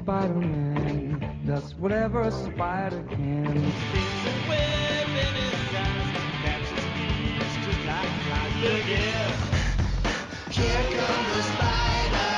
[0.00, 3.44] Spider-Man does whatever a spider can.
[3.44, 3.66] There's
[4.24, 8.54] a web in his eyes that catches thieves just like flies.
[8.62, 9.28] Look here.
[10.48, 12.30] Here comes the Spider-Man.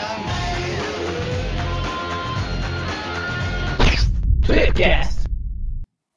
[4.44, 5.22] Tweepcast.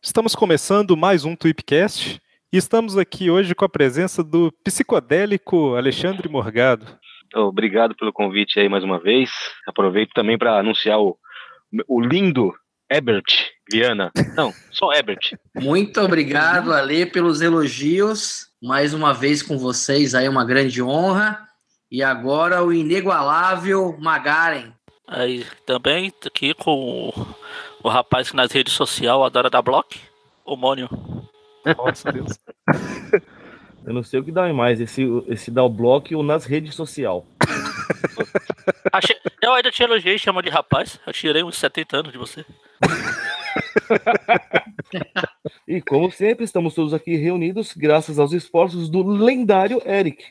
[0.01, 2.19] Estamos começando mais um Tweepcast
[2.51, 6.87] e estamos aqui hoje com a presença do psicodélico Alexandre Morgado.
[7.35, 9.29] Obrigado pelo convite aí mais uma vez.
[9.67, 11.17] Aproveito também para anunciar o,
[11.87, 12.53] o lindo
[12.89, 13.25] Ebert
[13.71, 14.11] Viana.
[14.35, 15.37] Não, só Ebert.
[15.55, 18.47] Muito obrigado, Ale, pelos elogios.
[18.61, 21.39] Mais uma vez com vocês aí, uma grande honra.
[21.91, 24.73] E agora o inigualável Magaren.
[25.07, 27.35] Aí também aqui com o,
[27.83, 29.95] o rapaz que nas redes sociais adora dar bloco,
[30.43, 30.89] o Mônio.
[31.77, 32.39] Nossa Deus.
[33.85, 36.73] Eu não sei o que dá mais, esse, esse dá o bloco ou nas redes
[36.73, 37.23] sociais.
[38.95, 40.97] Achei, eu ainda te elogiei, chama de rapaz.
[41.05, 42.45] Eu tirei uns 70 anos de você.
[45.67, 50.23] E como sempre, estamos todos aqui reunidos graças aos esforços do lendário Eric.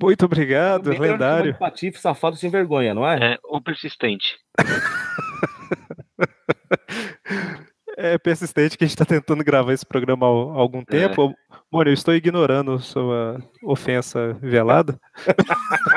[0.00, 1.54] Muito obrigado, um lendário.
[1.58, 3.34] Patife safado sem vergonha, não é?
[3.34, 4.38] É, o persistente.
[7.96, 11.32] É persistente que a gente está tentando gravar esse programa há algum tempo.
[11.70, 14.98] Mano, eu estou ignorando sua ofensa velada.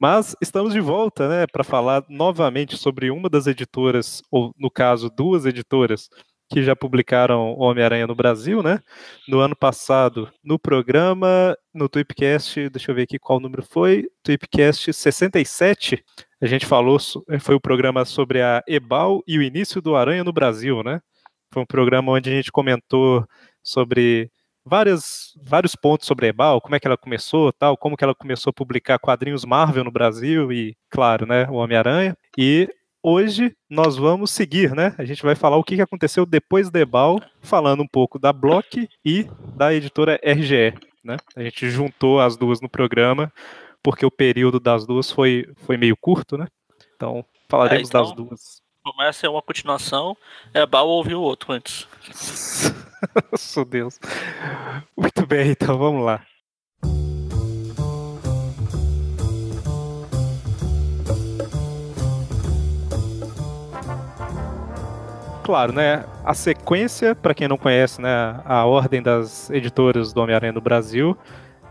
[0.00, 5.10] Mas estamos de volta, né, para falar novamente sobre uma das editoras, ou no caso,
[5.10, 6.08] duas editoras
[6.50, 8.80] que já publicaram Homem-Aranha no Brasil, né?
[9.28, 14.92] No ano passado, no programa, no Tweepcast, deixa eu ver aqui qual número foi, Tweepcast
[14.92, 16.02] 67,
[16.42, 16.98] a gente falou,
[17.40, 21.00] foi o programa sobre a Ebal e o início do Aranha no Brasil, né?
[21.52, 23.24] Foi um programa onde a gente comentou
[23.62, 24.30] sobre
[24.64, 28.14] várias, vários pontos sobre a Ebal, como é que ela começou, tal, como que ela
[28.14, 32.16] começou a publicar quadrinhos Marvel no Brasil e, claro, né, o Homem-Aranha.
[32.38, 32.68] E
[33.02, 34.94] hoje nós vamos seguir, né?
[34.98, 38.88] A gente vai falar o que aconteceu depois da Ebal, falando um pouco da Block
[39.04, 39.26] e
[39.56, 41.16] da editora RGE, né?
[41.34, 43.32] A gente juntou as duas no programa
[43.82, 46.46] porque o período das duas foi, foi meio curto, né?
[46.94, 48.62] Então, falaremos É, então- das duas.
[48.96, 50.16] Começa é uma continuação,
[50.52, 51.86] é Bal ouvir o outro antes.
[53.30, 54.00] Nossa Deus.
[54.96, 56.20] Muito bem, então vamos lá.
[65.44, 66.04] Claro, né?
[66.24, 71.16] A sequência, para quem não conhece, né, a ordem das editoras do Homem-Aranha no Brasil,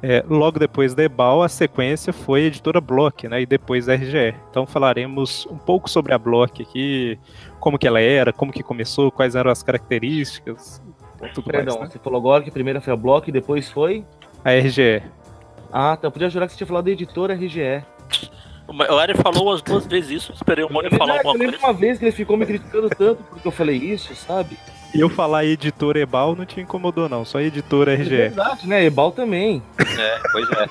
[0.01, 3.95] é, logo depois da Ebal, a sequência foi a editora Block, né, e depois a
[3.95, 4.35] RGE.
[4.49, 7.19] Então falaremos um pouco sobre a Block aqui,
[7.59, 10.81] como que ela era, como que começou, quais eram as características,
[11.33, 11.93] tudo Perdão, mais, né?
[11.93, 14.05] você falou agora que a primeira foi a Block e depois foi.
[14.43, 15.03] A RGE.
[15.71, 16.07] Ah, tá.
[16.07, 17.83] Eu podia jurar que você tinha falado da editora RGE.
[18.67, 21.59] O Eric falou umas duas vezes isso, esperei o Mônio É falar alguma eu lembro
[21.59, 21.67] coisa.
[21.67, 24.57] uma vez que ele ficou me criticando tanto porque eu falei isso, sabe?
[24.93, 28.09] E eu falar editora Ebal não te incomodou, não, só editora É RGE.
[28.09, 28.83] verdade, né?
[28.85, 29.61] Ebal também.
[29.79, 30.69] É, pois é.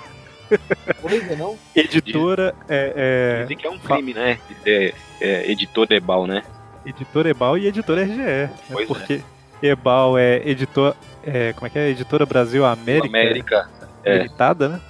[1.03, 1.59] Pois é, não?
[1.77, 4.39] Editora é, Dizem que é um crime, né?
[4.49, 6.43] de ser, é, editor Ebal, né?
[6.87, 8.17] é editora Ebal e editora RGE.
[8.17, 8.51] né?
[8.73, 8.87] Pois é.
[8.87, 9.21] porque
[9.63, 10.95] Ebal é editor.
[11.23, 11.89] É, como é que é?
[11.91, 13.69] Editora Brasil América, América.
[14.03, 14.17] É.
[14.19, 14.81] Limitada, né?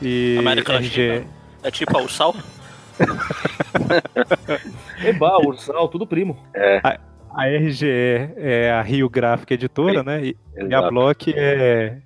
[0.00, 1.06] E América RGE.
[1.08, 1.26] Latina.
[1.62, 2.34] É tipo a Ursal.
[5.04, 6.38] Ebal, Ursal, tudo primo.
[6.82, 6.98] A
[7.44, 7.86] RGE
[8.36, 10.26] é a Rio Gráfica Editora, né?
[10.26, 10.90] E, e a.
[10.90, 11.98] Block é.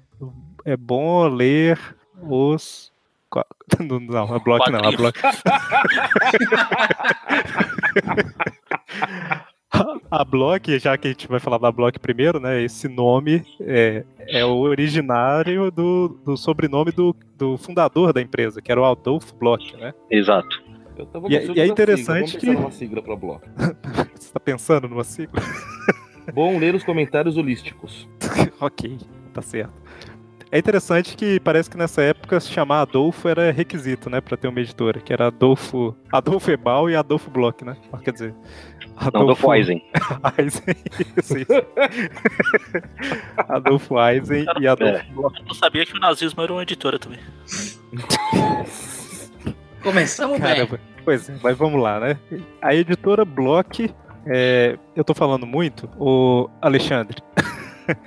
[0.64, 1.78] É bom ler
[2.22, 2.90] os.
[3.78, 4.90] Não, não, a Block não, a.
[4.90, 5.20] Block.
[10.10, 12.60] A Block, já que a gente vai falar da Block primeiro, né?
[12.60, 18.72] Esse nome é, é o originário do, do sobrenome do, do fundador da empresa, que
[18.72, 19.94] era o Adolfo Block, né?
[20.10, 20.60] Exato.
[20.96, 22.40] Eu tava E é- e é interessante sigla.
[22.40, 23.46] que- Vamos pensar numa sigla pra Block.
[24.18, 25.40] Você tá pensando numa sigla?
[26.34, 28.06] Bom ler os comentários holísticos.
[28.60, 28.98] ok,
[29.32, 29.72] tá certo.
[30.52, 34.48] É interessante que parece que nessa época se chamar Adolfo era requisito, né, pra ter
[34.48, 37.76] uma editora, que era Adolfo, Adolfo Ebal e Adolfo Block, né?
[37.92, 38.34] Ah, Quer dizer,
[39.14, 39.80] Não, Adolfo Eisen.
[40.36, 40.74] Eisen,
[41.16, 41.46] isso, isso.
[43.48, 45.06] Adolfo Eisen e Adolfo É.
[45.12, 45.38] Block.
[45.40, 47.20] Eu não sabia que o nazismo era uma editora também.
[49.82, 50.54] Começamos bem.
[50.54, 52.18] Caramba, pois é, mas vamos lá, né?
[52.62, 53.92] A editora Block,
[54.26, 57.22] é, eu tô falando muito, o Alexandre.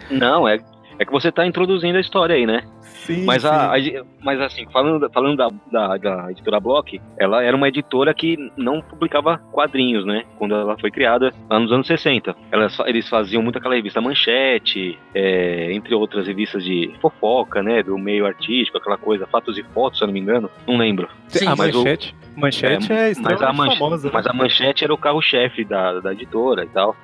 [0.10, 0.60] Não, é,
[1.00, 2.64] é que você tá introduzindo a história aí, né?
[3.06, 3.48] Sim, Mas, sim.
[3.50, 8.14] a, a- mas assim, falando, falando da, da, da editora Block, ela era uma editora
[8.14, 10.24] que não publicava quadrinhos, né?
[10.38, 12.36] Quando ela foi criada lá nos anos 60.
[12.52, 17.84] Ela, só- eles faziam muito aquela revista Manchete, é, entre outras revistas de fofoca, né?
[17.84, 20.50] Do meio artístico, aquela coisa, fatos e fotos, se eu não me engano.
[20.68, 21.10] Não lembro.
[21.28, 24.08] Sim, a mas o- manchete, manchete é, mas, a extremamente manche- famosa.
[24.08, 24.12] né?
[24.14, 26.96] mas a manchete era o carro-chefe da, da editora e tal.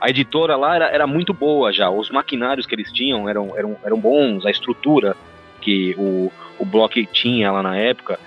[0.00, 1.88] A editora lá era, era muito boa já.
[1.88, 5.14] Os maquinários que eles tinham eram, eram, eram bons, a estrutura
[5.62, 8.18] que o, o Block tinha lá na época,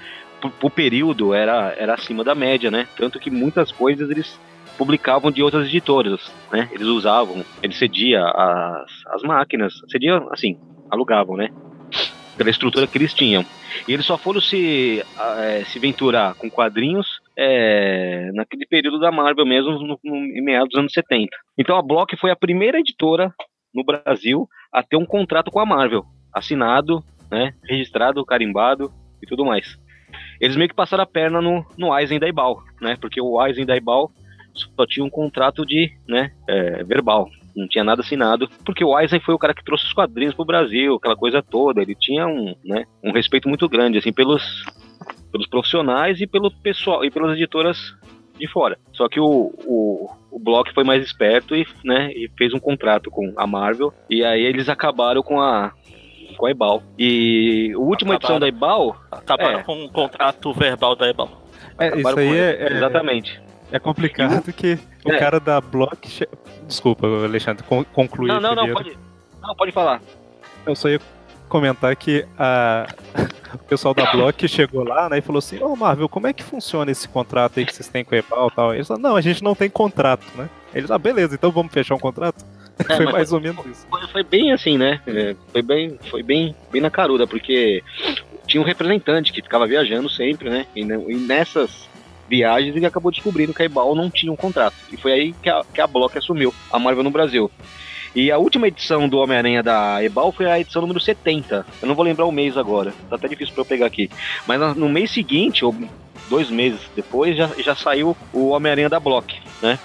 [0.59, 2.87] pro período, era, era acima da média, né?
[2.97, 4.39] Tanto que muitas coisas eles
[4.77, 6.69] publicavam de outras editoras, né?
[6.71, 10.57] Eles usavam, eles cediam as, as máquinas, cediam, assim,
[10.89, 11.49] alugavam, né?
[12.37, 13.45] Pela estrutura que eles tinham.
[13.87, 19.45] E eles só foram se, eh, se venturar com quadrinhos é, naquele período da Marvel
[19.45, 21.29] mesmo, no, no, em meados dos anos 70.
[21.57, 23.33] Então a Block foi a primeira editora
[23.73, 28.91] no Brasil a ter um contrato com a Marvel, assinado, né, registrado, carimbado
[29.21, 29.77] e tudo mais.
[30.39, 33.65] Eles meio que passaram a perna no, no Eisen da Ibal, né, porque o Eisen
[33.65, 34.11] da Ibal
[34.53, 39.19] só tinha um contrato de, né, é, verbal, não tinha nada assinado, porque o Eisen
[39.19, 42.55] foi o cara que trouxe os quadrinhos pro Brasil, aquela coisa toda, ele tinha um,
[42.63, 44.63] né, um respeito muito grande, assim, pelos,
[45.31, 47.77] pelos profissionais e pelo pessoal, e pelas editoras
[48.37, 48.77] de fora.
[48.91, 53.09] Só que o, o, o Block foi mais esperto e, né, e fez um contrato
[53.09, 55.73] com a Marvel, e aí eles acabaram com a
[56.35, 56.83] com a Ebal.
[56.97, 59.63] E a última edição da Ebal, Acabaram É.
[59.63, 61.29] com um contrato verbal da Ebal.
[61.79, 63.41] É, isso aí é, é, exatamente.
[63.71, 65.17] é complicado que o É.
[65.17, 66.27] cara da Block.
[66.67, 68.97] Desculpa, Alexandre, con- conclui Não, não, não, pode,
[69.41, 70.01] não, pode falar.
[70.65, 70.99] Eu só ia
[71.49, 72.87] comentar que a...
[73.53, 76.43] o pessoal da Block chegou lá né, e falou assim: Ô Marvel, como é que
[76.43, 78.73] funciona esse contrato aí que vocês têm com a Ebal e tal?
[78.73, 80.49] Eles falaram: Não, a gente não tem contrato, né?
[80.73, 82.43] Eles, ah, beleza, então vamos fechar um contrato?
[82.89, 83.87] É, Foi mais ou menos isso.
[83.89, 84.99] Foi, foi bem assim, né?
[85.07, 87.81] É, foi bem, foi bem, bem na caruda, porque
[88.47, 90.65] tinha um representante que ficava viajando sempre, né?
[90.75, 91.87] E, não- e nessas
[92.27, 94.75] viagens ele acabou descobrindo que a Ebal não tinha um contrato.
[94.91, 97.49] E foi aí que a, que a Block assumiu a Marvel no Brasil.
[98.13, 101.65] E a última edição do Homem-Aranha da Ebal foi a edição número 70.
[101.81, 104.09] Eu não vou lembrar o mês agora, tá até difícil pra eu pegar aqui.
[104.47, 105.73] Mas no- no mês seguinte, ou
[106.29, 109.79] dois meses depois, já, já saiu o Homem-Aranha da Block, né?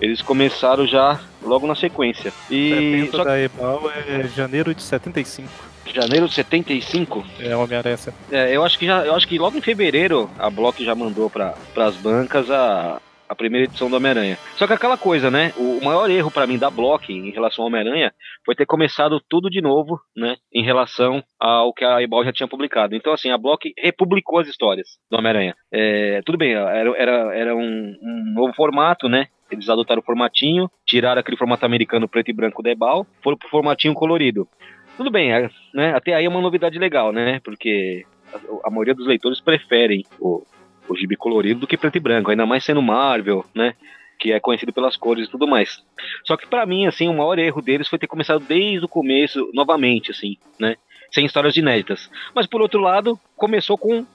[0.00, 2.32] Eles começaram já logo na sequência.
[2.50, 2.70] E
[3.06, 5.48] 70 só da Ebal é janeiro de 75.
[5.84, 7.96] que janeiro de 75, É Homem-Aranha.
[8.30, 11.30] é, eu acho que já, eu acho que logo em fevereiro a Block já mandou
[11.30, 14.36] para as bancas a, a primeira edição do Homem-Aranha.
[14.56, 15.52] Só que aquela coisa, né?
[15.56, 18.12] O, o maior erro para mim da Block em relação ao Homem-Aranha
[18.44, 20.36] foi ter começado tudo de novo, né?
[20.52, 22.94] Em relação ao que a Ebal já tinha publicado.
[22.96, 25.54] Então, assim, a Block republicou as histórias do Homem-Aranha.
[25.72, 29.28] É, tudo bem, era, era, era um, um novo formato, né?
[29.50, 33.48] Eles adotaram o formatinho, tiraram aquele formato americano preto e branco da Ebal, foram pro
[33.48, 34.48] formatinho colorido.
[34.96, 35.94] Tudo bem, é, né?
[35.94, 37.40] Até aí é uma novidade legal, né?
[37.44, 40.42] Porque a, a maioria dos leitores preferem o,
[40.88, 43.74] o gibi colorido do que preto e branco, ainda mais sendo Marvel, né?
[44.18, 45.84] Que é conhecido pelas cores e tudo mais.
[46.24, 49.50] Só que pra mim, assim, o maior erro deles foi ter começado desde o começo,
[49.52, 50.76] novamente, assim, né?
[51.12, 52.10] Sem histórias inéditas.
[52.34, 54.06] Mas por outro lado, começou com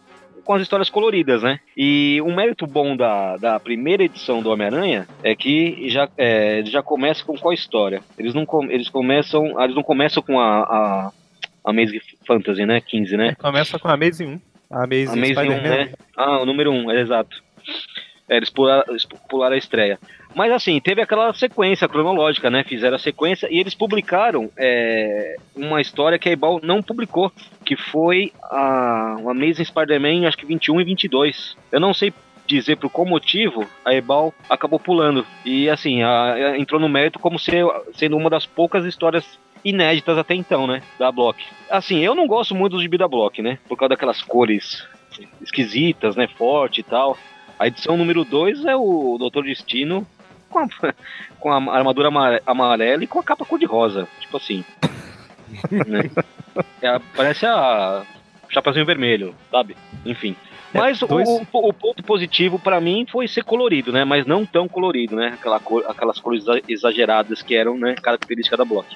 [0.44, 1.60] com as histórias coloridas, né?
[1.78, 6.82] E um mérito bom da, da primeira edição do Homem-Aranha é que já, é, já
[6.84, 8.02] começa com qual história?
[8.18, 11.12] Eles não, com- eles começam, ah, eles não começam com a, a,
[11.66, 12.82] a Amazing Fantasy, né?
[12.82, 13.36] 15, né?
[13.36, 14.42] Começa com a Amazing 1.
[14.72, 15.70] A Amazing, Amazing 1, Spider-Man.
[15.70, 15.92] né?
[16.18, 17.36] Ah, o número 1, é exato.
[18.30, 20.00] É, eles pularam, eles pularam a estreia.
[20.34, 22.64] Mas assim, teve aquela sequência cronológica, né?
[22.64, 27.32] Fizeram a sequência e eles publicaram é, uma história que a Ebal não publicou,
[27.66, 31.58] que foi a, o Amazing Spider-Man, acho que 21 e 22.
[31.72, 32.14] Eu não sei
[32.48, 35.26] dizer por qual motivo a Ebal acabou pulando.
[35.46, 40.18] E assim, a- a- entrou no mérito como ser, sendo uma das poucas histórias inéditas
[40.18, 40.82] até então, né?
[40.98, 41.44] Da Block.
[41.70, 43.60] Assim, eu não gosto muito do gibi da Block, né?
[43.70, 44.86] Por causa daquelas cores
[45.42, 46.28] esquisitas, né?
[46.28, 47.18] Forte e tal.
[47.60, 50.06] A edição número 2 é o Doutor Destino
[50.52, 50.68] com a,
[51.40, 54.08] com a armadura amare- amarela e com a capa cor-de-rosa.
[54.20, 54.64] Tipo assim.
[55.88, 56.10] né?
[56.82, 58.04] É, parece a
[58.50, 59.76] Chapazinho Vermelho, sabe?
[60.06, 60.36] Enfim.
[60.74, 64.06] É, Mas o- dois- o, o ponto positivo pra mim foi ser colorido, né?
[64.06, 65.32] Mas não tão colorido, né?
[65.40, 67.96] Aquela cor, aquelas cores exa- exageradas que eram, né?
[67.96, 68.88] Característica da Block.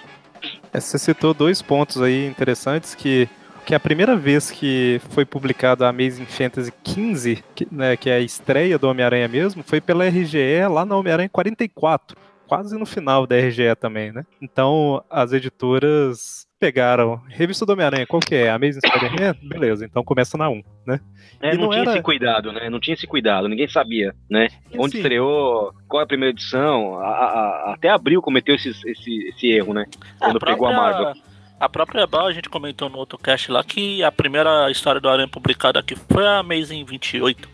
[0.74, 3.28] É, Você citou dois pontos aí interessantes que
[3.66, 8.16] que a primeira vez que foi publicado a Amazing Fantasy 15, que, né, que é
[8.16, 12.16] a estreia do Homem-Aranha mesmo, foi pela RGE lá na Homem-Aranha 44,
[12.48, 14.24] quase no final da RGE também, né?
[14.42, 18.50] Então as editoras pegaram revista do Homem-Aranha, qual que é?
[18.50, 19.36] Amazing Spider-Man?
[19.50, 21.00] Beleza, então começa na 1, né?
[21.42, 22.70] É, E não, não tinha era- esse cuidado, né?
[22.70, 24.48] Não tinha esse cuidado, ninguém sabia, né?
[24.72, 26.98] E Onde assim, estreou, qual é a primeira edição.
[27.00, 27.26] A- a-
[27.70, 29.86] a- até abril cometeu esse, esse, esse erro, né?
[30.20, 31.14] Quando pegou a Marvel.
[31.60, 35.08] A própria Ebal, a gente comentou no outro cast lá que a primeira história do
[35.10, 37.50] Aranha publicada aqui foi a Amazing 28.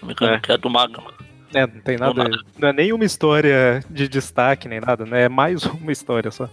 [0.00, 0.40] Não me engano, É.
[0.40, 1.12] que é do Magma.
[1.54, 2.14] É, não tem nada.
[2.24, 2.36] nada.
[2.58, 5.24] Não é nenhuma história de destaque nem nada, né?
[5.24, 6.48] É mais uma história só.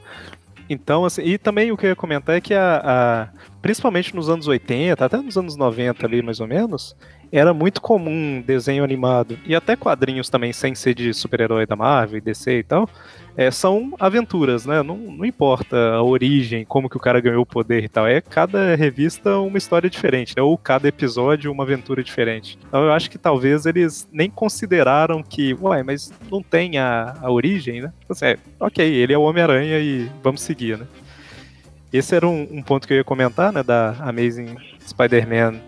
[0.69, 3.27] Então, assim, e também o que eu ia comentar é que a, a-
[3.61, 6.95] principalmente nos anos 80, até nos anos 90 ali, mais ou menos,
[7.31, 12.21] era muito comum desenho animado e até quadrinhos também, sem ser de super-herói da Marvel,
[12.21, 12.89] DC e tal,
[13.37, 14.83] é, são aventuras, né?
[14.83, 18.19] Não, não importa a origem, como que o cara ganhou o poder e tal, é
[18.19, 20.41] cada revista uma história diferente, né?
[20.41, 22.57] Ou cada episódio uma aventura diferente.
[22.67, 27.31] Então eu acho que talvez eles nem consideraram que, ué, mas não tem a, a
[27.31, 27.93] origem, né?
[27.99, 30.85] Tipo assim, é, ok, ele é o Homem-Aranha e vamos seguir, né?
[31.91, 35.59] Esse era um, um ponto que eu ia comentar, né, da Amazing Spider-Man,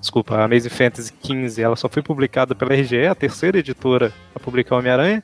[0.00, 4.40] desculpa, a Amazing Fantasy 15, ela só foi publicada pela RGE, a terceira editora a
[4.40, 5.22] publicar Homem-Aranha,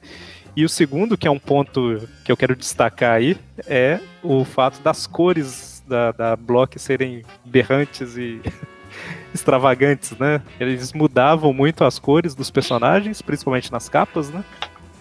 [0.57, 3.37] e o segundo, que é um ponto que eu quero destacar aí,
[3.67, 8.41] é o fato das cores da, da Block serem berrantes e
[9.35, 10.41] extravagantes, né?
[10.59, 14.43] Eles mudavam muito as cores dos personagens, principalmente nas capas, né?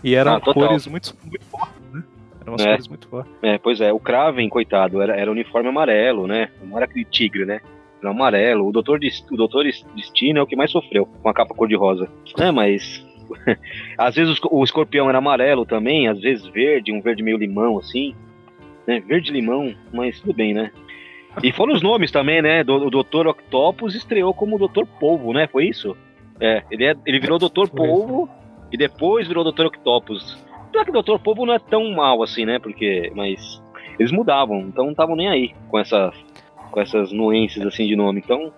[0.04, 2.04] E eram Ah, cores muito, muito fortes, né?
[2.42, 2.70] Eram umas É.
[2.72, 3.32] cores muito fortes.
[3.42, 6.50] É, pois é, o Kraven, coitado, era, era uniforme amarelo, né?
[6.64, 7.62] Não era aquele tigre, né?
[8.12, 8.68] Amarelo.
[8.68, 9.00] O Doutor,
[9.32, 12.10] o Doutor Destino é o que mais sofreu com a capa cor-de-rosa.
[12.40, 13.06] É, mas.
[13.98, 17.38] às vezes o esco- o escorpião era amarelo também, às vezes verde, um verde meio
[17.38, 18.16] limão, assim.
[18.86, 19.00] Né?
[19.00, 20.72] Verde-limão, mas tudo bem, né?
[21.44, 22.62] E foram os nomes também, né?
[22.62, 25.48] O Doutor Octopus estreou como Doutor Polvo, né?
[25.48, 25.98] Foi isso?
[26.40, 27.70] É, ele, é, ele virou Doutor.
[27.70, 28.30] Polvo
[28.72, 30.38] e depois virou Doutor Octopus.
[30.70, 32.60] Apesar que o Doutor Polvo não é tão mal assim, né?
[32.60, 33.12] Porque.
[33.16, 33.62] Mas
[34.00, 36.16] eles mudavam, então não estavam nem aí com essas.
[36.72, 38.22] Com essas nuances assim de nome.
[38.24, 38.52] Então,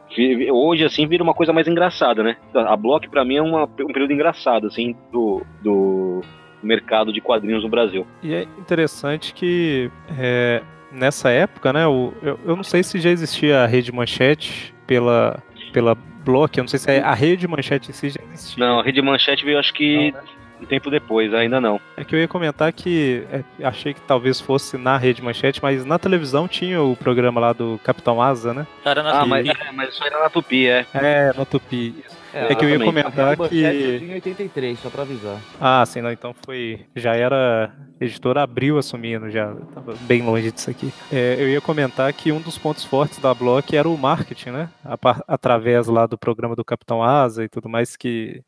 [0.51, 2.37] hoje assim vira uma coisa mais engraçada, né?
[2.53, 6.21] A Block pra mim é uma- um período engraçado, assim, do, do
[6.63, 8.05] mercado de quadrinhos no Brasil.
[8.23, 10.61] E é interessante que é,
[10.91, 11.85] nessa época, né?
[11.87, 16.63] o- eu, eu não sei se já existia a rede manchete pela, pela Block, eu
[16.63, 18.65] não sei se a rede manchete em si já existia.
[18.65, 20.13] Não, a Rede Manchete veio acho que
[20.61, 21.79] um tempo depois, ainda não.
[21.95, 25.85] É que eu ia comentar que é, achei que talvez fosse na rede manchete, mas
[25.85, 28.65] na televisão tinha o programa lá do Capitão Asa, né?
[28.83, 29.57] Era na Ah, mas, TV.
[29.67, 30.85] é, mas isso era na Tupi, é.
[30.93, 32.03] É, no Tupi.
[32.49, 33.65] É que eu ia comentar A que.
[33.65, 35.39] em 83, só pra avisar.
[35.59, 36.81] Ah, sim, não, então foi.
[36.95, 37.71] Já era.
[37.99, 40.93] Editora abriu assumindo, já tava bem longe disso aqui.
[41.11, 44.69] É, eu ia comentar que um dos pontos fortes da Block era o marketing, né?
[44.85, 48.41] A através lá do programa do Capitão Asa e tudo mais, que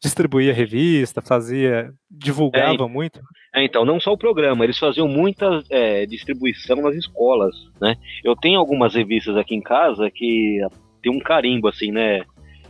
[0.00, 1.92] distribuía revista, fazia.
[2.08, 3.20] divulgava muito.
[3.54, 7.96] É, então, não só o programa, eles faziam muita é, distribuição nas escolas, né?
[8.24, 10.60] Eu tenho algumas revistas aqui em casa que
[11.02, 12.22] tem um carimbo, assim, né?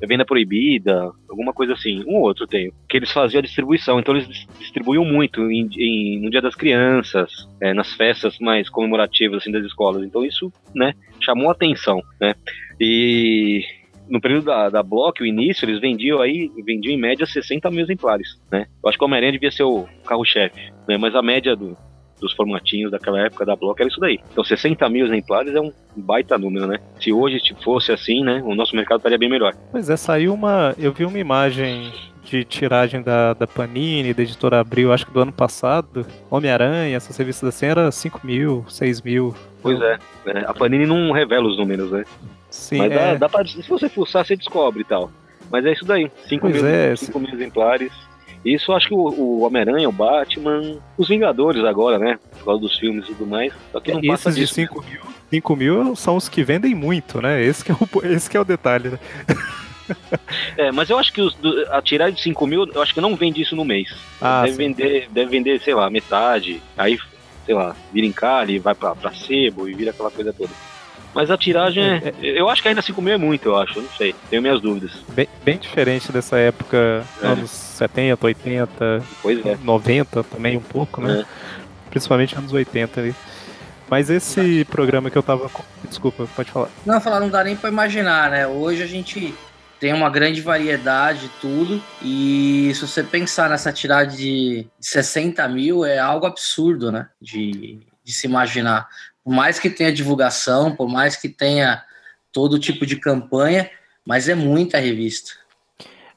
[0.02, 4.00] É Venda Proibida, alguma coisa assim, um ou outro tenho, que eles faziam a distribuição,
[4.00, 7.30] então eles dis- distribuíam muito em, em- no Dia das Crianças,
[7.60, 12.34] é, nas festas mais comemorativas, assim, das escolas, então isso, né, chamou atenção, né?
[12.80, 13.64] E
[14.08, 17.80] no período da, da Block, o início, eles vendiam aí, vendiam em média 60 mil
[17.84, 18.66] exemplares, né?
[18.82, 20.98] Eu acho que o Homem-Aranha devia ser o carro-chefe, né?
[20.98, 21.76] Mas a média do-
[22.22, 24.18] dos formatinhos daquela época da Block era isso daí.
[24.30, 26.78] Então 60 mil exemplares é um baita número, né?
[27.00, 28.40] Se hoje fosse assim, né?
[28.44, 29.54] O nosso mercado estaria bem melhor.
[29.70, 30.74] Pois é, saiu uma.
[30.78, 31.92] Eu vi uma imagem
[32.24, 36.06] de tiragem da, da Panini, da editora Abril, acho que do ano passado.
[36.30, 39.34] Homem-Aranha, essas revistas assim, era 5 mil, 6 mil.
[39.60, 39.98] Pois é.
[40.26, 40.44] né?
[40.46, 42.04] A Panini não revela os números, né?
[42.48, 45.10] Sim, Mas dá, é, dá pra, se você fuçar, você descobre e tal.
[45.50, 46.10] Mas é isso daí.
[46.26, 47.92] 5 Pois mil, é, cinco mil exemplares.
[48.44, 52.18] Isso eu acho que o, o Homem-Aranha, o Batman, os Vingadores agora, né?
[52.38, 53.52] Por causa dos filmes e tudo mais.
[53.70, 54.54] Só que não passa esses de disso.
[54.54, 57.42] 5 mil, 5 mil são os que vendem muito, né?
[57.42, 58.98] Esse que é o, esse que é o detalhe, né?
[60.56, 61.36] É, mas eu acho que os,
[61.70, 63.94] a tiragem de 5 mil, eu acho que não vende isso no mês.
[64.20, 64.58] Ah, deve, sim.
[64.58, 66.62] vender, deve vender, sei lá, metade.
[66.78, 66.98] Aí,
[67.44, 70.50] sei lá, vira em calhe, vai pra, pra sebo e vira aquela coisa toda.
[71.14, 73.88] Mas a tiragem, é, eu acho que ainda 5 mil é muito, eu acho, não
[73.90, 74.14] sei.
[74.30, 74.92] Tenho minhas dúvidas.
[75.08, 77.26] Bem, bem diferente dessa época, É.
[77.26, 79.58] anos 70, 80, Pois é.
[79.62, 81.24] 90 também um pouco, né?
[81.90, 83.14] Principalmente anos 80 ali.
[83.90, 85.50] Mas esse programa que eu tava.
[85.86, 86.70] Desculpa, pode falar.
[86.86, 88.46] Não, falar, não dá nem pra imaginar, né?
[88.46, 89.34] Hoje a gente
[89.78, 91.82] tem uma grande variedade de tudo.
[92.00, 97.08] E se você pensar nessa tiragem de 60 mil, é algo absurdo, né?
[97.20, 98.88] De, de se imaginar.
[99.24, 101.82] Por mais que tenha divulgação, por mais que tenha
[102.32, 103.70] todo tipo de campanha,
[104.04, 105.32] mas é muita revista.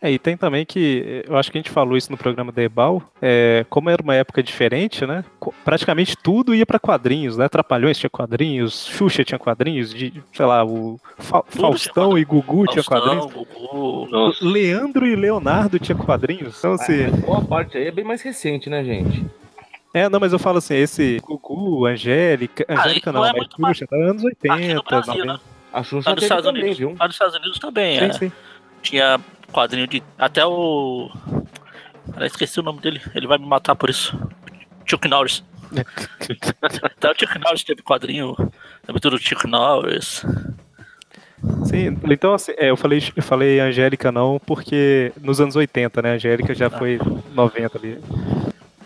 [0.01, 2.61] É, e tem também que, eu acho que a gente falou isso no programa da
[2.61, 5.23] Ebal, é, como era uma época diferente, né?
[5.63, 7.47] Praticamente tudo ia pra quadrinhos, né?
[7.49, 12.25] Trapalhões tinha quadrinhos, Xuxa tinha quadrinhos, de, sei lá, o Fa- Tudo Faustão tinha e
[12.25, 13.33] Gugu tinha Faustão, quadrinhos.
[13.33, 14.07] Gugu.
[14.11, 14.45] Nossa.
[14.45, 16.57] Leandro e Leonardo tinha quadrinhos.
[16.59, 19.25] Então, assim, Mas boa parte aí é bem mais recente, né, gente?
[19.95, 22.65] É, não, mas eu falo assim, esse Gugu, Angélica.
[22.67, 25.33] Ah, Angélica não não, é mas muito Xuxa, tá anos 80, Aqui no Brasil, 90.
[25.33, 25.39] né?
[25.71, 26.77] A Xuxa Lá nos Estados também, Unidos.
[26.77, 26.95] viu?
[26.99, 28.13] Lá nos Estados Unidos também, Sim, é.
[28.13, 28.31] sim.
[28.81, 29.19] Tinha
[29.53, 30.03] quadrinho de.
[30.17, 31.09] Até o.
[32.11, 33.01] Cara, esqueci o nome dele.
[33.15, 34.19] Ele vai me matar por isso.
[34.85, 35.41] Chuck Norris.
[36.61, 38.35] Até o Chuck Norris teve quadrinho.
[38.85, 40.25] Lembra tudo do Chuck Norris.
[41.65, 46.11] Sim, então assim, é, eu falei, eu falei Angélica não, porque nos anos 80, né?
[46.15, 46.99] Angélica já foi
[47.33, 47.99] 90 ali.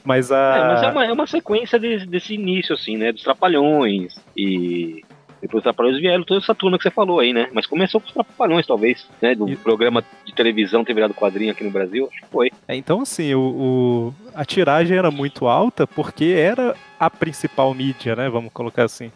[0.09, 0.57] Mas a.
[0.57, 3.11] É, mas é uma, é uma sequência de- desse início, assim, né?
[3.11, 5.03] Dos Trapalhões e.
[5.41, 7.47] Depois dos Trapalhões vieram toda essa turma que você falou aí, né?
[7.53, 9.35] Mas começou com os Trapalhões, talvez, né?
[9.35, 12.51] Do E- programa de televisão ter virado quadrinho aqui no Brasil, acho que foi.
[12.67, 18.15] É, Então, assim, o, o- a tiragem era muito alta porque era a principal mídia,
[18.15, 18.27] né?
[18.27, 19.11] Vamos colocar assim.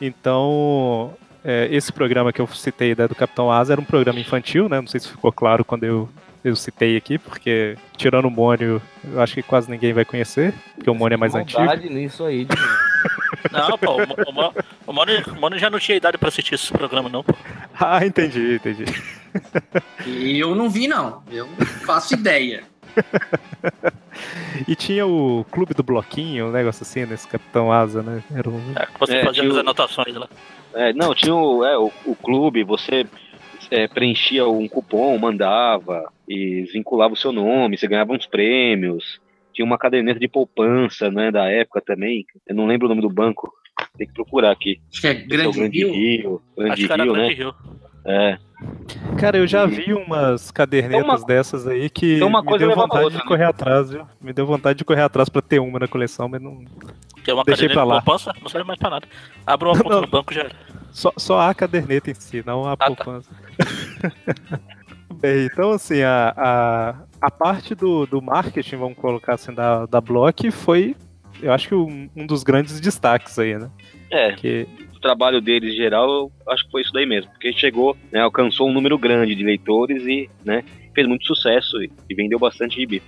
[0.00, 1.12] Então,
[1.44, 4.80] é, esse programa que eu citei né, do Capitão Asa era um programa infantil, né?
[4.80, 6.08] Não sei se ficou claro quando eu,
[6.44, 8.80] eu citei aqui, porque tirando o Mônio,
[9.12, 11.62] eu acho que quase ninguém vai conhecer, porque o Mônio é mais antigo.
[11.90, 12.44] Nisso aí.
[12.44, 12.54] de-
[13.50, 14.54] Não, pô, o, Mo- o, Mo-
[14.86, 17.34] o Mano, o Mano já não tinha idade pra assistir esse programa, não, pô.
[17.78, 18.84] Ah, entendi, entendi.
[20.06, 21.22] E eu não vi, não.
[21.30, 22.62] Eu não faço ideia.
[24.68, 28.22] E tinha o Clube do Bloquinho, um negócio assim, nesse Capitão Asa, né?
[28.32, 28.60] Era um...
[28.76, 30.28] É, que você É, fazia as anotações lá.
[30.72, 33.04] É, não, tinha o, é, o, o clube, você
[33.70, 39.20] é, preenchia um cupom, mandava e vinculava o seu nome, você ganhava uns prêmios.
[39.52, 42.26] Tinha uma caderneta de poupança, né, da época também.
[42.46, 43.52] Eu não lembro o nome do banco.
[43.96, 44.80] Tem que procurar aqui.
[44.92, 45.92] Acho que é é o Grande Grande Rio.
[45.92, 46.42] Rio.
[46.56, 47.34] Grande Acho que era Rio, Grande né?
[47.34, 47.54] Rio.
[48.06, 48.38] É.
[49.18, 52.68] Cara, eu já vi umas cadernetas uma- dessas aí que então uma me coisa deu
[52.68, 53.28] levava a vontade outra, de né?
[53.28, 54.06] correr atrás, viu?
[54.20, 56.64] Me deu vontade de correr atrás pra ter uma na coleção, mas não.
[57.24, 57.98] Tem uma Deixei caderneta pra lá.
[57.98, 59.06] de poupança, não serve mais pra nada.
[59.46, 60.46] Abre uma conta no banco já.
[60.92, 62.86] Só, só a caderneta em si, não a tá.
[62.86, 63.30] poupança.
[65.20, 66.94] Bem, então assim, a, a,
[67.26, 70.94] a parte do, do marketing, vamos colocar assim, da, da Block foi,
[71.40, 73.70] eu acho que um, um dos grandes destaques aí, né?
[74.10, 76.08] É, Que, o trabalho deles em geral,
[76.46, 77.30] eu acho que foi isso daí mesmo.
[77.30, 81.90] Porque chegou, né, alcançou um número grande de leitores e, né, fez muito sucesso e,
[82.08, 83.02] e vendeu bastante gibi.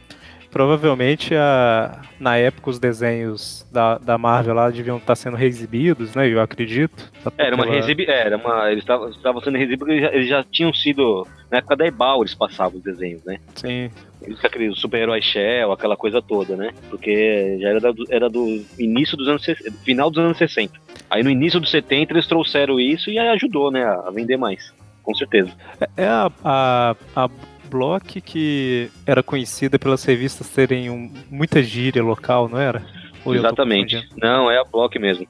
[0.50, 6.28] provavelmente a, na época os desenhos da, da Marvel lá deviam estar sendo reexibidos, né?
[6.32, 7.12] Eu acredito.
[7.36, 8.06] Era uma Pela- reexibi...
[8.08, 8.70] Era uma.
[8.70, 11.26] Eles estavam sendo exibidos porque eles já, eles já tinham sido.
[11.50, 13.38] Na época da Ebal eles passavam os desenhos, né?
[13.54, 13.90] Sim.
[14.26, 16.72] Eles com aquele super-herói Shell, aquela coisa toda, né?
[16.90, 20.72] Porque já era, da- era do início dos anos 60, final dos anos 60.
[21.08, 24.72] Aí no início dos 70 eles trouxeram isso e aí ajudou, né, a vender mais.
[25.02, 25.50] Com certeza.
[25.96, 27.30] É a, a, a
[27.70, 32.84] Block que era conhecida pelas revistas terem um- muita gíria local, não era?
[33.24, 34.08] Ou Exatamente.
[34.20, 35.26] Não, é a Block mesmo.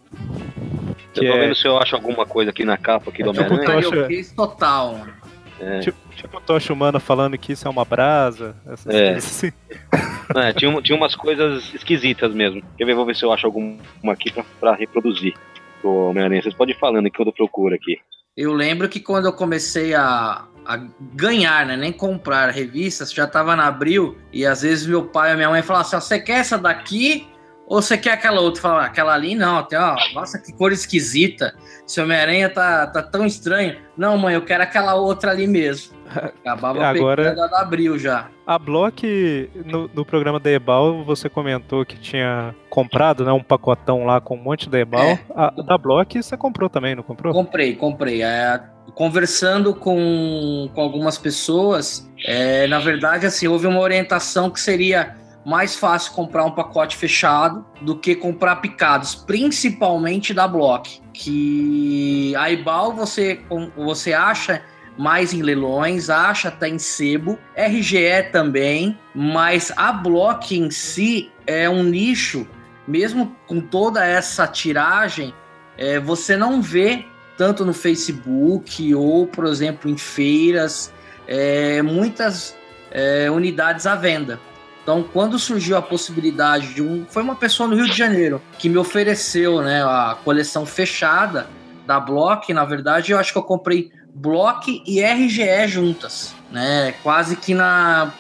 [1.13, 3.31] Que eu tô é- vendo se eu acho alguma coisa aqui na capa aqui do
[3.31, 4.19] É tipo Homem-Aranha.
[4.35, 5.01] Total.
[5.61, 5.81] É.
[5.81, 9.13] Tipo, tipo Tocha Humana falando que isso é uma brasa, essas É.
[9.13, 9.53] coisas assim.
[10.35, 12.61] É, tinha, tinha umas coisas esquisitas mesmo.
[12.77, 12.95] Quer ver?
[12.97, 13.79] Vou ver se eu acho alguma
[14.11, 15.35] aqui pra, pra reproduzir.
[15.83, 16.43] do Homem-Aranha.
[16.43, 17.97] Vocês podem ir falando enquanto eu procuro aqui.
[18.37, 20.77] Eu lembro que quando eu comecei a, a
[21.15, 25.37] ganhar, né, nem comprar revistas, já tava na Abril e às vezes meu pai ou
[25.37, 27.29] minha mãe falavam assim: você quer essa daqui
[27.67, 28.59] ou você quer aquela outra?
[28.59, 31.55] Eu falava, aquela ali não, tem, ó, nossa, que cor esquisita.
[31.85, 33.77] Seu Homem-Aranha tá, tá tão estranho.
[33.97, 35.97] Não, mãe, eu quero aquela outra ali mesmo.
[36.45, 38.29] Acabava Agora- pegando a Abril já.
[38.47, 44.05] A Block, no, no programa da Ebal, você comentou que tinha comprado né, um pacotão
[44.05, 45.05] lá com um monte da Ebal.
[45.05, 45.19] É.
[45.35, 47.33] A, da Block você comprou também, não comprou?
[47.33, 48.23] Comprei, comprei.
[48.23, 48.61] É,
[48.95, 55.77] conversando com, com algumas pessoas, é, na verdade, assim, houve uma orientação que seria mais
[55.77, 61.01] fácil comprar um pacote fechado do que comprar picados, principalmente da Block.
[61.13, 63.41] Que a Ibal você,
[63.77, 64.61] você acha
[64.99, 71.71] mais em leilões, acha até em sebo, RGE também, mas a Block em si é
[71.71, 72.45] um nicho,
[72.89, 75.33] mesmo com toda essa tiragem,
[75.79, 77.05] é, você não vê
[77.39, 80.93] tanto no Facebook ou, por exemplo, em feiras,
[81.29, 82.57] é, muitas
[82.91, 84.41] é, unidades à venda.
[84.87, 87.05] Então, quando surgiu a possibilidade de um.
[87.07, 91.49] Foi uma pessoa no Rio de Janeiro que me ofereceu né, a coleção fechada
[91.85, 92.55] da Block.
[92.55, 96.93] Na verdade, eu acho que eu comprei Block e RGE juntas, né?
[97.03, 98.15] Quase que na,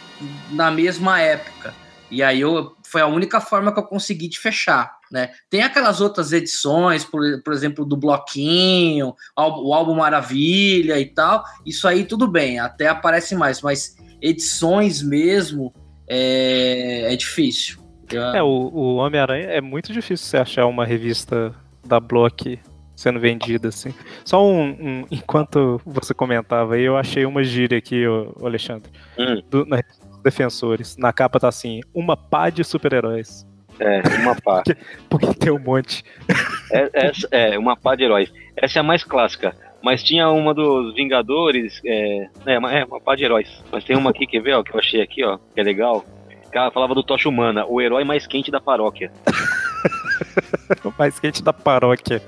[0.51, 1.73] na mesma época.
[2.11, 4.97] E aí eu, foi a única forma que eu consegui de fechar.
[5.09, 5.31] Né?
[5.49, 11.45] Tem aquelas outras edições, por, por exemplo, do Bloquinho, o álbum Maravilha e tal.
[11.65, 15.73] Isso aí tudo bem, até aparece mais, mas edições mesmo
[16.09, 17.79] é, é difícil.
[18.35, 21.53] É, o, o Homem-Aranha é muito difícil você achar uma revista
[21.85, 22.59] da Block
[22.95, 23.93] sendo vendida assim.
[24.25, 29.43] Só um, um- enquanto você comentava aí, eu achei uma gíria aqui, ô, Alexandre, Hum.
[29.51, 29.83] do, na
[30.23, 30.97] Defensores.
[30.97, 33.47] Na capa tá assim, uma pá de super-heróis.
[33.79, 34.63] É, uma pá.
[35.11, 36.03] Porque tem um monte.
[36.73, 38.33] É, essa- é, uma pá de heróis.
[38.57, 39.55] Essa é a mais clássica.
[39.87, 43.49] Mas tinha uma dos Vingadores, é, é, uma, é uma pá de heróis.
[43.71, 46.05] Mas tem uma aqui, quer ver, ó, que eu achei aqui, ó, que é legal.
[46.51, 49.13] Que ela falava do Tocha Humana, o herói mais quente da paróquia.
[50.85, 52.21] O mais quente da paróquia.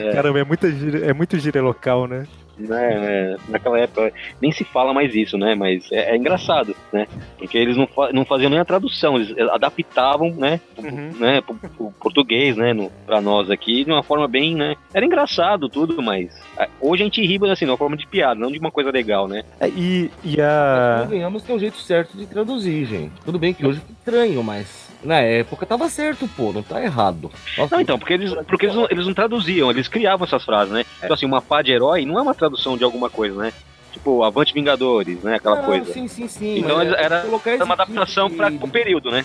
[0.00, 0.12] É.
[0.12, 2.26] Caramba, é, muita gíria, é muito gíria local, né?
[2.58, 5.54] Né, é, naquela época nem se fala mais isso, né?
[5.54, 7.06] Mas é, é engraçado, né?
[7.38, 10.60] Porque eles não, fa- não faziam nem a tradução, eles adaptavam, né?
[10.78, 11.10] Uhum.
[11.18, 12.72] né pro português, né?
[12.72, 14.76] No, pra nós aqui, de uma forma bem, né?
[14.92, 18.06] Era engraçado tudo, mas ah, hoje a gente ri, mas assim, de uma forma de
[18.06, 19.42] piada, não de uma coisa legal, né?
[19.60, 21.00] É, E, e a.
[21.04, 23.12] Convenhamos que é o jeito certo de traduzir, gente.
[23.24, 27.30] Tudo bem que hoje fica estranho, mas na época tava certo, pô, não tá errado.
[27.58, 30.72] Nossa, Não, então, porque eles, porque eles, não, eles não traduziam, eles criavam essas frases,
[30.72, 30.84] né?
[31.02, 33.52] Então, assim, uma pá de herói não é uma tradução de alguma coisa, né?
[33.92, 35.36] Tipo, Avante Vingadores, né?
[35.36, 35.92] Aquela não, coisa.
[35.92, 36.58] Sim, sim, sim.
[36.58, 39.24] Então, é era- esse uma adaptação tipo para de- o período, né?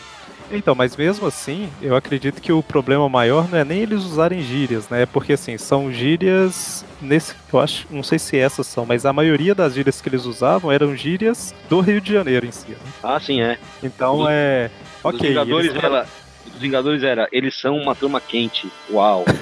[0.51, 4.41] Então, mas mesmo assim, eu acredito que o problema maior não é nem eles usarem
[4.41, 5.05] gírias, né?
[5.05, 9.53] Porque assim, são gírias nesse, eu acho, não sei se essas são, mas a maioria
[9.53, 12.69] das gírias que eles usavam eram gírias do Rio de Janeiro em si.
[12.71, 12.77] né?
[13.03, 13.59] Ah, sim, é.
[13.83, 14.71] Então Os- é,
[15.03, 15.29] Os ok.
[15.29, 16.07] Vingadores, eles- era,
[16.47, 18.67] os Vingadores era, eles são uma turma quente.
[18.91, 19.25] Uau.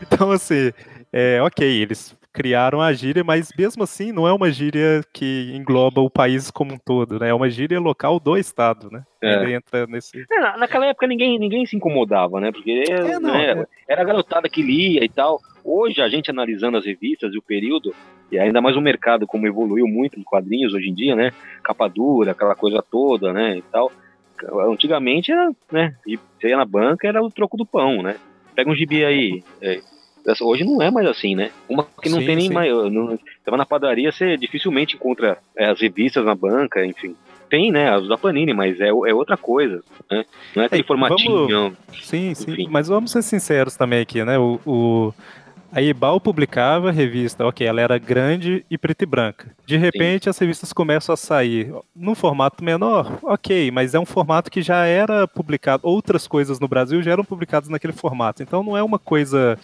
[0.00, 0.72] Então assim,
[1.14, 6.00] é, ok, eles criaram a gíria, mas mesmo assim não é uma gíria que engloba
[6.00, 7.28] o país como um todo, né?
[7.28, 9.04] É uma gíria local do estado, né?
[9.22, 9.36] É.
[9.36, 10.26] Ainda entra nesse.
[10.28, 12.50] É, na- naquela época ninguém, ninguém se incomodava, né?
[12.50, 13.66] Porque É, não, né, é.
[13.92, 15.40] era a garotada que lia e tal.
[15.64, 17.94] Hoje, a gente analisando as revistas e o período,
[18.32, 21.30] e ainda mais o mercado, como evoluiu muito em quadrinhos hoje em dia, né?
[21.62, 23.58] Capa dura, aquela coisa toda, né?
[23.58, 23.92] E tal.
[24.68, 25.94] Antigamente era, né?
[26.04, 28.16] Você ia na banca, era o troco do pão, né?
[28.56, 29.44] Pega um gibi aí.
[30.40, 31.50] Hoje não é mais assim, né?
[31.68, 32.54] Uma que não Sim, tem nem sim.
[32.54, 32.70] mais.
[32.72, 37.14] Não, você vai na padaria, você dificilmente encontra é, as revistas na banca, enfim.
[37.50, 37.90] Tem, né?
[37.90, 40.24] As da Panini, mas é, é outra coisa, né?
[40.56, 41.48] Não é aquele É, formatinho.
[41.48, 42.50] vamos- Sim, sim.
[42.52, 42.68] Enfim.
[42.70, 44.38] Mas vamos ser sinceros também aqui, né?
[44.38, 45.14] O, o-
[45.70, 49.50] a Ebal publicava a revista, ok, ela era grande e preta e branca.
[49.66, 54.52] De repente as revistas começam a sair num formato menor, ok, mas é um formato
[54.52, 58.40] que já era publicado, outras coisas no Brasil já eram publicadas naquele formato.
[58.40, 59.58] Então não é uma coisa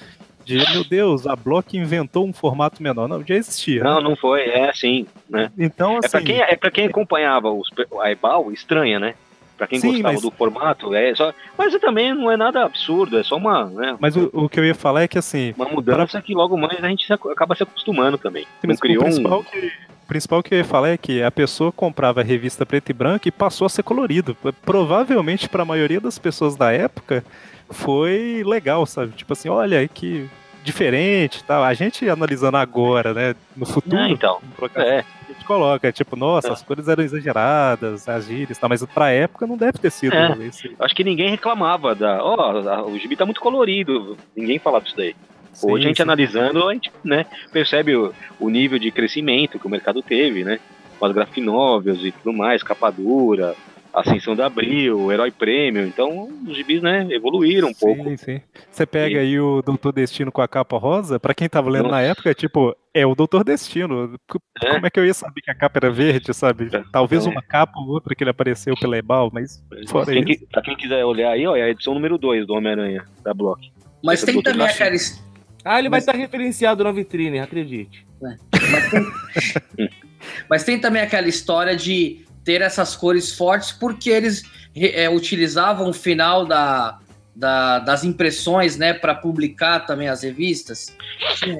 [0.59, 3.09] de, meu Deus, a Block inventou um formato menor.
[3.09, 3.83] Não, já existia.
[3.83, 3.91] né?
[3.91, 5.51] Não, não foi, é sim, né?
[5.59, 6.07] Então, assim.
[6.07, 7.69] É pra quem, é pra quem acompanhava os,
[8.03, 9.15] a Ebal, estranha, né?
[9.57, 11.35] Pra quem Sim, gostava mas- do formato, é só.
[11.59, 14.65] Mas também não é nada absurdo, é só uma, né, Mas o, o que eu
[14.65, 15.53] ia falar é que assim.
[15.55, 18.45] uma mudança que logo mais a gente se ac- acaba se acostumando também.
[18.63, 19.11] Sim, Não criou o um.
[19.11, 22.65] principal, que, o principal que eu ia falar é que a pessoa comprava a revista
[22.65, 24.35] preta e branca e passou a ser colorido.
[24.65, 27.23] Provavelmente para a maioria das pessoas da época
[27.69, 29.13] foi legal, sabe?
[29.13, 30.27] Tipo assim, olha que
[30.63, 31.63] diferente, tal.
[31.63, 34.39] A gente analisando agora, né, no futuro, É, então.
[34.77, 39.11] É, a gente coloca, tipo, nossa, as cores eram exageradas, as gírias, tal, mas pra
[39.11, 40.37] época não deve ter sido É.
[40.47, 40.75] esse.
[40.79, 42.23] acho que ninguém reclamava da.
[42.23, 42.35] Ó,
[42.69, 44.17] a- o gibi tá muito colorido.
[44.37, 45.15] Ninguém falava isso daí.
[45.63, 46.03] Hoje a gente sim.
[46.05, 50.59] analisando, a gente né, percebe o, o nível de crescimento que o mercado teve, né?
[50.99, 53.55] Com as graphic novels e tudo mais, capa dura,
[53.95, 55.87] ascensão da Abril, Herói Prêmio.
[55.87, 58.05] Então, os gibis, né, evoluíram um pouco.
[58.11, 58.41] Sim, sim.
[58.71, 61.91] Você pega aí o Doutor Destino com a capa rosa, pra quem tava lendo na
[61.99, 62.03] Nossa.
[62.03, 64.15] época, é tipo, é o Doutor Destino.
[64.63, 64.71] É.
[64.75, 66.69] Como é que eu ia saber que a capa era verde, sabe?
[66.73, 66.83] É.
[66.93, 67.29] Talvez É.
[67.31, 70.27] uma capa ou outra que ele apareceu pela Ebal, mas fora Quem, isso.
[70.41, 73.35] que- pra quem quiser olhar aí, ó, é a edição número 2 do Homem-Aranha, da
[73.35, 73.71] Block.
[74.03, 75.23] Mas Essa tem também aquela, his-
[75.65, 78.07] Ah, ele vai Mas- estar referenciado na vitrine, acredite.
[80.49, 84.43] mas tem também aquela história de ter essas cores fortes porque eles
[84.75, 86.99] é, utilizavam o final da,
[87.35, 90.97] da- das impressões, né, para publicar também as revistas.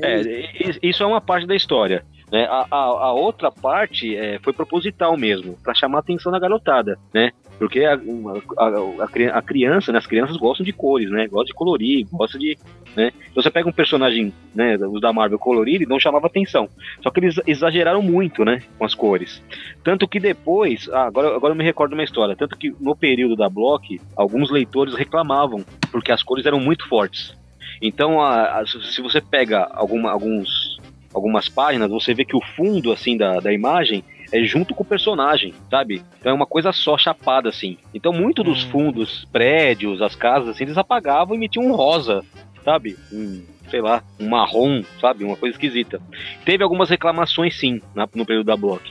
[0.03, 2.05] É, i- isso é uma parte da história.
[2.31, 2.45] Né?
[2.45, 6.97] A, a, a outra parte é, foi proposital mesmo, para chamar a atenção da garotada,
[7.13, 7.33] né?
[7.61, 11.27] Porque a, a, a, a criança, né, as crianças gostam de cores, né?
[11.29, 12.57] Gostam de colorir, gostam de.
[12.97, 13.13] Né?
[13.31, 16.71] Então você pega um personagem, né, os da Marvel colorido e não chamava atenção.
[17.03, 19.43] Só que eles exageraram muito, né, com as cores.
[19.85, 23.37] Tanto que depois, ah, agora, agora eu me recordo uma história, tanto que no período
[23.37, 27.37] da Block, alguns leitores reclamavam, porque as cores eram muito fortes.
[27.83, 30.81] Então, a- a- se você pega alguma, alguns,
[31.15, 34.87] algumas páginas, você vê que o fundo assim da, da imagem é junto com o
[34.87, 36.03] personagem, sabe?
[36.21, 37.79] Então é uma coisa só chapada assim.
[37.95, 38.69] Então, muito dos Hum.
[38.71, 42.25] fundos, prédios, as casas, assim, eles apagavam e metiam um rosa,
[42.65, 42.97] sabe?
[43.13, 45.25] Um, sei lá, um marrom, sabe?
[45.25, 46.01] Uma coisa esquisita.
[46.45, 48.83] Teve algumas reclamações, sim, na- no período da Block.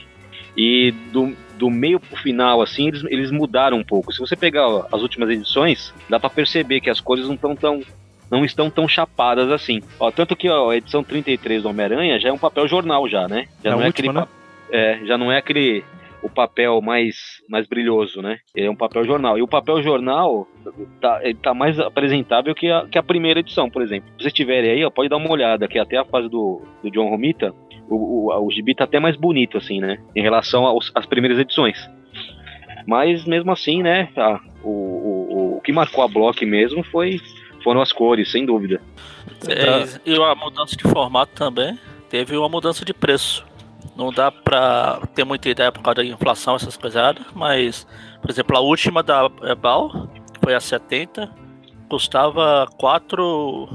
[0.56, 4.12] E do, do meio pro final, assim, eles, eles mudaram um pouco.
[4.12, 7.54] Se você pegar ó, as últimas edições, dá pra perceber que as cores não estão
[7.54, 7.82] tão,
[8.30, 9.80] não estão tão chapadas assim.
[9.98, 13.28] Ó, tanto que ó, a edição 33 do Homem-Aranha já é um papel jornal já,
[13.28, 13.46] né?
[13.62, 14.26] Já É não é última, aquele né?
[14.72, 15.84] É, já não é aquele
[16.22, 18.38] o papel mais, mais brilhoso, né?
[18.54, 19.38] Ele é um papel jornal.
[19.38, 20.46] E o papel jornal
[21.00, 24.10] tá, ele tá mais apresentável que a, que a primeira edição, por exemplo.
[24.16, 26.90] Se vocês tiverem aí, ó, pode dar uma olhada, que até a fase do, do
[26.90, 27.54] John Romita,
[27.88, 29.98] o, o, o gibi tá até mais bonito, assim, né?
[30.14, 31.88] Em relação às primeiras edições.
[32.86, 34.08] Mas mesmo assim, né?
[34.62, 37.20] o, o, o que marcou a Block mesmo foi,
[37.62, 38.80] foram as cores, sem dúvida.
[39.48, 41.78] É, e a mudança de formato também
[42.08, 43.46] teve uma mudança de preço.
[43.96, 47.86] Não dá pra ter muita ideia por causa da inflação, essas coisas, mas,
[48.20, 51.30] por exemplo, a última da Ebal, que foi a 70,
[51.88, 53.68] custava 4.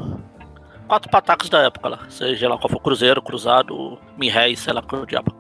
[0.87, 1.99] Quatro patacos da época lá.
[2.09, 5.35] Seja lá qual for, Cruzeiro, Cruzado, Mirréis, sei lá qual é o diabo.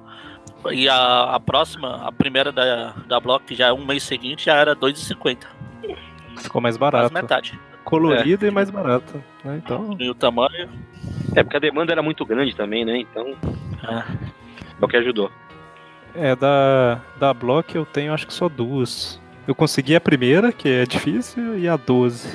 [0.71, 4.45] E a, a próxima, a primeira da, da Block, que já é um mês seguinte,
[4.45, 5.45] já era 2,50.
[6.37, 7.13] Ficou mais Quase barato.
[7.13, 7.59] metade.
[7.83, 9.23] Colorido e mais barato.
[9.43, 9.61] né?
[9.63, 10.67] Então, E o tamanho.
[11.35, 12.97] É porque a demanda era muito grande também, né?
[12.97, 13.35] Então,
[13.87, 14.03] É.
[14.81, 15.31] é o que ajudou.
[16.13, 19.19] é da, da Block eu tenho acho que só duas.
[19.47, 22.27] Eu consegui a primeira, que é difícil, e a 12.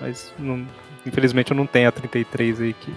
[0.00, 0.66] Mas não-
[1.06, 2.92] infelizmente eu não tenho a 33 aí que.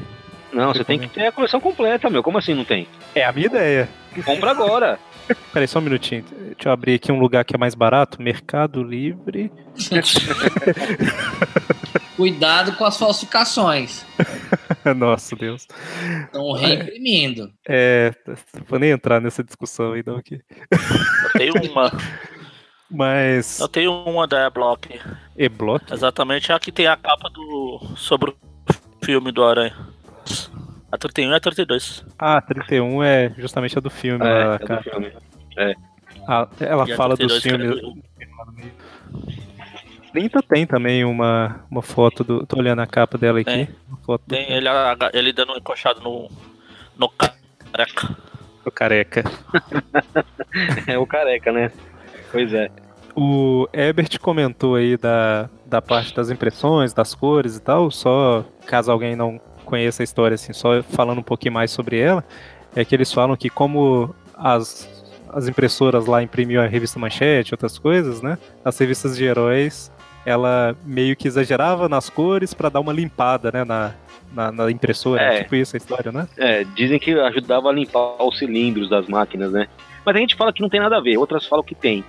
[0.51, 2.21] Não, você tem que ter a coleção completa, meu.
[2.21, 2.87] Como assim não tem?
[3.15, 3.89] É a minha ideia.
[4.23, 4.99] Compra agora.
[5.51, 6.23] Peraí, só um minutinho.
[6.29, 8.21] Deixa eu abrir aqui um lugar que é mais barato.
[8.21, 9.51] Mercado Livre.
[12.15, 14.05] Cuidado com as falsificações.
[14.95, 15.67] Nossa, Deus.
[16.25, 17.51] Estão reimprimindo.
[17.67, 18.13] É.
[18.67, 20.17] Vou nem entrar nessa discussão aí, não.
[20.17, 20.41] Aqui.
[20.71, 21.91] Eu tenho uma.
[22.89, 23.59] Mas.
[23.59, 24.99] Eu tenho uma da Block.
[25.35, 25.91] E-Block?
[25.91, 27.79] Exatamente a que tem a capa do.
[27.97, 28.35] sobre o
[29.03, 29.75] filme do Aranha.
[30.91, 32.05] A 31 e a 32.
[32.19, 34.23] Ah, 31 é justamente a do filme.
[34.23, 35.11] É, lá, é do filme.
[36.27, 37.81] Ah, ela E a fala dos 32 que era filmes.
[37.81, 38.13] do-
[40.13, 42.45] 30 tem também uma, uma foto do.
[42.45, 43.51] Tô olhando a capa dela aqui.
[43.51, 43.69] Tem.
[43.87, 44.69] Uma foto do, Tem ele,
[45.11, 46.29] ele dando um encoxado no.
[46.95, 48.15] no careca.
[48.63, 49.23] do careca.
[50.85, 51.71] É o careca, né?
[52.31, 52.69] Pois é.
[53.15, 58.91] O Ebert comentou aí da, da parte das impressões, das cores e tal, só caso
[58.91, 62.23] alguém não conheça a história, assim, só falando um pouquinho mais sobre ela,
[62.75, 64.87] é que eles falam que como as,
[65.29, 69.91] as impressoras lá imprimiam a revista Manchete e outras coisas, né, as revistas de heróis,
[70.25, 73.93] ela meio que exagerava nas cores pra dar uma limpada, né, na,
[74.33, 75.43] na, na impressora, É.
[75.43, 76.27] tipo isso a história, né?
[76.37, 79.67] É, dizem que ajudava a limpar os cilindros das máquinas, né?
[80.05, 82.03] Mas a gente fala que não tem nada a ver, outras falam que tem.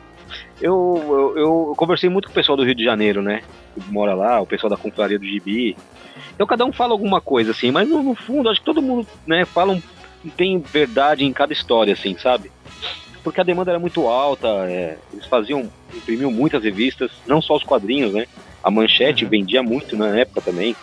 [0.61, 3.43] Eu, eu, eu conversei muito com o pessoal do Rio de Janeiro, né?
[3.75, 5.77] Que mora lá, o pessoal da Confraria do Gibi.
[6.35, 9.07] Então cada um fala alguma coisa, assim, mas no, no fundo acho que todo mundo,
[9.27, 9.83] né, fala um,
[10.37, 12.51] tem verdade em cada história, assim, sabe?
[13.25, 17.65] Porque a demanda era muito alta, é, eles faziam, imprimiam muitas revistas, não só os
[17.65, 18.27] quadrinhos, né?
[18.63, 19.31] A manchete Uhum.
[19.31, 20.77] vendia muito na época também.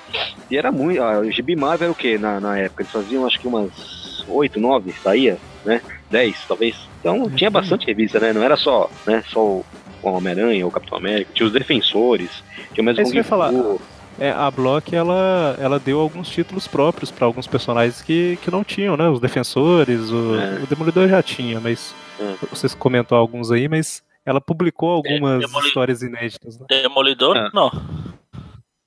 [0.49, 1.01] E era muito.
[1.01, 2.81] A Gibi Marvel era o quê na, na época?
[2.83, 5.81] Eles faziam acho que umas 8, 9, saía, né?
[6.09, 6.75] 10, talvez.
[6.99, 8.33] Então tinha bastante revista, né?
[8.33, 9.23] Não era só, né?
[9.27, 9.65] Só o
[10.03, 13.51] Homem-Aranha, o Capitão América, tinha os defensores, tinha mais É isso que falar.
[14.19, 18.63] É, a Block ela, ela deu alguns títulos próprios pra alguns personagens que, que não
[18.63, 19.07] tinham, né?
[19.09, 20.59] Os defensores, o, É.
[20.63, 22.45] o Demolidor já tinha, mas É.
[22.47, 26.59] vocês comentou alguns aí, mas ela publicou algumas Demoli- histórias inéditas.
[26.59, 26.65] Né?
[26.69, 27.35] Demolidor?
[27.37, 27.49] Ah.
[27.53, 27.71] Não.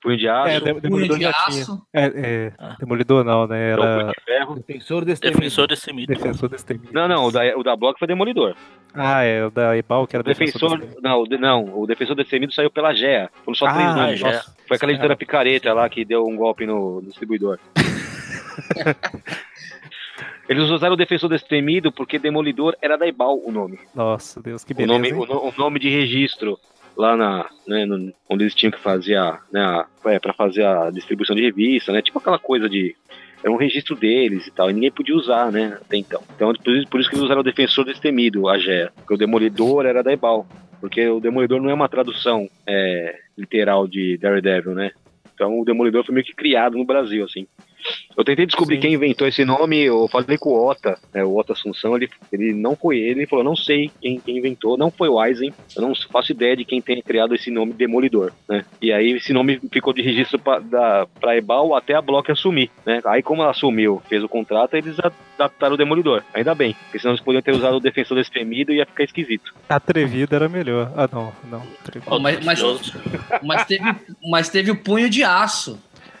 [0.01, 1.65] Punho de Aço, É, Punho Demolidor de já aço.
[1.65, 1.81] tinha.
[1.91, 2.75] É, é, Ah.
[2.79, 3.73] Demolidor não, né?
[3.73, 4.55] então, Era de Ferro.
[4.55, 6.13] Defensor desse Defensor desse mito.
[6.13, 6.89] Defensor Destemido.
[6.93, 8.55] Não, não, o da, o da Block foi Demolidor.
[8.93, 11.01] Ah, é, o da Ebal, que O era Defensor, defensor, Destemido.
[11.01, 13.29] não, o de- não, o Defensor Destemido saiu pela GEA.
[13.43, 14.19] Foram só três Ah, nomes.
[14.19, 14.31] GEA.
[14.31, 17.59] Nossa, Foi aquela editora picareta lá que deu um golpe no, no distribuidor.
[20.47, 23.79] Eles usaram o Defensor Destemido porque Demolidor era da Ebal o nome.
[23.95, 24.93] Nossa, Deus, que o beleza.
[24.93, 25.13] nome, hein?
[25.15, 26.59] o, no- o nome de registro
[26.95, 30.89] lá na, né, no- onde eles tinham que fazer a, né, é, para fazer a
[30.91, 32.95] distribuição de revista, né, tipo aquela coisa de
[33.43, 36.21] era um registro deles e tal, e ninguém podia usar, né, até então.
[36.35, 39.17] Então por isso, por isso que eles usaram o defensor destemido, a GEA, porque o
[39.17, 40.47] demolidor era da Ebal,
[40.79, 44.91] porque o demolidor não é uma tradução é, literal de Daredevil, né?
[45.33, 47.45] Então o demolidor foi meio que criado no Brasil, assim.
[48.17, 48.81] Eu tentei descobrir Sim.
[48.81, 52.53] quem inventou esse nome, eu falei com o Ota, né, o Ota Assunção, ele, ele
[52.53, 55.81] não foi ele, ele falou, não sei quem, quem inventou, não foi o Eisen, eu
[55.81, 58.63] não faço ideia de quem tenha criado esse nome Demolidor, né?
[58.81, 62.71] E aí esse nome ficou de registro pra, da, pra Ebal até a Block assumir,
[62.85, 63.01] né?
[63.05, 67.13] Aí como ela assumiu, fez o contrato, eles adaptaram o Demolidor, ainda bem, porque senão
[67.13, 69.53] eles poderiam ter usado o Defensor Destemido e ia ficar esquisito.
[69.67, 70.91] Atrevida era melhor.
[70.95, 71.61] Ah, não, não.
[71.79, 72.09] Atrevido.
[72.09, 72.61] Pô, mas, mas,
[73.43, 73.95] mas teve,
[74.29, 75.79] mas teve o punho de aço.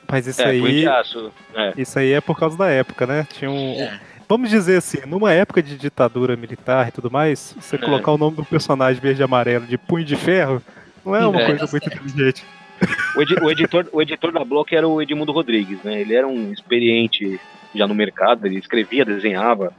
[0.09, 0.61] Mas isso é, aí.
[0.61, 1.73] de aço, é.
[1.77, 3.27] Isso aí é por causa da época, né?
[3.33, 3.73] Tinha um.
[3.79, 3.99] É.
[4.27, 7.79] Vamos dizer assim, numa época de ditadura militar e tudo mais, você É.
[7.79, 10.61] colocar o nome do personagem verde e amarelo de punho de ferro
[11.05, 11.45] não é uma É.
[11.45, 12.43] coisa muito inteligente.
[13.15, 16.01] O, edi- o editor, o editor da Block era o Edmundo Rodrigues, né?
[16.01, 17.39] Ele era um experiente
[17.73, 19.71] já no mercado, ele escrevia, desenhava.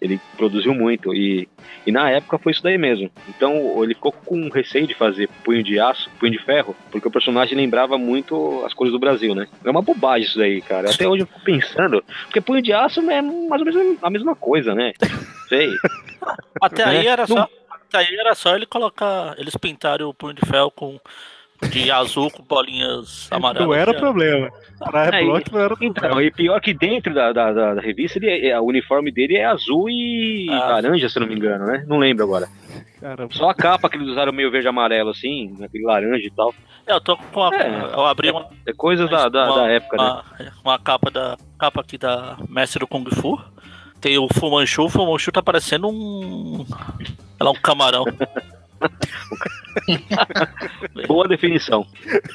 [0.00, 1.48] Ele produziu muito e,
[1.86, 3.10] e na época foi isso daí mesmo.
[3.28, 7.10] Então ele ficou com receio de fazer Punho de Aço, Punho de Ferro, porque o
[7.10, 9.48] personagem lembrava muito as cores do Brasil, né?
[9.64, 10.90] É uma bobagem isso daí, cara.
[10.90, 14.36] Até hoje eu fico pensando, porque Punho de Aço é mais ou menos a mesma
[14.36, 14.92] coisa, né?
[15.48, 15.68] Sei.
[16.60, 17.48] Até aí era só.
[17.70, 19.34] Até aí era só ele colocar.
[19.38, 21.00] Eles pintaram o punho de ferro com.
[21.70, 23.66] De azul com bolinhas amarelas.
[23.66, 24.50] Não era Já- problema.
[24.78, 25.92] Pra É, Block não era problema.
[25.98, 29.10] Então, e pior que dentro da, da, da- da revista, ele é- é- o uniforme
[29.10, 30.68] dele é azul e Ah.
[30.70, 31.84] laranja, se não me engano, né?
[31.88, 32.48] Não lembro agora.
[33.00, 33.32] Caramba.
[33.34, 36.54] Só a capa que eles usaram meio verde e amarelo, assim, aquele laranja e tal.
[36.86, 37.54] É, eu tô com a.
[37.54, 37.68] É.
[37.92, 40.02] eu abri uma, É coisas da, da, uma, da época, né?
[40.04, 40.24] uma,
[40.64, 41.36] uma capa da.
[41.58, 43.38] capa aqui da Mestre do Kung Fu.
[44.00, 46.64] Tem o Fu Manchu, o Fu Manchu tá parecendo um.
[46.64, 48.04] Sei lá, um camarão.
[51.06, 51.86] Boa definição.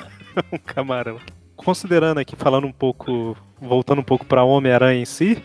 [0.51, 1.19] um camarão.
[1.55, 5.43] Considerando aqui, falando um pouco, voltando um pouco para Homem-Aranha em si,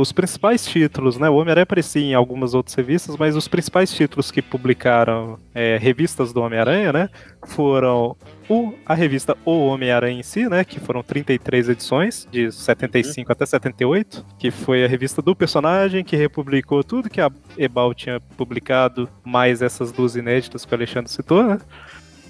[0.00, 1.28] os principais títulos, né?
[1.28, 6.32] O Homem-Aranha aparecia em algumas outras revistas, mas os principais títulos que publicaram é, revistas
[6.32, 7.10] do Homem-Aranha, né?
[7.48, 8.16] Foram
[8.48, 10.62] o, a revista O Homem-Aranha em si, né?
[10.62, 16.14] Que foram 33 edições, de 75 até 78, que foi a revista do personagem, que
[16.14, 21.42] republicou tudo que a Ebal tinha publicado, mais essas duas inéditas que o Alexandre citou,
[21.42, 21.58] né?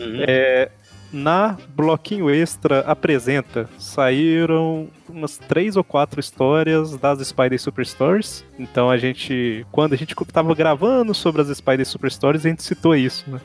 [0.00, 0.24] Uhum.
[0.26, 0.70] É,
[1.12, 8.44] na Bloquinho Extra apresenta, saíram umas três ou quatro histórias das Spider Super Stories.
[8.58, 12.62] Então a gente, quando a gente estava gravando sobre as Spider Super Stories, a gente
[12.62, 13.40] citou isso, né?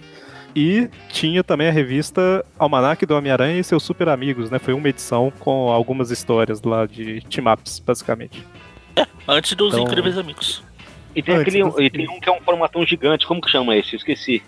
[0.56, 4.60] E tinha também a revista Almanac do Homem-Aranha e seus Super Amigos, né?
[4.60, 8.46] Foi uma edição com algumas histórias lá de team-ups, basicamente.
[9.28, 10.62] Antes dos Então- Incríveis Amigos.
[11.16, 13.50] E tem, Antes aquele, do- e tem um que é um formatão gigante, como que
[13.50, 13.94] chama esse?
[13.94, 14.44] Eu esqueci.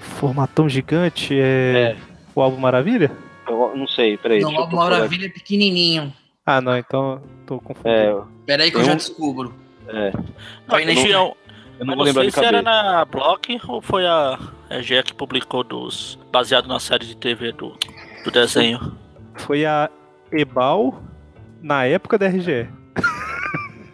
[0.00, 1.96] Formatão gigante é,
[2.38, 3.10] o Álbum Maravilha?
[3.48, 4.40] Eu não sei, peraí.
[4.40, 4.90] Não, eu o procurar.
[4.90, 6.12] Maravilha é pequenininho.
[6.44, 7.90] Ah, não, então tô confundindo.
[7.90, 9.54] É, Pera aí que eu Eu- já descubro.
[9.88, 10.12] é, Eu
[10.68, 11.36] não, eu
[11.80, 14.38] eu não não vou lembrar sei de se era na Block ou foi a
[14.70, 16.18] EGE que publicou dos.
[16.32, 17.76] baseado na série de TV do,
[18.24, 18.96] do desenho.
[19.36, 19.88] foi a
[20.32, 21.00] Ebal
[21.62, 22.68] na época da RGE.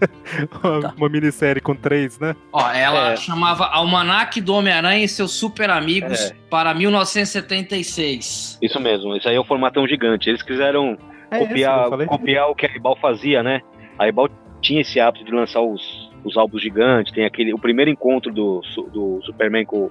[0.62, 0.94] uma, Tá.
[0.96, 2.34] uma minissérie com três, né?
[2.52, 3.16] Ó, ela É.
[3.16, 6.34] chamava Almanac do Homem-Aranha e seus Super Amigos É.
[6.50, 8.58] para 1976.
[8.60, 10.28] Isso mesmo, isso aí é o formatão gigante.
[10.28, 10.96] Eles quiseram
[11.30, 13.60] É copiar, copiar o que a Ebal fazia, né?
[13.98, 14.28] A Ebal
[14.60, 17.12] tinha esse hábito de lançar os, os álbuns gigantes.
[17.12, 17.52] Tem aquele.
[17.52, 18.60] O primeiro encontro do,
[18.92, 19.90] do Superman com,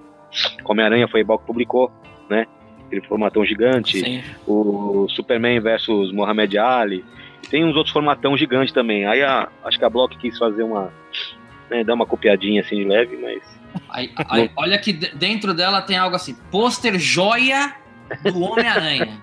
[0.64, 1.92] com Homem-Aranha foi a Ebal que publicou,
[2.30, 2.46] né?
[2.88, 4.00] Aquele formatão gigante.
[4.00, 4.24] Sim.
[4.48, 7.04] O Superman versus Muhammad Ali.
[7.50, 9.06] Tem uns outros formatão gigante também.
[9.06, 10.92] Aí a, acho que a Block quis fazer uma.
[11.70, 13.42] Né, dar uma copiadinha assim de leve, mas.
[13.90, 17.74] Aí, aí, olha que de- dentro dela tem algo assim: pôster joia
[18.24, 19.20] do Homem-Aranha.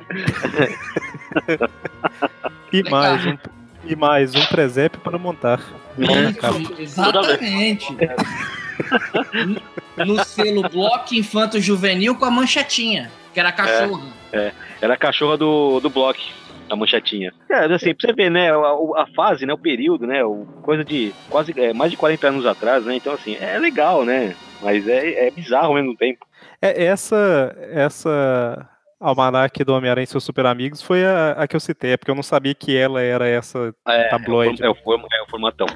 [2.72, 3.38] E mais um,
[3.85, 5.61] e mais um presépio para montar.
[5.98, 7.87] Isso, exatamente.
[9.96, 14.06] No- no selo Bloco Infanto Juvenil com a manchetinha, que era a cachorra.
[14.80, 16.18] Era a cachorra do, do Block,
[16.70, 17.33] a manchetinha.
[17.50, 20.85] É, assim, pra você ver, né, a, a fase, né, o período, né, o, coisa
[20.85, 24.87] de quase, é, mais de 40 anos atrás, né, então assim, é legal, né, mas
[24.88, 26.24] é, é bizarro ao mesmo tempo.
[26.62, 31.61] É, essa, essa almanac do Homem-Aranha e seus Super Amigos foi a, a que eu
[31.61, 34.62] citei, é porque eu não sabia que ela era essa É, tabloide.
[34.62, 35.66] É o, form- é o formatão.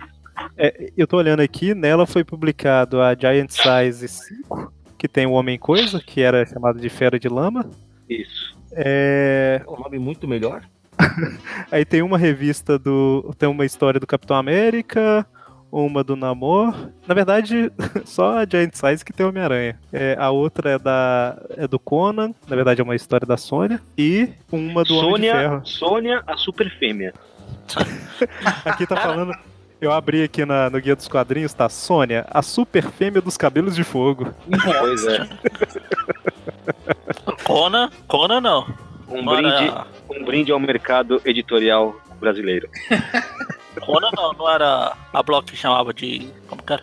[0.58, 5.32] É, eu tô olhando aqui, nela foi publicado a Giant Size 5, que tem o
[5.32, 7.68] Homem Coisa, que era chamado de Fera de Lama.
[8.08, 8.54] Isso.
[8.72, 10.62] É, É um nome muito melhor.
[11.70, 13.34] Aí tem uma revista do.
[13.38, 15.26] Tem uma história do Capitão América,
[15.70, 16.74] uma do Namor.
[17.06, 17.70] Na verdade,
[18.04, 19.78] só a Giant Size que tem Homem-Aranha.
[19.92, 21.36] É, a outra é da.
[21.56, 23.80] é do Conan, na verdade é uma história da Sônia.
[23.98, 25.60] E uma do Homem de Sônia, Ferro.
[25.64, 27.12] Sônia, a super fêmea.
[28.64, 29.32] Aqui tá falando.
[29.80, 31.68] Eu abri aqui na- no Guia dos Quadrinhos, tá?
[31.68, 34.32] Sônia, a super fêmea dos cabelos de fogo.
[34.78, 35.28] Pois é.
[37.44, 38.66] Conan, Conan não.
[39.14, 39.74] Um brinde,
[40.10, 42.68] um brinde ao mercado editorial brasileiro.
[43.80, 46.28] Conan não, não era a Block que chamava de.
[46.48, 46.82] Como que era?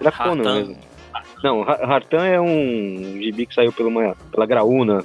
[0.00, 0.54] Era Conan Hartan.
[0.54, 0.78] mesmo.
[1.42, 5.04] Não, Hartan é um gibi que saiu pela, uma, pela Graúna,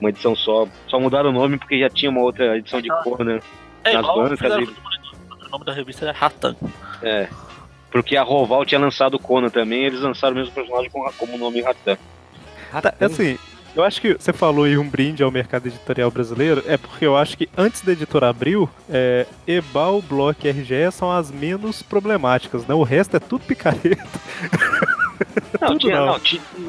[0.00, 0.68] uma edição só.
[0.86, 3.40] Só mudaram o nome porque já tinha uma outra edição de Conan.
[3.84, 6.54] É Nas bancas e- o nome da revista era Ratan.
[7.02, 7.28] É.
[7.90, 11.34] Porque a Roval tinha lançado o Conan também, eles lançaram o mesmo personagem com, como
[11.34, 11.98] o nome Hartan.
[12.80, 13.38] Tá, assim,
[13.74, 17.16] eu acho que você falou em um brinde ao mercado editorial brasileiro, é porque eu
[17.16, 22.66] acho que antes da editora Abril, é, Ebal, Block e RGE são as menos problemáticas,
[22.66, 22.74] né?
[22.74, 23.96] O resto é tudo picareta.
[25.60, 26.06] Não, tinha, não.
[26.06, 26.18] não,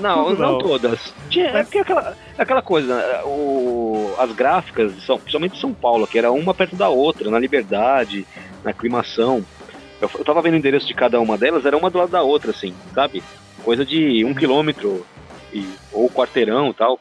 [0.01, 0.59] não, Tudo não não.
[0.59, 1.13] todas.
[1.29, 5.73] Tinha, é Mas- porque aquela, aquela coisa, né, o, as gráficas, são, principalmente em São
[5.73, 8.25] Paulo, que era uma perto da outra, na Liberdade,
[8.63, 9.43] na Aclimação.
[9.99, 12.21] Eu, eu tava vendo o endereço de cada uma delas, era uma do lado da
[12.21, 13.23] outra, assim, sabe?
[13.63, 15.03] Coisa de um quilômetro
[15.53, 16.99] e, ou quarteirão e tal.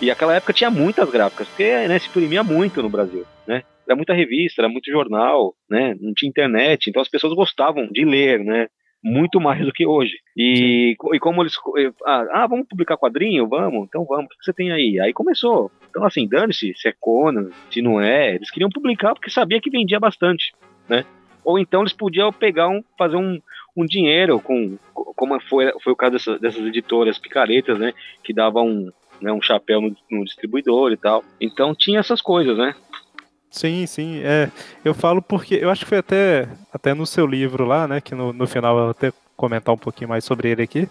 [0.00, 3.62] E aquela época tinha muitas gráficas, porque né, se imprimia muito no Brasil, né?
[3.86, 5.96] Era muita revista, era muito jornal, né?
[6.00, 8.68] Não tinha internet, então as pessoas gostavam de ler, né?
[9.02, 10.12] Muito mais do que hoje.
[10.36, 11.54] E, e como eles.
[12.06, 13.48] Ah, ah, vamos publicar quadrinho?
[13.48, 14.26] Vamos, então vamos.
[14.26, 15.00] O que você tem aí?
[15.00, 15.70] Aí começou.
[15.88, 18.34] Então, assim, dane-se se é Conan, se não é.
[18.34, 20.52] Eles queriam publicar porque sabia que vendia bastante,
[20.88, 21.04] né?
[21.44, 23.40] Ou então eles podiam pegar um, fazer um,
[23.76, 27.92] um dinheiro com, como foi, foi o caso dessa- dessas editoras picaretas, né?
[28.24, 31.24] Que davam um, né, um chapéu no, no distribuidor e tal.
[31.40, 32.74] Então tinha essas coisas, né?
[33.50, 34.20] Sim, sim.
[34.22, 34.48] É,
[34.84, 38.00] eu falo porque eu acho que foi até, até no seu livro lá, né?
[38.00, 40.88] Que no, no final eu vou até comentar um pouquinho mais sobre ele aqui.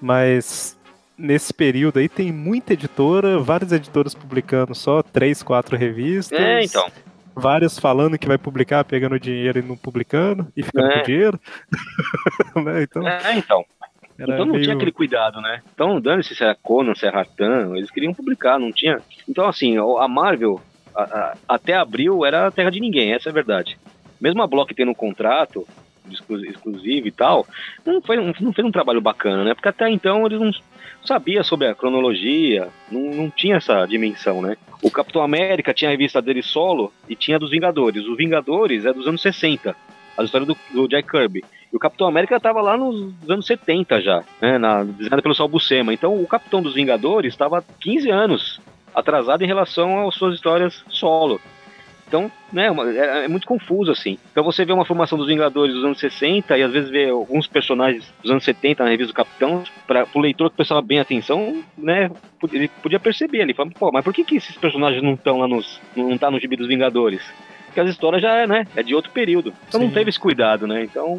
[0.00, 0.76] Mas
[1.16, 6.38] nesse período aí tem muita editora, várias editoras publicando só três, quatro revistas.
[6.38, 6.86] É, então.
[7.34, 10.98] Várias falando que vai publicar, pegando dinheiro e não publicando, e ficando É.
[10.98, 11.40] com dinheiro.
[12.64, 13.64] Né, Então, É, então.
[14.18, 15.62] Então não meio- tinha aquele cuidado, né?
[15.74, 19.00] Então, dane-se se era Conan, se era Ratan, eles queriam publicar, não tinha.
[19.28, 20.60] Então, assim, a Marvel,
[20.94, 23.78] a- a- até abril, era a terra de ninguém, essa é a verdade.
[24.20, 25.66] Mesmo a Block tendo um contrato
[26.12, 27.46] exclu- exclusivo e tal,
[27.84, 29.54] não, foi, não fez um trabalho bacana, né?
[29.54, 30.52] Porque até então eles não
[31.04, 34.56] sabiam sobre a cronologia, não, não tinha essa dimensão, né?
[34.82, 38.04] O Capitão América tinha a revista dele solo e tinha a dos Vingadores.
[38.06, 39.76] Os Vingadores é dos anos 60,
[40.16, 41.44] a história do, do Jack Kirby.
[41.72, 44.84] E o Capitão América estava lá nos anos 70 já, né, na,
[45.22, 45.94] pelo Sal Buscema.
[45.94, 48.60] Então o Capitão dos Vingadores estava 15 anos
[48.94, 51.40] atrasado em relação às suas histórias solo.
[52.12, 54.18] Então, né, é, é muito confuso assim.
[54.30, 57.46] Então você vê uma formação dos Vingadores dos anos 60 e às vezes vê alguns
[57.46, 61.64] personagens dos anos 70 na revista do Capitão, para o leitor que prestava bem atenção,
[61.78, 62.10] né,
[62.52, 65.48] ele podia perceber ali, fala, pô, mas por que, que esses personagens não estão lá
[65.48, 67.22] nos não tá no gibi dos Vingadores?
[67.64, 69.54] Porque as histórias já é, né, é de outro período.
[69.66, 69.94] Então não Sim.
[69.94, 70.84] teve esse cuidado, né?
[70.84, 71.18] Então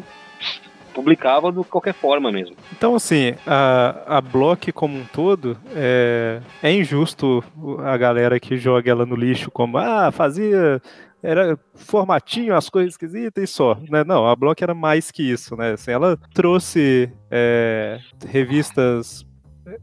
[0.94, 2.56] publicava de qualquer forma mesmo.
[2.72, 7.44] Então, assim, a, a Block como um todo, é, é injusto
[7.84, 10.80] a galera que joga ela no lixo como, ah, fazia.
[11.22, 13.78] Era formatinho, as coisas esquisitas e só.
[13.88, 14.04] Né?
[14.04, 15.72] Não, a Block era mais que isso, né?
[15.72, 19.24] Assim, ela trouxe é, revistas.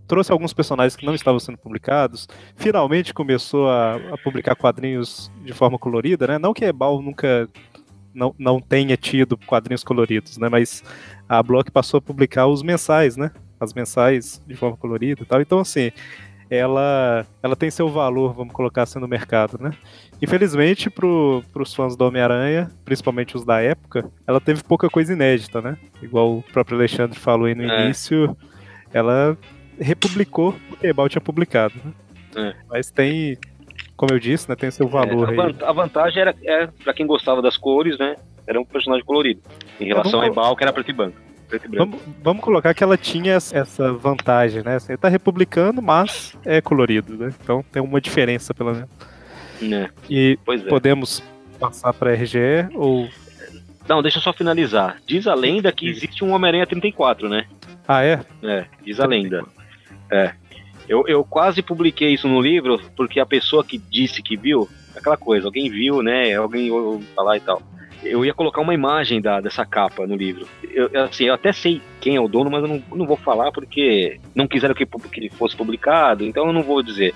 [0.07, 2.27] Trouxe alguns personagens que não estavam sendo publicados.
[2.55, 6.37] Finalmente começou a, a publicar quadrinhos de forma colorida, né?
[6.37, 7.49] Não que Ebal nunca
[8.13, 10.49] não, não tenha tido quadrinhos coloridos, né?
[10.49, 10.83] Mas
[11.27, 13.31] a Block passou a publicar os mensais, né?
[13.59, 15.39] As mensais de forma colorida e tal.
[15.41, 15.91] Então, assim,
[16.49, 19.71] ela, ela tem seu valor, vamos colocar assim, no mercado, né?
[20.21, 25.61] Infelizmente, para os fãs do Homem-Aranha, principalmente os da época, ela teve pouca coisa inédita,
[25.61, 25.77] né?
[26.01, 27.85] Igual o próprio Alexandre falou aí no É.
[27.85, 28.35] início,
[28.93, 29.37] ela
[29.79, 31.91] republicou o que a Ebal tinha publicado, né?
[32.35, 32.55] É.
[32.69, 33.37] Mas tem,
[33.95, 34.55] como eu disse, né?
[34.55, 38.15] Tem seu valor É, a, a vantagem era, é, para quem gostava das cores, né?
[38.47, 39.41] Era um personagem colorido.
[39.79, 41.17] Em relação vamos- a Ebal, que era preto e branco.
[41.69, 44.79] Vamos, vamos colocar que ela tinha essa- vantagem, né?
[44.79, 47.33] Você tá republicando, mas é colorido, né?
[47.43, 48.89] Então tem uma diferença, pelo menos.
[49.61, 49.89] né?
[50.09, 50.57] E é.
[50.69, 51.21] podemos
[51.59, 53.07] passar para RGE ou.
[53.87, 54.97] Não, deixa eu só finalizar.
[55.05, 57.45] Diz a lenda que existe um Homem-Aranha 34, né?
[57.87, 58.21] Ah, é?
[58.43, 59.43] É, diz a lenda.
[60.09, 60.31] É.
[60.91, 65.15] Eu, eu quase publiquei isso no livro porque a pessoa que disse que viu, aquela
[65.15, 66.35] coisa, alguém viu, né?
[66.35, 67.61] Alguém ouviu falar e tal.
[68.03, 70.45] Eu ia colocar uma imagem da, dessa capa no livro.
[70.69, 73.53] Eu, assim, eu até sei quem é o dono, mas eu não, não vou falar
[73.53, 77.13] porque não quiseram que, que ele fosse publicado, então eu não vou dizer.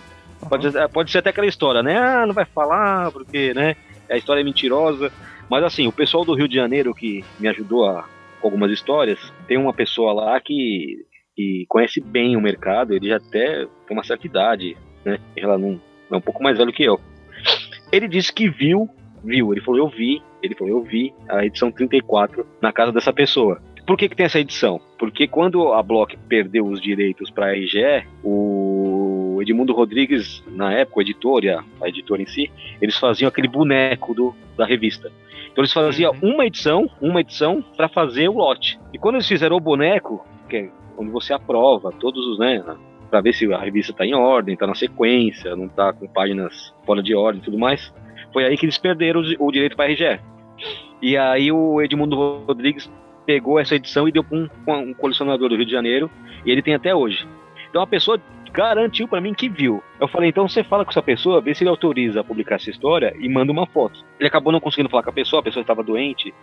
[0.50, 1.98] Pode, ser- pode ser até aquela história, né?
[1.98, 3.76] Ah, não vai falar porque, né?
[4.10, 5.12] A história é mentirosa.
[5.50, 8.08] Mas assim, o pessoal do Rio de Janeiro que me ajudou a,
[8.40, 11.00] com algumas histórias, tem uma pessoa lá que,
[11.36, 15.20] que conhece bem o mercado, ele já até tem uma certa idade, né?
[15.36, 15.80] Ela não
[16.12, 17.00] é um pouco mais velho que eu.
[17.92, 18.90] Ele disse que viu,
[19.24, 23.12] viu, ele falou, eu vi, ele falou, eu vi a edição 34 na casa dessa
[23.14, 23.62] pessoa.
[23.86, 24.82] Por que, que tem essa edição?
[24.98, 31.00] Porque quando a Block perdeu os direitos para a RGE, o Edmundo Rodrigues, na época,
[31.00, 35.12] o editor e a, a editora em si, eles faziam aquele boneco do, da revista.
[35.52, 36.34] Então eles faziam Uhum.
[36.34, 38.80] uma edição, uma edição para fazer o lote.
[38.92, 42.64] E quando eles fizeram o boneco, que é onde você aprova todos os, né,
[43.10, 46.74] para ver se a revista tá em ordem, tá na sequência, não tá com páginas
[46.86, 47.94] fora de ordem e tudo mais,
[48.34, 50.20] foi aí que eles perderam o, direito para a RGE.
[51.02, 52.92] E aí o Edmundo Rodrigues
[53.26, 56.10] pegou essa edição e deu para um, um colecionador do Rio de Janeiro,
[56.46, 57.28] e ele tem até hoje.
[57.70, 58.20] Então a pessoa
[58.56, 59.84] garantiu para mim que viu.
[60.00, 62.70] Eu falei, então você fala com essa pessoa, vê se ele autoriza a publicar essa
[62.70, 64.00] história e manda uma foto.
[64.18, 66.34] Ele acabou não conseguindo falar com a pessoa, a pessoa estava doente.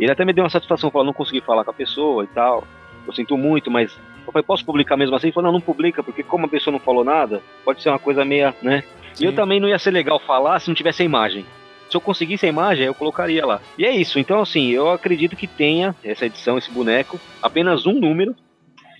[0.00, 2.64] Ele até me deu uma satisfação, falou, não consegui falar com a pessoa e tal.
[3.08, 5.28] Eu sinto muito, mas eu falei, posso publicar mesmo assim?
[5.28, 7.98] Ele falou, não, não publica, porque como a pessoa não falou nada, pode ser uma
[7.98, 8.84] coisa meia, né?
[9.18, 9.36] E eu Sim.
[9.36, 11.46] também não ia ser legal falar se não tivesse a imagem.
[11.88, 13.62] Se eu conseguisse a imagem, eu colocaria lá.
[13.78, 14.18] E é isso.
[14.18, 18.36] Então, assim, eu acredito que tenha essa edição, esse boneco, apenas um número.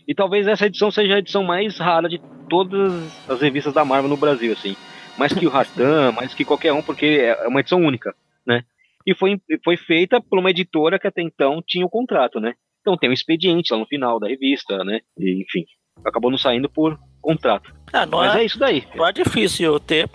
[0.06, 2.90] E talvez essa edição seja a edição mais rara de todas
[3.28, 4.74] as revistas da Marvel no Brasil, assim.
[5.18, 8.14] Mais que o Rastan, mais que qualquer um, porque é uma edição única,
[8.46, 8.64] né?
[9.06, 12.54] E foi, foi feita por uma editora que até então tinha o contrato, né?
[12.88, 15.00] Então tem um expediente lá no final da revista, né?
[15.18, 15.66] E, enfim,
[16.02, 17.70] acabou não saindo por contrato.
[17.92, 18.82] Ah, não Mas é, é isso daí.
[18.94, 20.08] não é difícil ter.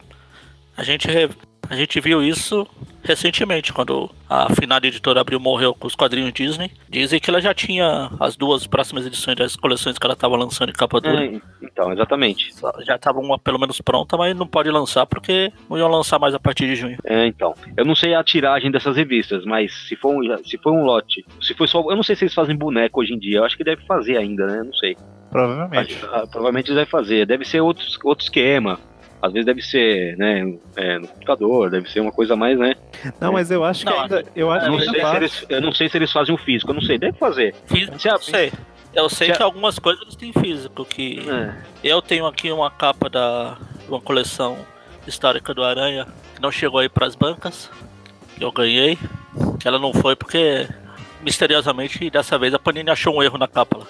[0.75, 1.07] A gente,
[1.69, 2.67] a gente viu isso
[3.03, 6.71] recentemente, quando a Finada Editora abriu morreu com os quadrinhos Disney.
[6.89, 10.69] Dizem que ela já tinha as duas próximas edições das coleções que ela estava lançando
[10.69, 11.25] em capa dura.
[11.25, 12.51] É, então, exatamente.
[12.85, 16.33] Já estava uma pelo menos pronta, mas não pode lançar porque não iam lançar mais
[16.33, 16.97] a partir de junho.
[17.03, 17.53] É, então.
[17.75, 21.25] Eu não sei a tiragem dessas revistas, mas se for um, se for um lote,
[21.41, 21.79] se foi só.
[21.89, 23.39] Eu não sei se eles fazem boneco hoje em dia.
[23.39, 24.63] Eu acho que deve fazer ainda, né?
[24.63, 24.95] Não sei.
[25.29, 25.97] Provavelmente.
[26.05, 27.25] Ah, provavelmente eles devem fazer.
[27.25, 28.79] Deve ser outro, outro esquema.
[29.25, 32.75] Às vezes deve ser, né, é, no computador, deve ser uma coisa mais, né?
[33.21, 34.25] Não, mas eu acho que Não, ainda.
[34.35, 36.37] Eu acho Eu não, que sei se eles, eu não sei se eles fazem o
[36.37, 36.97] físico, eu não sei.
[36.97, 37.55] Deve fazer.
[37.65, 38.51] Físico, Se a- eu sei.
[38.93, 41.53] Eu sei se a- que algumas coisas eles têm físico, que É.
[41.85, 44.57] eu tenho aqui uma capa da de uma coleção
[45.07, 46.05] histórica do Aranha
[46.35, 47.71] que não chegou aí pras bancas,
[48.37, 48.97] que eu ganhei,
[49.57, 50.67] que ela não foi porque
[51.21, 53.85] misteriosamente dessa vez a Panini achou um erro na capa lá,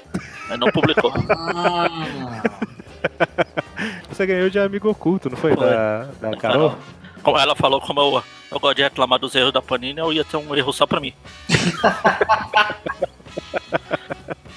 [0.49, 1.11] mas não publicou.
[4.09, 5.55] Você ganhou de amigo oculto, não foi?
[5.55, 5.65] Foi.
[5.65, 6.75] Da, da Carol?
[7.21, 10.25] Como ela falou, como eu, eu gosto de reclamar dos erros da Panini, eu ia
[10.25, 11.13] ter um erro só pra mim.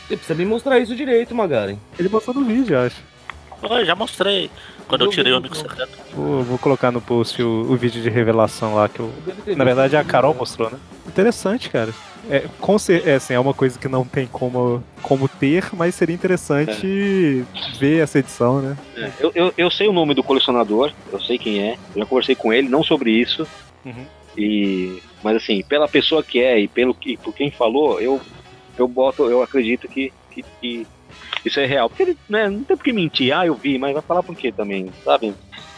[0.06, 1.78] Você precisa me mostrar isso direito, Magaren.
[1.98, 2.96] Ele mostrou no vídeo, eu acho.
[3.70, 4.50] Eu já mostrei
[4.88, 5.98] quando eu Eu tirei vi, o amigo secreto.
[6.14, 9.12] Vou, vou colocar no post o, o vídeo de revelação lá que eu.
[9.56, 10.78] Na verdade, a Carol mostrou, né?
[11.06, 11.92] Interessante, cara.
[12.28, 16.14] É, com é, assim, é uma coisa que não tem como, como ter, mas seria
[16.14, 17.44] interessante
[17.78, 18.76] ver essa edição, né?
[18.96, 22.06] É, Eu, eu, eu sei o nome do colecionador, eu sei quem é, eu já
[22.06, 23.46] conversei com ele, não sobre isso.
[23.84, 24.06] Uhum.
[24.36, 28.20] E, mas assim, pela pessoa que é e pelo que, por quem falou, eu,
[28.76, 30.86] eu boto, eu acredito que, que, que
[31.44, 31.88] isso é real.
[31.88, 34.36] Porque ele, né, não tem por que mentir, ah, eu vi, mas vai falar por
[34.36, 35.34] quê também, sabe?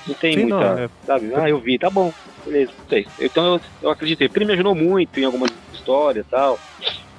[0.07, 0.57] Não tem Sim, muita.
[0.57, 1.34] não, é- Sabe?
[1.34, 2.12] Ah, eu vi, tá bom,
[2.45, 3.07] beleza, não sei.
[3.20, 6.59] Então eu, eu acreditei, porque ele me ajudou muito em algumas histórias e tal.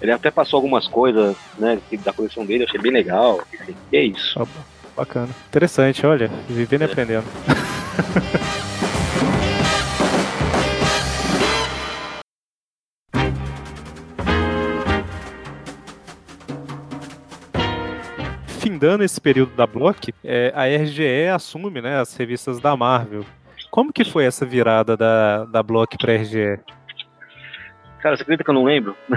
[0.01, 3.38] Ele até passou algumas coisas, né, da coleção dele, eu achei bem legal.
[3.91, 4.39] E é isso.
[4.39, 4.45] Ó,
[4.95, 5.30] Bacana.
[5.47, 6.28] Interessante, olha.
[6.49, 6.88] Vivendo e É.
[6.88, 7.26] aprendendo.
[18.80, 23.25] Findando esse período da Block, é, a RGE assume né, as revistas da Marvel.
[23.69, 26.57] Como que foi essa virada da, da Block pra RGE?
[28.01, 28.95] Cara, você acredita que eu não lembro?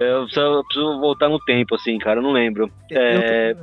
[0.00, 2.68] eu, preciso, eu preciso voltar no tempo, assim, cara, eu não lembro.
[2.90, 3.54] É,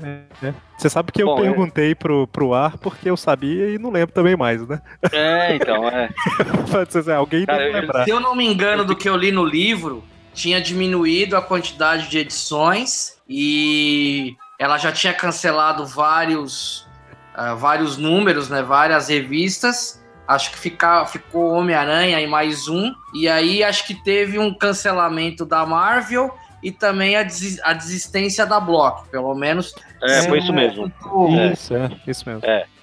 [0.41, 0.53] É, é.
[0.78, 1.41] Você sabe que eu Bom, é.
[1.41, 4.80] perguntei pro, pro ar porque eu sabia e não lembro também mais, né?
[5.11, 6.07] é, então, é.
[6.72, 8.05] Pode ser, alguém Cara, deve eu- lembrar.
[8.05, 10.01] se eu não me engano do que eu li no livro,
[10.36, 16.86] tinha diminuído a quantidade de edições e ela já tinha cancelado vários,
[17.34, 20.04] ah, vários números, né, várias revistas.
[20.28, 22.92] Acho que fica, ficou Homem-Aranha e mais um.
[23.14, 26.34] E aí acho que teve um cancelamento da Marvel
[26.64, 29.74] e também a, desi- a desistência da Block, pelo menos.
[30.04, 30.92] É, foi isso mesmo.
[31.40, 31.54] É.
[31.54, 32.42] Isso, é, isso mesmo.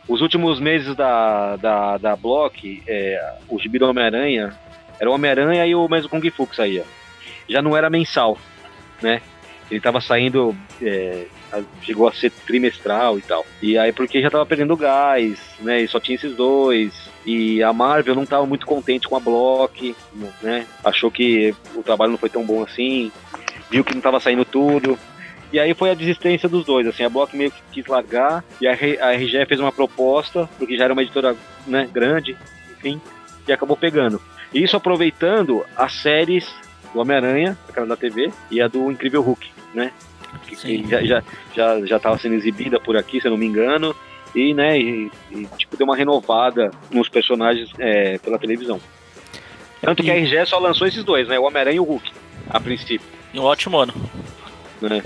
[0.08, 4.52] Os últimos meses da, da, da Block, é, o gibi do Homem-Aranha,
[5.00, 6.84] era o Homem-Aranha e o mesmo Kung Fu que saía.
[7.48, 8.38] Já não era mensal,
[9.00, 9.20] né?
[9.70, 11.26] Ele tava saindo, é,
[11.82, 13.46] chegou a ser trimestral e tal.
[13.60, 15.80] E aí porque já tava perdendo gás, né?
[15.80, 16.92] E só tinha esses dois.
[17.24, 19.96] E a Marvel não tava muito contente com a Block,
[20.42, 20.66] né?
[20.84, 23.10] Achou que o trabalho não foi tão bom assim.
[23.70, 24.98] Viu que não tava saindo tudo.
[25.52, 28.66] E aí foi a desistência dos dois, assim, a Block meio que quis largar, e
[28.66, 31.36] a, a RGE fez uma proposta, porque já era uma editora
[31.66, 32.38] né, grande,
[32.70, 32.98] enfim,
[33.46, 34.18] e acabou pegando.
[34.54, 36.50] E isso aproveitando as séries
[36.92, 39.92] do Homem-Aranha, aquela da TV, e a do Incrível Hulk, né?
[40.44, 40.88] Que, que Sim.
[40.88, 41.22] já, já,
[41.54, 43.94] já, já tava sendo exibida por aqui, se eu não me engano,
[44.34, 48.80] e, né, e, e, tipo, deu uma renovada nos personagens é, pela televisão.
[49.80, 51.38] Tanto que a RGE só lançou esses dois, né?
[51.38, 52.10] O Homem-Aranha e o Hulk,
[52.48, 53.06] a princípio.
[53.34, 53.92] E um ótimo ano.
[54.80, 55.02] Né?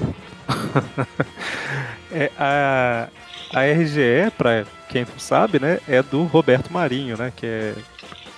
[2.12, 3.09] É, a,
[3.53, 7.74] a RGE, pra quem não sabe, né, é do Roberto Marinho, né, que é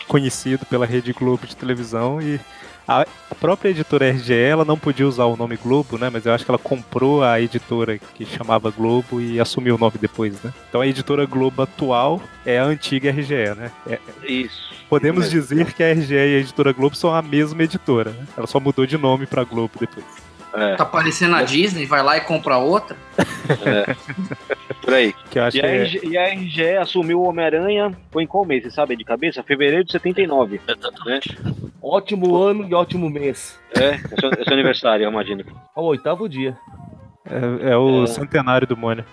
[0.08, 2.40] conhecido pela Rede Globo de televisão e
[2.88, 3.06] a,
[3.38, 6.50] própria editora RGE, ela não podia usar o nome Globo, né, mas eu acho que
[6.50, 10.52] ela comprou a editora que chamava Globo e assumiu o nome depois, né.
[10.68, 13.70] Então a editora Globo atual é a antiga RGE, né.
[13.86, 14.72] É- Isso.
[14.88, 18.26] podemos dizer que a RGE e a editora Globo são a mesma editora, né.
[18.36, 20.06] Ela só mudou de nome pra Globo depois.
[20.54, 20.76] É.
[20.76, 22.96] Tá parecendo a Disney, vai lá e compra outra.
[24.82, 25.14] Por aí.
[25.30, 28.22] Que eu acho E que a, é, RG, e a RGE assumiu o Homem-Aranha, foi
[28.22, 29.42] em qual mês, você sabe de cabeça?
[29.42, 30.58] Fevereiro de 79.
[30.66, 31.36] Exatamente.
[31.88, 33.58] Ótimo ano e ótimo mês.
[33.76, 35.44] É, é seu, é seu aniversário, eu imagino.
[35.74, 36.56] Ao oitavo dia.
[37.64, 39.04] é, é o centenário do Mônio.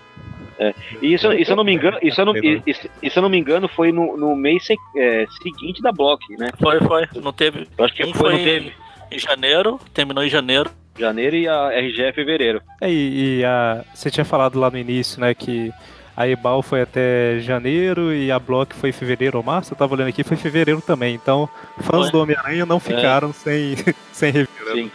[1.02, 2.32] E isso, isso eu não me engano, isso eu não,
[2.66, 6.22] isso, isso eu não me engano foi no, no mês se- é, seguinte da Block,
[6.38, 6.48] né?
[6.60, 7.06] Foi, foi.
[7.22, 7.68] Não teve.
[7.76, 8.72] Eu acho que Um foi, não teve
[9.10, 10.70] em janeiro, terminou em janeiro.
[10.98, 12.62] janeiro e a RGE é fevereiro.
[12.80, 15.70] É, e, e a, você tinha falado lá no início, né, que
[16.16, 19.72] a Ebal foi até janeiro e a Block foi fevereiro ou março.
[19.74, 21.14] Eu tava olhando aqui, foi fevereiro também.
[21.14, 21.48] Então,
[21.80, 22.10] fãs Foi.
[22.10, 23.76] do Homem-Aranha não ficaram sem,
[24.12, 24.64] sem review.
[24.64, 24.72] né?
[24.82, 24.90] Sim.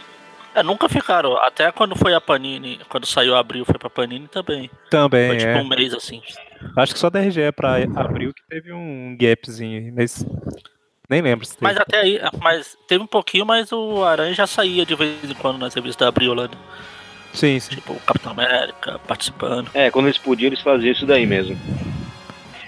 [0.54, 1.36] É, nunca ficaram.
[1.38, 4.70] Até quando foi a Panini, quando saiu abril, foi pra Panini também.
[4.90, 5.62] Também, Foi tipo é.
[5.62, 6.20] um mês assim.
[6.76, 10.26] Acho que só da RGE pra abril que teve um gapzinho, aí, mas
[11.08, 11.64] nem lembro se teve.
[11.64, 15.34] Mas até aí, mas teve um pouquinho, mas o Aranha já saía de vez em
[15.34, 16.54] quando nas revistas da Abril lá, né?
[17.32, 17.76] Sim, sim.
[17.76, 19.70] Tipo, o Capitão América participando.
[19.74, 21.56] É, quando eles podiam, eles faziam isso daí mesmo.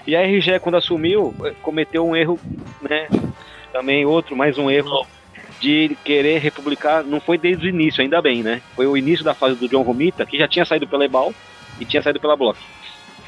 [0.07, 2.39] E a RGE, quando assumiu, eh, cometeu um erro,
[2.81, 3.07] né?
[3.73, 5.05] Também outro, mais um erro
[5.59, 7.03] de querer republicar.
[7.03, 8.61] Não foi desde o início, ainda bem, né?
[8.75, 11.33] Foi o início da fase do John Romita, que já tinha saído pela Ebal
[11.79, 12.59] e tinha saído pela Block.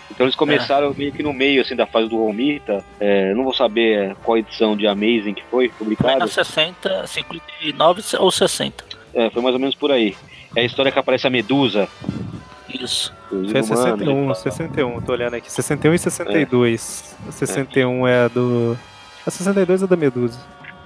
[0.09, 2.83] Então eles começaram meio que no meio assim da fase do Romita.
[2.99, 6.19] É, não vou saber qual edição de Amazing que foi Foi publicada.
[6.19, 8.83] na 60, 59 ou 60.
[9.13, 10.15] É, foi mais ou menos por aí.
[10.55, 11.87] É a história que aparece a Medusa.
[12.69, 13.13] Isso.
[13.29, 14.35] Foi inumanos e 61, tal.
[14.35, 15.51] 61, tô olhando aqui.
[15.51, 17.15] 61 e 62.
[17.27, 18.77] A 61 é a do.
[19.25, 20.39] A 62 é da Medusa.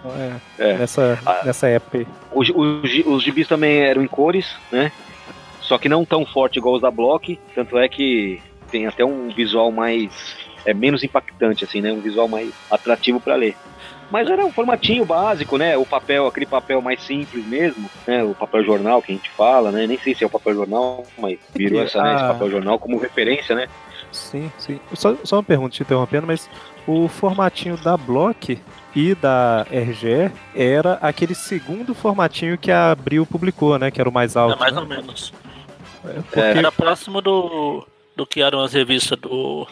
[0.05, 0.78] É, É.
[0.78, 1.41] Nessa, Ah.
[1.45, 2.07] nessa época aí.
[2.32, 4.91] Os, os, os gibis também eram em cores, né?
[5.62, 7.39] Só que não tão forte igual os da Block.
[7.53, 8.41] Tanto é que
[8.72, 10.12] tem até um visual mais.
[10.66, 11.91] É menos impactante, assim, né?
[11.91, 13.55] Um visual mais atrativo pra ler.
[14.12, 15.78] Mas era um formatinho básico, né?
[15.78, 18.24] O papel, aquele papel mais simples mesmo, né?
[18.24, 19.88] O papel jornal que a gente fala, né?
[19.88, 22.78] Nem sei se é o papel jornal, mas virou que- essa, né, esse papel jornal
[22.78, 23.68] como referência, né?
[24.12, 24.80] Sim, sim.
[24.93, 26.49] Só, só uma pergunta te interrompendo, mas
[26.86, 28.59] o formatinho da Block
[28.93, 33.89] e da RGE era aquele segundo formatinho que a Abril publicou, né?
[33.89, 34.55] Que era o mais alto.
[34.55, 34.82] É mais né?
[34.82, 35.34] ou menos.
[36.01, 39.66] Porque- Era próximo do, do que eram as revistas do,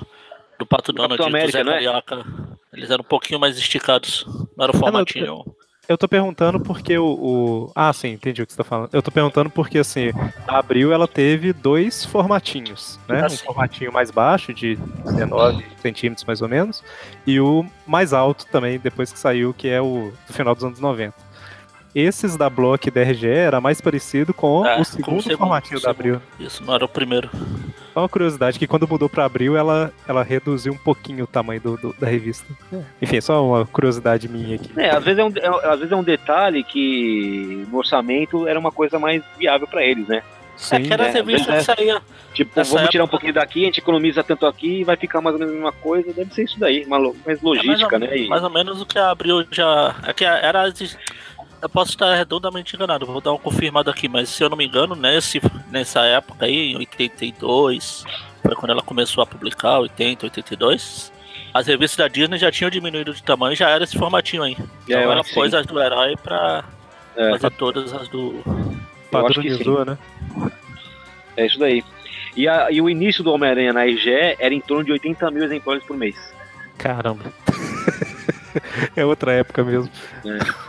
[0.58, 1.74] do Pato Donald do América, Zé né?
[1.74, 2.26] Carioca.
[2.74, 4.26] Eles eram um pouquinho mais esticados.
[4.56, 5.44] Não era o não, formatinho.
[5.88, 8.90] Eu tô perguntando porque o, o- Ah, sim, entendi o que você tá falando.
[8.94, 10.12] Eu tô perguntando porque, assim,
[10.48, 13.24] a Abril, ela teve dois formatinhos, né?
[13.24, 16.84] Ah, um formatinho mais baixo, de 19 centímetros mais ou menos,
[17.26, 20.80] e o mais alto também, depois que saiu, que é o do final dos anos
[20.80, 21.16] 90.
[21.94, 25.82] Esses da Block e da RGE era mais parecido com É, o segundo segundo, formatinho
[25.82, 26.22] da Abril.
[26.40, 27.30] Isso, não era o primeiro.
[27.94, 31.60] Só uma curiosidade, que quando mudou pra Abril, ela, ela reduziu um pouquinho o tamanho
[31.60, 32.46] do, do- da revista.
[33.02, 34.70] Enfim, só uma curiosidade minha aqui.
[34.78, 38.60] É, às vezes é um, é- às vezes é um detalhe que no orçamento era
[38.60, 40.22] uma coisa mais viável pra eles, né?
[40.56, 41.58] Sim, é que era é, as revistas é.
[41.58, 42.02] que saía.
[42.34, 45.22] Tipo, Nessa vamos tirar um pouquinho daqui, a gente economiza tanto aqui e vai ficar
[45.22, 46.14] mais ou menos a mesma coisa.
[46.14, 48.18] Deve ser isso daí, mais É mais, logística, ou, né?
[48.18, 49.96] E- mais ou menos o que a Abril já.
[50.06, 50.72] É que era.
[51.62, 54.66] Eu posso estar redondamente enganado, vou dar um confirmado aqui, mas se eu não me
[54.66, 58.06] engano, nesse, nessa época aí, em 82,
[58.42, 61.12] foi quando ela começou a publicar, 80, 82,
[61.54, 64.56] as revistas da Disney já tinham diminuído de tamanho, já era esse formatinho aí.
[64.86, 65.58] Então É, ela que pôs sim.
[65.58, 66.64] as do herói pra
[67.18, 67.32] É.
[67.32, 68.42] fazer todas as do.
[69.12, 69.98] Padronizou, né?
[71.36, 71.84] É isso daí.
[72.38, 75.44] E, a- e o início do Homem-Aranha na RGE era em torno de 80 mil
[75.44, 76.16] exemplares por mês.
[76.78, 77.24] Caramba.
[78.96, 79.90] é outra época mesmo.
[80.26, 80.69] É,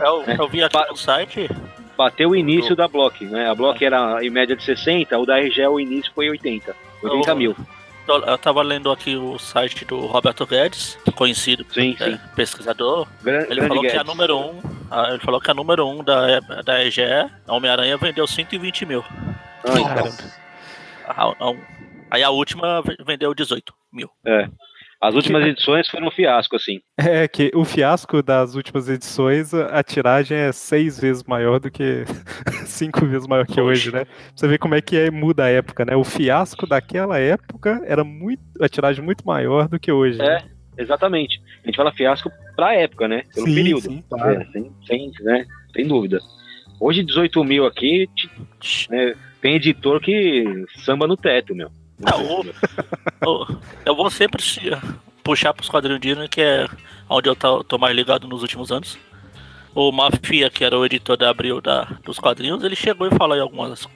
[0.00, 1.48] eu, eu vi aqui no site,
[1.96, 3.48] Bateu o início da Block, né?
[3.48, 6.74] A Block era em média de 60, o da RGE o início foi 80.
[7.02, 7.56] 80 Eu- mil.
[8.08, 12.20] eu tava lendo aqui o site do Roberto Guedes, conhecido Sim, é, sim.
[12.34, 14.06] pesquisador, Gran- Ele grande falou que a Guedes.
[14.06, 14.60] número 1, um,
[15.10, 19.04] ele falou que a número 1 um da, da EGE, a Homem-Aranha, vendeu 120 mil.
[19.64, 19.84] Ah, então.
[19.84, 20.16] Caramba.
[21.06, 21.54] A- a-
[22.10, 24.08] aí a última ve- vendeu 18 mil.
[25.02, 26.78] As últimas edições foram um fiasco, assim.
[26.96, 32.04] É que o fiasco das últimas edições, a tiragem é seis vezes maior do que.
[32.64, 33.62] cinco vezes maior que Poxa.
[33.64, 34.04] hoje, né?
[34.04, 35.96] Pra Você vê como é que é, muda a época, né?
[35.96, 38.42] O fiasco daquela época era muito.
[38.60, 40.22] a tiragem muito maior do que hoje.
[40.22, 40.42] É, né?
[40.78, 41.42] Exatamente.
[41.64, 43.24] A gente fala fiasco pra época, né?
[43.34, 43.82] Pelo Sim, período.
[43.82, 44.40] sim, claro.
[44.40, 45.44] É, sem, sem, né?
[45.74, 46.20] sem dúvida.
[46.80, 48.08] Hoje, 18 mil aqui,
[48.90, 50.44] né, tem editor que
[50.84, 51.70] samba no teto, meu.
[53.20, 53.46] Eu,
[53.86, 54.60] eu vou sempre se-
[55.22, 56.66] puxar pros quadrinhos Disney, que é
[57.08, 58.98] onde eu tô, mais ligado nos últimos anos.
[59.74, 63.36] O Mafia, que era o editor da Abril da, dos quadrinhos, ele chegou e falou
[63.36, 63.88] em algumas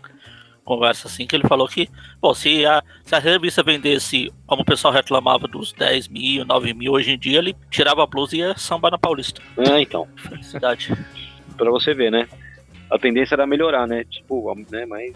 [0.64, 1.88] conversas assim, que ele falou que,
[2.20, 6.74] bom, se a, se a revista vendesse, como o pessoal reclamava dos 10 mil, 9
[6.74, 9.40] mil, hoje em dia ele tirava a blusa e ia sambar na Paulista.
[9.58, 10.08] Ah, então.
[10.16, 10.96] Felicidade.
[11.56, 12.26] Pra você ver, né?
[12.90, 14.04] A tendência era melhorar, né?
[14.04, 14.86] Tipo, né?
[14.86, 15.12] Mas,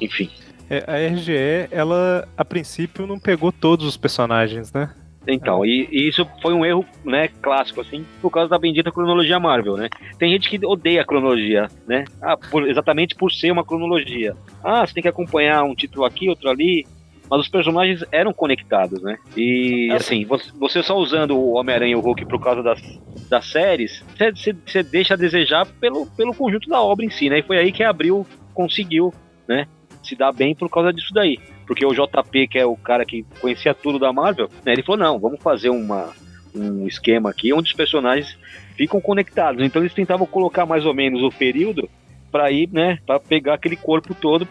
[0.00, 0.30] enfim.
[0.70, 4.90] É, a RGE, ela a princípio não pegou todos os personagens, né?
[5.26, 9.38] Então, e, e isso foi um erro, né, clássico, assim, por causa da bendita cronologia
[9.38, 9.88] Marvel, né?
[10.18, 12.04] Tem gente que odeia a cronologia, né?
[12.22, 14.34] Ah, por- exatamente por ser uma cronologia.
[14.64, 16.86] Ah, você tem que acompanhar um título aqui, outro ali.
[17.30, 19.18] Mas os personagens eram conectados, né?
[19.36, 22.80] E, É, assim, você, você só usando o Homem-Aranha e o Hulk por causa das,
[23.28, 27.40] das séries, você- você deixa a desejar pelo, pelo conjunto da obra em si, né?
[27.40, 29.12] E foi aí que a Abril conseguiu,
[29.46, 29.66] né?
[30.08, 31.38] Se dar bem por causa disso daí.
[31.66, 34.98] Porque o JP, que é o cara que conhecia tudo da Marvel, né, ele falou:
[34.98, 36.10] não, vamos fazer uma,
[36.54, 38.38] um esquema aqui onde os personagens
[38.76, 39.62] ficam conectados.
[39.62, 41.88] Então eles tentavam colocar mais ou menos o período
[42.30, 44.46] para ir, né, para pegar aquele corpo todo,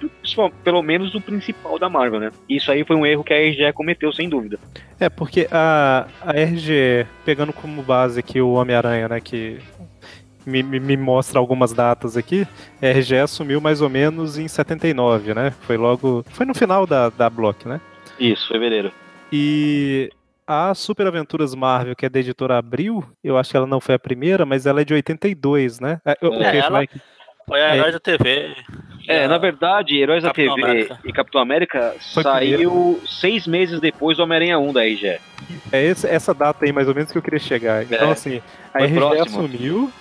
[0.63, 2.31] pelo menos o principal da Marvel, né?
[2.49, 4.59] Isso aí foi um erro que a RGE cometeu, sem dúvida.
[4.99, 9.59] É, porque a, a RGE, pegando como base aqui o Homem-Aranha, né, que
[10.47, 12.47] me, me, me mostra algumas datas aqui,
[12.81, 15.53] a RGE assumiu mais ou menos em 79, né?
[15.61, 16.23] Foi logo.
[16.31, 17.79] Foi no final da, da Block, né?
[18.19, 18.91] Isso, fevereiro.
[19.31, 20.09] E
[20.47, 23.95] a Super Aventuras Marvel, que é da editora Abril, eu acho que ela não foi
[23.95, 25.99] a primeira, mas ela é de 82, né?
[26.05, 26.87] É, eu- É, ela- é
[27.47, 27.77] Foi a É.
[27.77, 28.55] Heróis da TV.
[29.07, 30.99] É, na verdade, Heróis da Capitão TV América.
[31.05, 35.17] e Capitão América Foi saiu seis meses depois do Homem-Aranha 1 da RGE.
[35.71, 37.83] É esse- essa data aí, mais ou menos, que eu queria chegar.
[37.83, 38.11] Então, É.
[38.11, 38.41] assim,
[38.73, 39.23] a Foi RGE próximo.
[39.45, 39.91] assumiu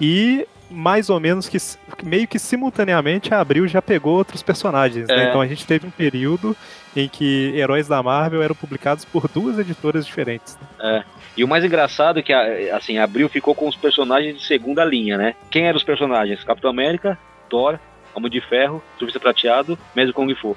[0.00, 1.58] e mais ou menos que
[2.02, 5.06] meio que simultaneamente a Abril já pegou outros personagens.
[5.08, 5.24] né?
[5.26, 5.28] É.
[5.28, 6.56] Então a gente teve um período
[6.96, 10.58] em que heróis da Marvel eram publicados por duas editoras diferentes.
[10.78, 11.04] né?
[11.36, 14.44] E o mais engraçado é que, a- assim, a Abril ficou com os personagens de
[14.46, 15.34] segunda linha, né?
[15.50, 16.42] Quem eram os personagens?
[16.44, 17.18] Capitão América,
[17.50, 17.78] Thor,
[18.14, 20.56] Homem de Ferro, Surfista Prateado, mesmo Kung Fu.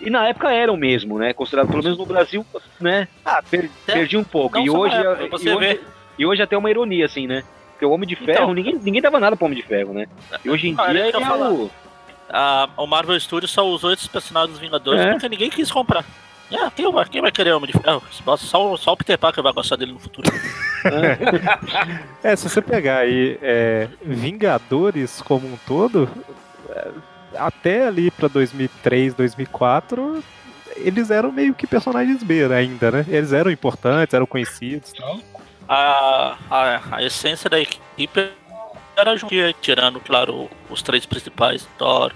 [0.00, 1.32] E na época eram mesmo, né?
[1.32, 2.44] Considerado, pelo menos no Brasil,
[2.80, 3.08] né?
[3.24, 4.56] Ah, Per- perdi um pouco.
[4.58, 5.80] não E hoje, época, e, hoje,
[6.18, 7.42] e hoje até uma ironia, assim, né?
[7.74, 8.54] Porque o Homem de Ferro, Então.
[8.54, 10.06] ninguém, ninguém dava nada pro Homem de Ferro, né?
[10.44, 11.50] E hoje em Ah, dia é falar.
[11.52, 11.70] o...
[12.30, 15.10] A, o Marvel Studios só usou esses personagens dos Vingadores É.
[15.12, 16.04] porque ninguém quis comprar.
[16.50, 18.02] É, quem, vai, quem vai querer Homem de Ferro?
[18.38, 20.30] Só, o- só o Peter Parker vai gostar dele no futuro.
[22.22, 26.08] É, se você pegar aí é, Vingadores como um todo,
[26.70, 26.88] é,
[27.36, 30.22] até ali pra 2003, 2004,
[30.76, 33.06] eles eram meio que personagens B ainda, né?
[33.08, 35.18] Eles eram importantes, eram conhecidos e tal.
[35.68, 38.30] A, a, a essência da equipe
[38.96, 42.12] era junto, tirando, claro, os três principais, Thor,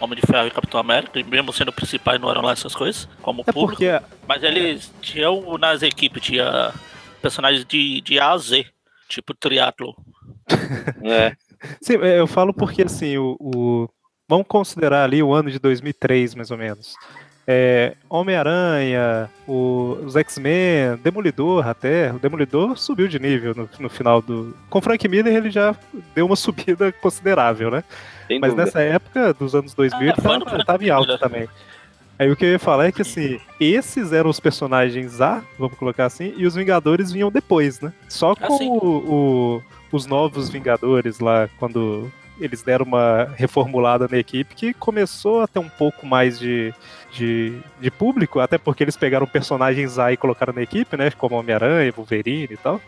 [0.00, 3.08] Homem de Ferro e Capitão América, e mesmo sendo principais não eram lá essas coisas,
[3.20, 3.82] como É público.
[3.82, 6.72] porque Mas eles tinham nas equipes, tinha
[7.20, 8.66] personagens de, de A a Z,
[9.08, 9.94] tipo triatlo.
[11.04, 11.34] É,
[11.80, 13.88] Sim, é, eu falo porque assim, o, o-
[14.28, 16.94] vamos considerar ali o ano de 2003, mais ou menos.
[17.46, 22.12] É, Homem-Aranha, os X-Men, Demolidor até.
[22.12, 24.54] O Demolidor subiu de nível no, no final do.
[24.70, 25.74] Com Frank Miller ele já
[26.14, 27.82] deu uma subida considerável, né?
[28.28, 28.64] sem Mas dúvida.
[28.66, 31.20] nessa época dos anos 2000 Ah, ele tava, Frank tava em alta Miller.
[31.20, 31.48] também.
[32.18, 35.76] Aí o que eu ia falar é que assim, esses eram os personagens A, vamos
[35.76, 37.92] colocar assim, e os Vingadores vinham depois, né?
[38.08, 38.68] Só Ah, com sim.
[38.68, 42.08] o- o- os novos Vingadores lá, quando
[42.40, 46.72] eles deram uma reformulada na equipe, que começou a ter um pouco mais de,
[47.12, 51.10] de, de público, até porque eles pegaram personagens A e colocaram na equipe, né?
[51.10, 52.80] Como Homem-Aranha, Wolverine e tal.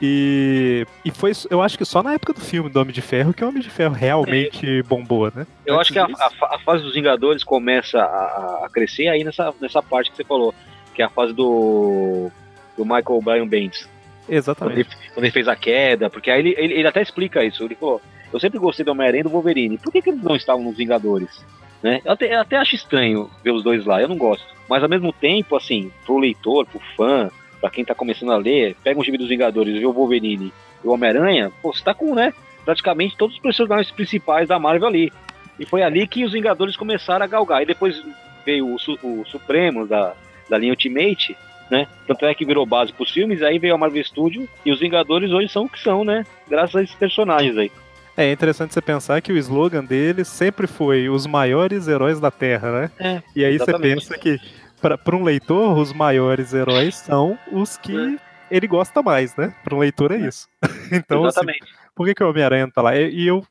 [0.00, 3.32] E, e foi, eu acho que só na época do filme do Homem de Ferro
[3.32, 5.46] que o Homem de Ferro realmente bombou, né?
[5.64, 9.08] Eu acho que a, Antes a fa- a fase dos Vingadores começa a, a crescer
[9.08, 10.54] aí nessa, nessa parte que você falou,
[10.94, 12.30] que é a fase do,
[12.76, 13.88] do Michael Bryan Bendis.
[14.26, 14.80] Quando Exatamente.
[14.80, 17.64] ele, quando ele fez a queda, porque aí ele, ele, ele até explica isso.
[17.64, 19.78] Ele falou: Eu sempre gostei do Homem-Aranha e do Wolverine.
[19.78, 21.44] Por que, que eles não estavam nos Vingadores?
[21.82, 22.00] Né?
[22.04, 24.46] Eu, até, eu até acho estranho ver os dois lá, eu não gosto.
[24.68, 28.76] Mas ao mesmo tempo, assim, pro leitor, pro fã, pra quem tá começando a ler,
[28.82, 30.52] pega um gibi dos Vingadores vê o Wolverine
[30.84, 32.32] e o Homem-Aranha, pô, você tá com, né?
[32.64, 35.12] Praticamente todos os personagens principais da Marvel ali.
[35.58, 37.62] E foi ali que os Vingadores começaram a galgar.
[37.62, 38.02] E depois
[38.44, 40.14] veio o, o Supremo da,
[40.48, 41.36] da linha Ultimate,
[41.70, 41.86] né?
[42.06, 45.30] Tanto é que virou base pros filmes, aí veio a Marvel Studio e os Vingadores
[45.30, 46.24] hoje são o que são, né?
[46.48, 47.70] Graças a esses personagens aí.
[48.16, 52.72] É interessante você pensar que o slogan dele sempre foi os maiores heróis da Terra,
[52.72, 52.90] né?
[52.98, 54.04] É, e aí exatamente.
[54.04, 54.40] você pensa que,
[54.80, 58.18] para um leitor, os maiores heróis são os que
[58.50, 59.54] ele gosta mais, né?
[59.62, 60.48] Para um leitor é isso.
[60.90, 61.66] então, assim, Exatamente.
[61.94, 62.96] por que, que o Homem-Aranha tá lá?
[62.96, 63.44] E, e eu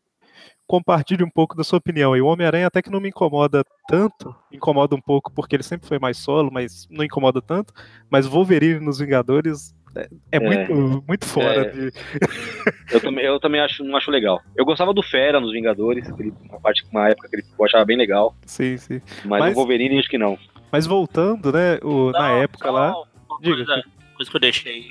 [0.67, 2.15] compartilho um pouco da sua opinião.
[2.15, 5.87] E o Homem-Aranha até que não me incomoda tanto, incomoda um pouco porque ele sempre
[5.87, 7.73] foi mais solo, mas não incomoda tanto.
[8.09, 10.39] Mas Wolverine nos Vingadores é, é É.
[10.39, 11.69] muito, muito fora É.
[11.69, 11.91] de.
[12.91, 14.39] Eu também, eu também acho, não acho legal.
[14.55, 17.83] Eu gostava do Fera nos Vingadores, aquele- uma parte, uma época que ele, eu achava
[17.83, 19.01] bem legal, Sim, sim.
[19.25, 20.37] mas, Mas- o Wolverine acho que não.
[20.71, 21.79] Mas voltando, né?
[21.81, 22.91] O, na Não, época só lá.
[23.29, 23.55] Uma Diga.
[23.65, 23.83] coisa,
[24.15, 24.85] coisa que eu deixei.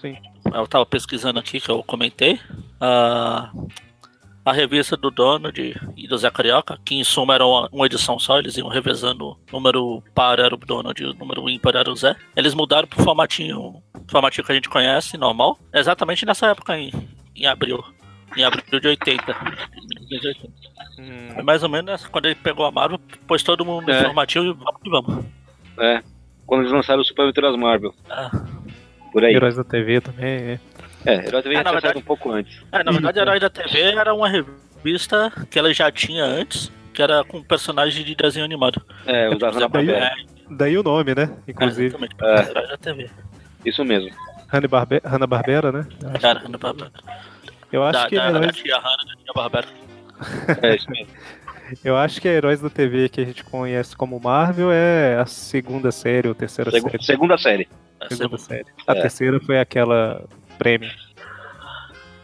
[0.00, 0.16] Sim.
[0.54, 2.38] Eu tava pesquisando aqui, que eu comentei.
[2.80, 3.50] Ah,
[4.46, 5.60] a revista do Donald
[5.96, 9.30] e do Zé Carioca, que em suma era uma, uma edição só, eles iam revezando
[9.30, 12.14] o número par era o Donald e o número ímpar era o Zé.
[12.36, 16.92] Eles mudaram pro formatinho, formatinho que a gente conhece, normal, exatamente nessa época em,
[17.34, 17.82] em abril.
[18.36, 19.22] Em abril de 80.
[20.08, 20.48] de 80.
[20.98, 23.98] Hum, Foi mais ou menos nessa- quando ele pegou a Marvel, pôs todo mundo É.
[24.00, 25.24] no formatinho e vamos que vamos.
[25.80, 26.02] É.
[26.46, 27.92] Quando eles lançaram o Super Aventuras Marvel.
[28.08, 28.30] Ah.
[29.12, 29.34] Por aí.
[29.34, 30.24] Heróis da TV também.
[30.28, 30.60] é.
[31.06, 32.60] É, Herói TV Ah, tinha verdade- um pouco antes.
[32.72, 37.00] É, na verdade, Herói da TV era uma revista que ela já tinha antes, que
[37.02, 38.82] era com personagem de desenho animado.
[39.06, 39.98] É, o da Zé Hanna-Barbera.
[40.06, 40.10] É,
[40.50, 41.30] Daí o nome, né?
[41.48, 41.86] Inclusive.
[41.96, 42.50] exatamente, É.
[42.50, 43.10] Herói da TV.
[43.64, 44.10] Isso mesmo.
[44.48, 45.86] Hanna-Barbe- Hanna-Barbera, né?
[46.02, 46.90] Eu acho- Era Hanna Barbera.
[47.72, 49.66] Eu acho Da, que da, da Heróis, tia Hanna e da tia Barbera.
[50.62, 51.06] É isso mesmo.
[51.84, 55.26] eu acho que a Heróis da TV que a gente conhece como Marvel é a
[55.26, 57.02] segunda série ou terceira Segu- série.
[57.04, 57.68] segunda série.
[58.00, 58.38] É, Segunda segunda.
[58.38, 58.66] série.
[58.86, 59.00] A É.
[59.02, 60.24] terceira foi aquela
[60.56, 60.90] prêmio.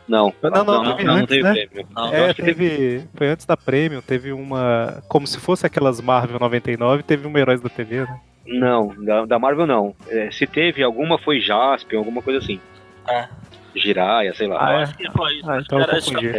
[0.09, 0.33] Não.
[0.43, 1.66] Não, não, não, teve não, antes, teve né?
[1.66, 1.89] prêmio.
[1.95, 3.09] Não, Eu É, acho que teve- teve.
[3.14, 5.03] Foi antes da Premium, teve uma.
[5.09, 8.20] Como se fosse aquelas Marvel 99, teve uma Heróis da TV, né?
[8.47, 9.95] Não, da, da Marvel não.
[10.09, 12.61] É, se teve alguma foi Jaspion, alguma coisa assim.
[13.09, 13.28] É.
[13.74, 14.59] Jiraya, sei lá.
[14.61, 14.83] Ah, Eu é?
[14.83, 15.51] acho que foi isso.
[15.51, 16.12] Ah, então eu era isso.
[16.12, 16.33] confundi.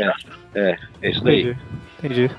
[0.56, 0.78] É
[1.10, 1.42] isso daí.
[1.42, 1.58] Entendi.
[2.00, 2.32] Entendi.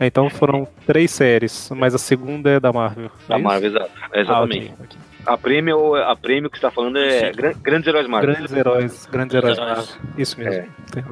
[0.00, 3.10] É, Então foram três séries, mas a segunda é da Marvel.
[3.28, 3.38] Da é?
[3.38, 3.90] Marvel, exato.
[4.00, 4.72] Ah, Exatamente.
[4.72, 4.98] ok, ok.
[5.26, 7.30] A prêmio, a prêmio que você tá falando é.
[7.32, 8.34] Gran- Grandes Heróis Marvel.
[8.34, 9.58] Grandes heróis, grandes heróis.
[9.58, 9.84] Marvel.
[10.18, 10.54] Isso mesmo.
[10.54, 10.68] É.
[10.92, 11.04] Tem-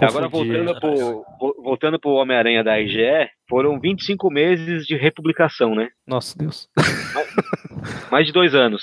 [0.00, 0.94] Agora, voltando pro,
[1.38, 5.90] vo- voltando pro Homem-Aranha da IGE, foram 25 meses de republicação, né?
[6.06, 6.68] Nossa Deus.
[8.10, 8.82] Mais de dois anos.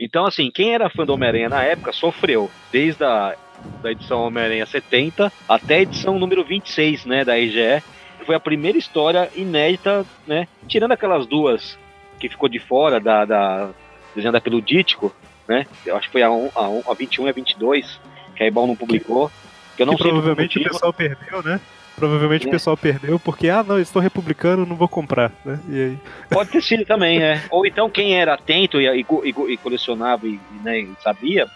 [0.00, 3.36] Então, assim, quem era fã do Homem-Aranha na época sofreu, desde a
[3.82, 7.82] da edição Homem-Aranha 70 até a edição número 26, né, da IGE,
[8.18, 11.78] que foi a primeira história inédita, né, tirando aquelas duas
[12.18, 13.70] que ficou de fora da, da
[14.14, 15.14] desenhada pelo Dítico,
[15.48, 18.00] né, eu acho que foi a, um- a, um- a 21 e a 22,
[18.34, 19.30] que a Ebal não publicou,
[19.76, 21.60] que eu não que sei provavelmente o pessoal perdeu, né?
[21.94, 22.48] Provavelmente É.
[22.48, 25.58] o pessoal perdeu porque, ah, não, estou republicano, não vou comprar, né?
[25.68, 25.98] E aí,
[26.28, 27.42] Pode ter sido também, é.
[27.50, 31.46] Ou então quem era atento e, e, e e colecionava e, né, sabia,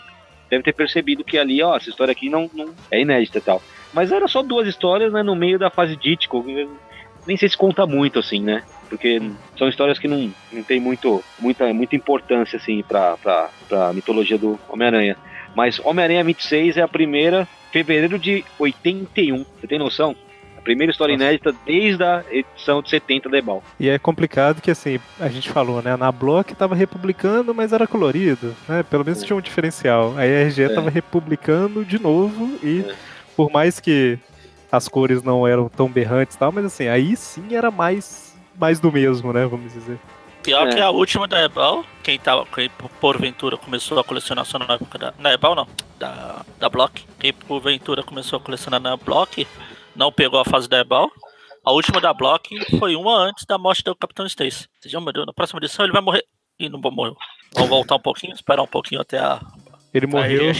[0.48, 3.62] deve ter percebido que ali, ó, essa história aqui não, não é inédita e tal.
[3.92, 6.42] Mas era só duas histórias, né, no meio da fase dítico.
[7.30, 8.64] Nem sei se conta muito, assim, né?
[8.88, 9.22] Porque
[9.56, 14.36] são histórias que não, não tem muito, muita, muita importância, assim, pra, pra, pra mitologia
[14.36, 15.16] do Homem-Aranha.
[15.54, 19.44] Mas Homem-Aranha 26 é a primeira, fevereiro de 81.
[19.60, 20.16] Você tem noção?
[20.58, 21.24] A primeira história Nossa.
[21.24, 23.62] inédita desde a edição de 70 da Ebal.
[23.78, 25.96] e é complicado que, assim, a gente falou, né?
[25.96, 28.82] Na Block tava republicando, mas era colorido, né?
[28.82, 29.26] Pelo menos É.
[29.26, 30.14] tinha um diferencial.
[30.16, 30.68] Aí a RGE É.
[30.68, 32.94] tava republicando de novo e, É.
[33.36, 34.18] por mais que
[34.70, 38.78] as cores não eram tão berrantes e tal, mas assim, aí sim era mais, mais
[38.80, 39.46] do mesmo, né?
[39.46, 39.98] Vamos dizer.
[40.42, 40.74] Pior É.
[40.74, 44.98] que a última da Ebal, quem tava, quem porventura começou a colecionar só na época
[44.98, 45.14] da.
[45.18, 45.66] Na Ebal não,
[45.98, 47.04] da, da Block.
[47.18, 49.46] Quem porventura começou a colecionar na Block,
[49.94, 51.10] não pegou a fase da Ebal.
[51.62, 52.48] A última da Block
[52.78, 54.66] foi uma antes da morte do Capitão Stacy.
[54.94, 56.24] Meu Deus, na próxima edição ele vai morrer.
[56.58, 57.14] Ih, não morreu.
[57.54, 59.40] Vamos voltar um pouquinho, esperar um pouquinho até a.
[59.92, 60.52] Ele morreu.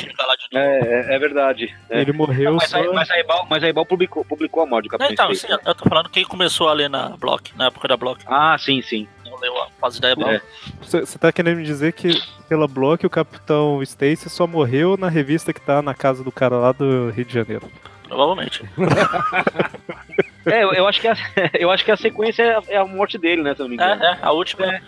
[0.53, 1.74] É, é, é verdade.
[1.89, 2.01] É.
[2.01, 2.78] ele morreu mas, só.
[2.78, 5.33] a, mas, a Ebal, mas a Ebal publicou, publicou a morte do Não, Capitão então,
[5.33, 8.24] Stacy, sim, eu tô falando quem começou a ler na Block, na época da Block.
[8.26, 9.07] Ah, sim, sim.
[9.24, 10.31] Não leu a fase da Ebal.
[10.31, 10.41] É.
[10.83, 15.09] Você você tá querendo me dizer que pela Block o Capitão Stacy só morreu na
[15.09, 17.70] revista que tá na casa do cara lá do Rio de Janeiro.
[18.09, 18.64] Provavelmente.
[20.47, 21.14] É, eu, eu acho que a,
[21.55, 23.55] eu acho que a sequência é a, é a morte dele, né?
[23.55, 24.03] Se eu não me engano.
[24.03, 24.81] É, é, a última.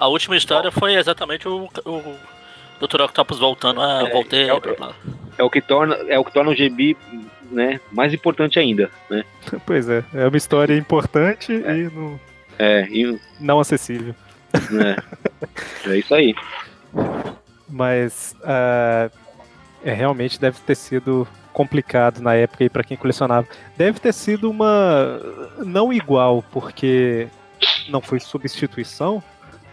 [0.00, 2.16] A última história foi exatamente o, o
[2.80, 3.02] Dr.
[3.02, 3.80] Octopus voltando.
[3.80, 4.52] Ah, eu É, voltei, é.
[5.38, 6.96] É o que torna, é o que torna o GB,
[7.50, 9.24] né, mais importante ainda, né?
[9.66, 11.76] Pois é, é uma história importante É.
[11.76, 12.20] e não,
[12.58, 14.14] É, e, não acessível.
[14.70, 14.96] né,
[15.86, 16.34] é isso aí.
[17.68, 19.10] Mas ah,
[19.84, 23.46] é, realmente deve ter sido complicado na época aí para quem colecionava.
[23.76, 25.20] Deve ter sido uma
[25.58, 27.28] não igual, porque
[27.88, 29.22] não foi substituição,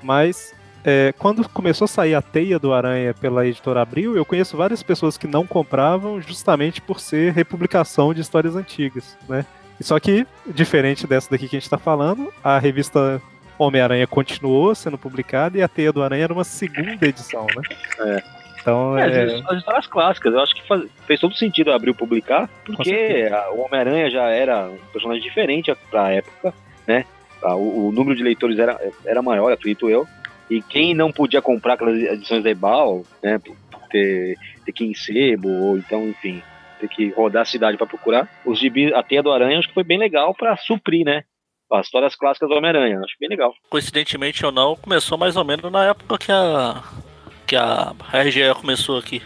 [0.02, 0.54] mas
[0.86, 4.84] é, quando começou a sair a Teia do Aranha pela editora Abril, eu conheço várias
[4.84, 9.46] pessoas que não compravam justamente por ser republicação de histórias antigas, né?
[9.80, 13.22] E Só que, diferente dessa daqui que a gente está falando, a revista
[13.58, 17.62] Homem-Aranha continuou sendo publicada e a Teia do Aranha era uma segunda edição, né?
[18.00, 18.24] É.
[18.62, 21.94] Então, É, é, as, as histórias clássicas, eu acho que faz- fez todo sentido abrir
[21.94, 26.54] publicar, porque a- o Homem-Aranha já era um personagem diferente pra época,
[26.88, 27.06] né?
[27.44, 30.08] O, o número de leitores era, era maior, acredito eu.
[30.50, 33.40] E quem não podia comprar aquelas edições da Ebal, né?
[33.90, 36.42] Ter, ter que ir em sebo, ou então, enfim,
[36.80, 38.30] ter que rodar a cidade pra procurar.
[38.46, 41.24] Os gibis, a Teia do Aranha, acho que foi bem legal pra suprir, né?
[41.72, 43.54] As histórias clássicas do Homem-Aranha, acho bem legal.
[43.70, 46.84] Coincidentemente ou não, começou mais ou menos na época que a.
[47.48, 49.22] que a RGE começou aqui.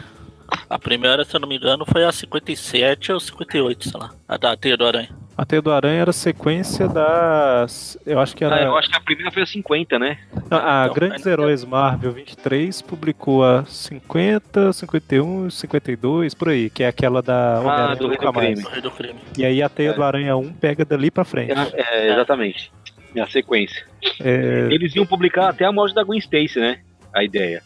[0.70, 4.12] A primeira, se eu não me engano, foi a 57 ou 58, sei lá.
[4.28, 5.19] A da Teia do Aranha.
[5.40, 7.98] A Teia do Aranha era sequência das.
[8.06, 8.56] Eu acho que era.
[8.58, 10.18] Ah, eu acho que a primeira foi a 50, né?
[10.52, 16.70] A, a Então, Grandes aí- Heróis Marvel 23 publicou a 50, 51, 52, por aí,
[16.70, 18.34] que é aquela da Homem-Aranha Ah, do Rei do.
[18.34, 18.64] Crime.
[18.70, 19.20] Rei do Crime.
[19.38, 19.94] E aí a Teia É.
[19.94, 21.54] do Aranha 1 pega dali pra frente.
[21.74, 22.70] É, exatamente.
[23.16, 23.86] É a sequência.
[24.20, 26.80] É, Eles iam publicar até a morte da Gwen Stacy, né?
[27.14, 27.64] A ideia.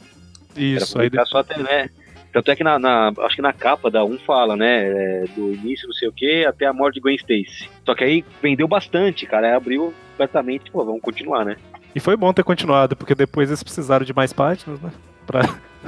[0.55, 1.89] isso, Era aí publicar só até, né?
[2.34, 4.84] Tanto é que na, na- acho que na capa da 1 fala, né?
[4.88, 7.69] é, do início, não sei o que, até a morte de Gwen Stacy.
[7.86, 9.47] Só que aí vendeu bastante, cara.
[9.47, 11.55] Aí abriu completamente, pô, vamos continuar, né?
[11.95, 14.91] E foi bom ter continuado, porque depois eles precisaram de mais páginas, né?
[15.27, 15.41] Pra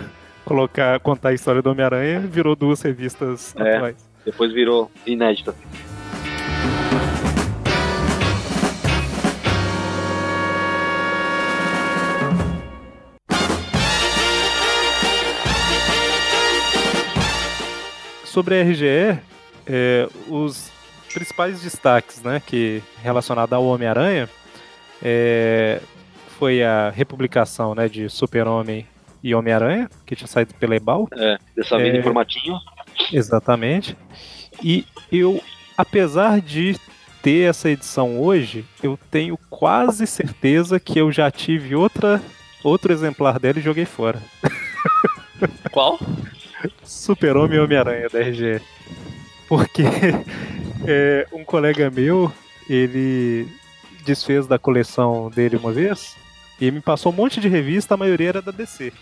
[0.46, 3.76] colocar, contar a história do Homem-Aranha, virou duas revistas É.
[3.78, 4.10] atuais.
[4.24, 5.54] Depois virou inédita.
[18.36, 19.18] Sobre a RGE,
[19.66, 20.70] é, os
[21.14, 24.28] principais destaques, né, que relacionado ao Homem-Aranha,
[25.02, 25.80] é,
[26.38, 28.86] foi a republicação, né, de Super-Homem
[29.24, 31.08] e Homem-Aranha, que tinha saído pela Ebal.
[31.14, 31.98] É, dessa vez É.
[32.00, 32.60] em formatinho.
[33.10, 33.96] Exatamente.
[34.62, 35.42] E eu,
[35.78, 36.76] apesar de
[37.24, 42.22] ter essa edição hoje, eu tenho quase certeza que eu já tive outra
[42.62, 44.22] outro exemplar dela e joguei fora.
[45.72, 45.98] Qual?
[46.84, 48.62] Super-Homem e Homem-Aranha da RGE.
[49.48, 49.84] Porque
[50.88, 52.32] é, um colega meu,
[52.70, 53.48] ele
[54.06, 56.16] desfez da coleção dele uma vez
[56.60, 58.94] e me passou um monte de revista, a maioria era da DC.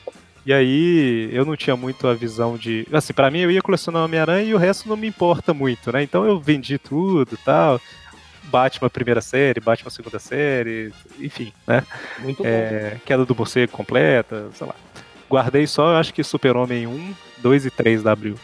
[0.45, 2.85] E aí eu não tinha muito a visão de.
[2.91, 6.03] Assim, pra mim eu ia colecionar Homem-Aranha e o resto não me importa muito, né?
[6.03, 7.79] Então eu vendi tudo e tal.
[8.45, 11.83] Batman primeira série, Batman segunda série, enfim, né?
[12.19, 12.49] Muito bom.
[12.49, 14.75] É, queda do morcego completa, sei lá.
[15.33, 18.35] Guardei só, eu acho que Super-Homem 1, 2 e 3 da Abril.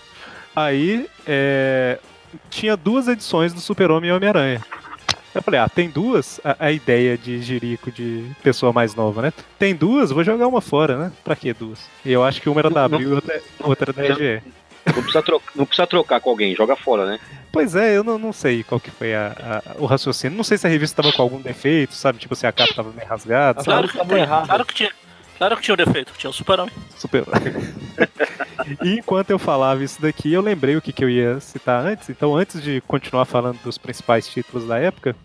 [0.56, 2.00] Aí, é,
[2.50, 4.62] tinha duas edições do Super-Homem e Homem-Aranha.
[5.36, 6.42] Eu falei, ah, tem duas?
[6.44, 9.32] A, a ideia de jirico de pessoa mais nova, né?
[9.60, 11.12] Tem duas, vou jogar uma fora, né?
[11.24, 11.80] Pra que duas?
[12.04, 14.42] E eu acho que uma era da Abril e outra, outra era da RGE.
[14.88, 17.20] Não precisa, trocar, não precisa trocar com alguém, joga fora, né?
[17.52, 20.36] Pois é, eu não, não sei qual que foi a- a- o raciocínio.
[20.36, 22.18] Não sei se a revista tava com algum defeito, sabe?
[22.18, 23.88] Tipo, se a capa tava meio rasgada, As sabe?
[23.88, 24.92] Claro caras que, claro que tinha.
[25.40, 26.76] Claro que tinha um defeito, tinha o Super-Homem.
[26.98, 27.24] Super.
[28.84, 32.10] e enquanto eu falava isso daqui, eu lembrei o que, que eu ia citar antes.
[32.10, 35.16] Então, antes de continuar falando dos principais títulos da época,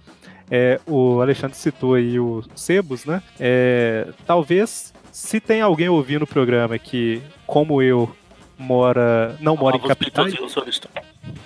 [0.49, 3.25] é, o Alexandre citou aí o Sebos, né?
[3.41, 8.09] É, talvez, se tem alguém ouvindo o programa que, como eu,
[8.57, 10.33] mora não mora em Amava os capitais,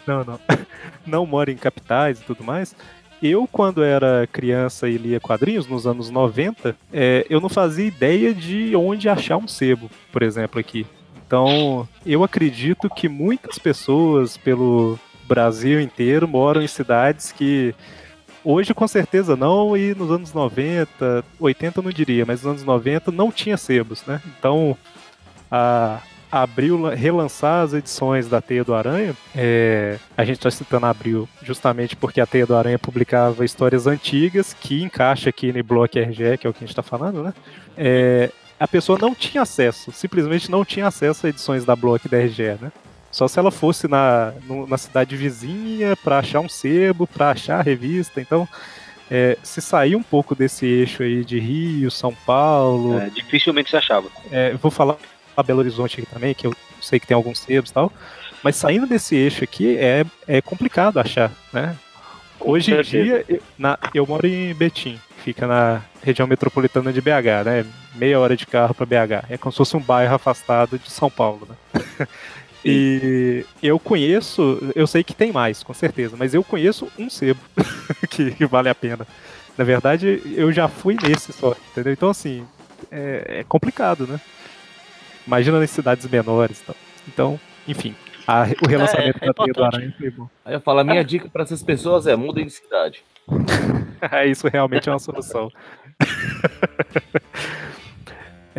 [0.07, 0.41] não, não.
[1.07, 2.77] Não mora em capitais e tudo mais.
[3.23, 8.33] Eu, quando era criança e lia quadrinhos, nos anos 90, é, eu não fazia ideia
[8.33, 10.87] de onde achar um sebo, por exemplo, aqui.
[11.27, 17.75] Então, eu acredito que muitas pessoas pelo Brasil inteiro moram em cidades que
[18.43, 22.65] hoje com certeza não, e nos anos 90, 80 eu não diria, mas nos anos
[22.65, 24.23] 90 não tinha sebos, né?
[24.39, 24.77] Então,
[25.51, 26.01] a,
[26.31, 29.15] Abril relançar as edições da Teia do Aranha.
[29.35, 34.53] É, a gente está citando Abril justamente porque a Teia do Aranha publicava histórias antigas
[34.53, 37.33] que encaixa aqui no bloco RGE, que é o que a gente está falando, né?
[37.77, 42.19] É, a pessoa não tinha acesso, simplesmente não tinha acesso a edições da bloco da
[42.19, 42.73] RGE, né?
[43.11, 47.59] Só se ela fosse na, no- na cidade vizinha para achar um sebo, para achar
[47.59, 48.21] a revista.
[48.21, 48.47] Então,
[49.11, 53.77] é, se sair um pouco desse eixo aí de Rio, São Paulo, É, dificilmente se
[53.79, 54.09] achava.
[54.31, 54.97] é, eu vou falar
[55.39, 57.93] a Belo Horizonte aqui também, que eu sei que tem alguns sebos e tal.
[58.43, 61.77] Mas saindo desse eixo aqui é, é complicado achar, né?
[62.41, 67.45] Hoje em dia, eu, na- eu moro em Betim, fica na região metropolitana de BH,
[67.45, 67.65] né?
[67.95, 69.25] Meia hora de carro para BH.
[69.31, 72.07] É como se fosse um bairro afastado de São Paulo, né?
[72.65, 77.41] E eu conheço, eu sei que tem mais, com certeza, mas eu conheço um sebo
[78.11, 79.07] que, que vale a pena.
[79.57, 81.93] Na verdade, eu já fui nesse só, entendeu?
[81.93, 82.45] Então, assim,
[82.91, 84.21] é, é complicado, né?
[85.29, 86.77] Imagina nas cidades menores e tal.
[87.07, 87.95] Então, enfim,
[88.27, 89.63] a- o relançamento é da Teia do.
[89.63, 90.27] Aranha foi bom.
[90.43, 93.05] Aí eu falo, a minha dica pra essas pessoas é mudem de cidade.
[94.27, 95.53] Isso realmente é uma solução.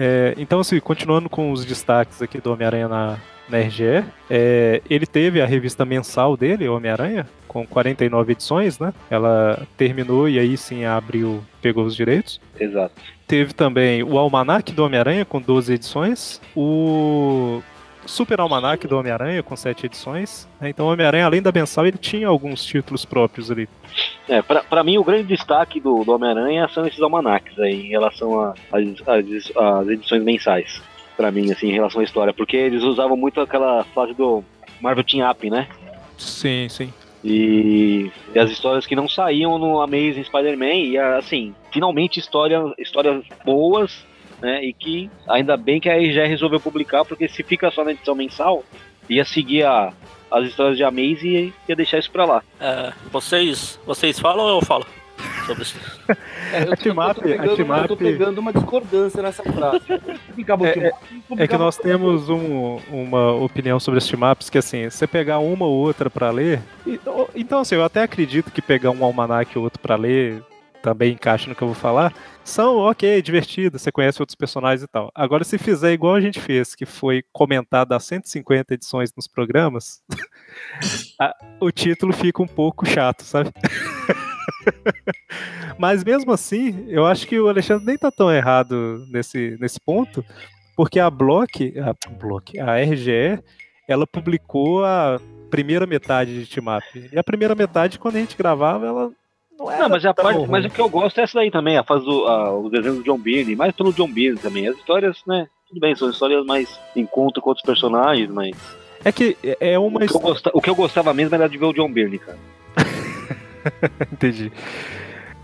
[0.02, 3.18] É, então, assim, continuando com os destaques aqui do Homem-Aranha na,
[3.50, 8.94] na RGE, é, ele teve a revista mensal dele, Homem-Aranha, com 49 edições, né?
[9.10, 12.40] Ela terminou e aí sim abriu, pegou os direitos.
[12.58, 12.96] Exato.
[13.30, 17.62] Teve também o Almanac do Homem-Aranha com 12 edições, o
[18.04, 20.48] Super Almanac do Homem-Aranha com 7 edições.
[20.60, 20.70] né?
[20.70, 23.70] Então o Homem-Aranha, além da mensal, ele tinha alguns títulos próprios ali.
[24.28, 27.90] É, pra, pra mim, o grande destaque do, do Homem-Aranha são esses almanacs aí, em
[27.90, 30.82] relação às edições mensais.
[31.16, 34.44] pra mim, assim, em relação à história, porque eles usavam muito aquela fase do
[34.82, 35.68] Marvel Team Up, né?
[36.18, 36.92] Sim, sim.
[37.24, 43.24] E, e as histórias que não saíam no Amazing Spider-Man, e assim, finalmente história, histórias
[43.44, 44.06] boas,
[44.42, 44.64] né?
[44.64, 48.16] E que ainda bem que a RG resolveu publicar, porque se fica só na edição
[48.16, 48.64] mensal,
[49.10, 49.92] ia seguir a,
[50.32, 52.44] as histórias de Amazing e ia deixar isso pra lá.
[52.60, 54.86] É, vocês, vocês falam ou eu falo?
[55.46, 55.76] Sobre isso.
[56.52, 59.82] É, eu, A team-up- eu tô pegando- a eu tô pegando uma discordância nessa frase.
[59.88, 59.98] É,
[60.36, 60.92] team-up,
[61.38, 65.66] É que nós temos um- uma opinião sobre os team-ups que, assim, você pegar uma
[65.66, 66.60] ou outra pra ler.
[66.88, 67.00] e-
[67.36, 70.42] então, assim, eu até acredito que pegar um almanac ou outro pra ler
[70.82, 72.14] também encaixa no que eu vou falar.
[72.50, 75.12] São, ok, divertidos, você conhece outros personagens e tal.
[75.14, 80.02] Agora, se fizer igual a gente fez, que foi comentado as 150 edições nos programas,
[81.22, 83.52] a- o título fica um pouco chato, sabe?
[85.78, 90.24] Mas mesmo assim, eu acho que o Alexandre nem tá tão errado nesse, nesse ponto,
[90.76, 93.42] porque a Block, a Block, a RGE,
[93.88, 95.20] ela publicou a
[95.50, 97.10] primeira metade de Team Up.
[97.12, 99.12] E a primeira metade, quando a gente gravava, ela
[99.60, 101.78] não era Não, mas a parte, mas o que eu gosto é essa daí também,
[101.78, 104.68] a fase do a, os desenhos do John Byrne, mais pelo John Byrne também.
[104.68, 105.48] As histórias, né?
[105.68, 108.56] Tudo bem, são histórias mais encontro com outros personagens, mas
[109.06, 111.48] É que é é uma o que, eu gosta- o que eu gostava mesmo era
[111.48, 112.38] de ver o John Byrne, cara.
[114.12, 114.52] Entendi.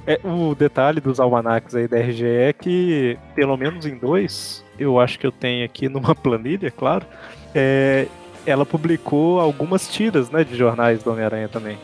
[0.07, 4.99] É, o detalhe dos almanacs aí da RGE é que, pelo menos em dois, eu
[4.99, 7.05] acho que eu tenho aqui numa planilha, claro,
[7.55, 8.07] é,
[8.45, 11.77] ela publicou algumas tiras né, de jornais do Homem-Aranha também.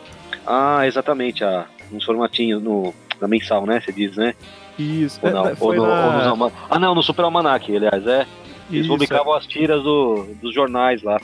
[0.46, 3.80] Ah, exatamente, a, uns formatinhos no, na mensal, né?
[3.80, 4.34] Você diz, né?
[4.78, 7.74] Isso, Ou é, não, né, ou, no, na- ou nos Ah, não, no Super Almanac,
[7.76, 8.26] aliás, é.
[8.70, 11.20] Eles isso, publicavam as tiras do, dos jornais lá.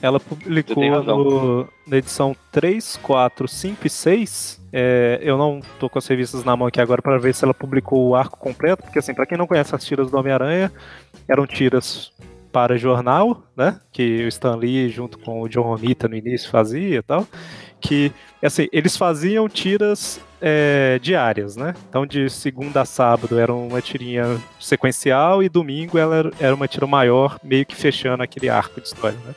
[0.00, 4.58] Ela publicou no- na edição 3, 4, 5 e 6.
[4.72, 7.54] é, eu não tô com as revistas na mão aqui agora para ver se ela
[7.54, 10.70] publicou o arco completo, porque assim, para quem não conhece as tiras do Homem-Aranha,
[11.26, 12.12] eram tiras
[12.52, 13.80] para jornal, né?
[13.92, 17.26] Que o Stan Lee junto com o John Romita no início fazia e tal.
[17.80, 21.74] Que assim, eles faziam tiras é, diárias, né?
[21.88, 24.24] Então de segunda a sábado era uma tirinha
[24.58, 29.18] sequencial e domingo ela era- uma tira maior, meio que fechando aquele arco de história,
[29.24, 29.34] né?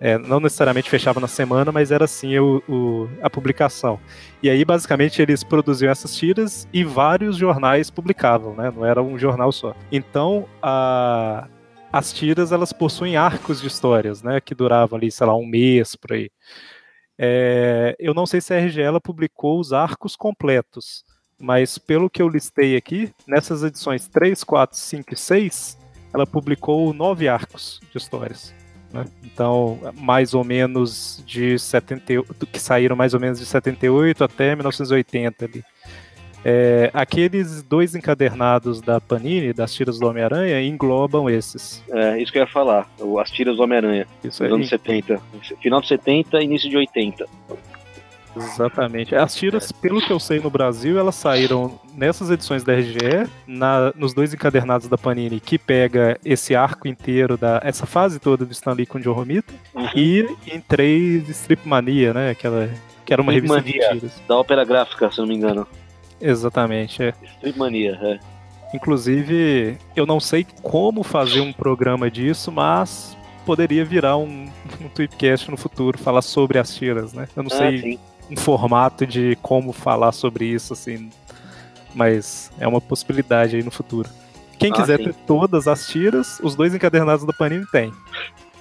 [0.00, 3.98] É, não necessariamente fechava na semana, mas era assim o, o- a publicação.
[4.40, 8.72] E aí, basicamente, eles produziam essas tiras e vários jornais publicavam, né?
[8.74, 9.74] Não era um jornal só.
[9.90, 11.48] Então, a-
[11.92, 14.40] as tiras, elas possuem arcos de histórias, né?
[14.40, 16.30] Que duravam ali, sei lá, um mês, por aí.
[17.18, 21.04] É, eu não sei se a RG ela publicou os arcos completos,
[21.40, 25.78] mas pelo que eu listei aqui, nessas edições 3, 4, 5 e 6,
[26.14, 28.54] ela publicou nove arcos de histórias.
[28.92, 29.04] né?
[29.24, 35.44] Então, mais ou menos de 78, que saíram mais ou menos de 78 até 1980
[35.44, 35.64] ali.
[36.50, 41.82] É, aqueles dois encadernados da Panini, das tiras do Homem-Aranha, englobam esses.
[41.90, 42.88] É, isso que eu ia falar,
[43.20, 45.20] as tiras do Homem-Aranha, Isso dos aí, anos 70.
[45.60, 47.26] Final de 70 início de 80.
[48.36, 49.14] Exatamente.
[49.16, 53.92] As tiras, pelo que eu sei no Brasil, elas saíram nessas edições da RGE, na-
[53.96, 58.52] nos dois encadernados da Panini, que pega esse arco inteiro, da, essa fase toda do
[58.52, 59.88] Stan Lee com o John Romita, Uhum.
[59.94, 62.30] e em três Strip Mania, né?
[62.30, 62.70] Aquela,
[63.04, 64.00] que era uma Strip revista de Mania.
[64.00, 64.22] tiras.
[64.28, 65.66] Da ópera gráfica, se não me engano.
[66.20, 67.14] Exatamente, é.
[67.36, 68.18] Strip Mania, é.
[68.74, 73.16] Inclusive, eu não sei como fazer um programa disso, mas
[73.46, 74.50] poderia virar um,
[74.80, 77.28] um tweetcast no futuro, falar sobre as tiras, né?
[77.36, 77.98] Eu não Ah, sei sim.
[78.30, 81.08] um formato de como falar sobre isso, assim,
[81.94, 84.08] mas é uma possibilidade aí no futuro.
[84.58, 85.04] Quem Ah, quiser sim.
[85.04, 87.92] ter todas as tiras, os dois encadernados da Panini tem.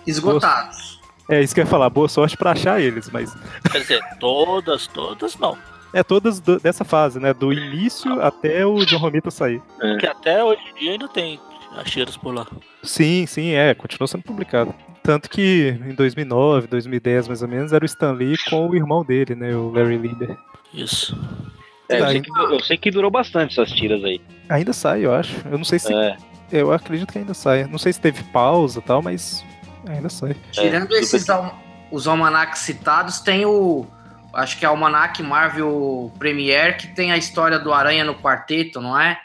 [0.06, 0.98] Esgotados.
[1.30, 3.36] É isso que eu ia falar, boa sorte pra achar eles, mas
[3.70, 5.58] Quer dizer, todas, todas não.
[5.94, 7.34] É todas do- dessa fase, né?
[7.34, 9.62] Do início até o John Romita sair.
[9.80, 11.40] Porque até hoje em dia ainda tem
[11.76, 12.46] as tiras por lá.
[12.84, 14.74] Sim, sim, é, continuou sendo publicado.
[15.04, 19.06] Tanto que em 2009, 2010 mais ou menos, era o Stan Lee com o irmão
[19.06, 20.38] dele, né, o Larry Lieber.
[20.74, 21.18] Isso.
[21.90, 24.20] É, eu, Tá, sei que, eu sei que durou bastante essas tiras aí.
[24.50, 25.34] Ainda sai, eu acho.
[25.50, 25.94] Eu não sei se.
[25.94, 26.18] É,
[26.52, 27.66] Eu acredito que ainda sai.
[27.66, 29.44] Não sei se teve pausa e tal, mas
[29.88, 30.36] ainda sai.
[30.52, 31.58] Tirando tudo esses al-
[31.92, 33.86] os almanacs citados, tem o.
[34.38, 38.80] Acho que é o Almanac Marvel Premiere, que tem a história do Aranha no quarteto,
[38.80, 39.18] não é?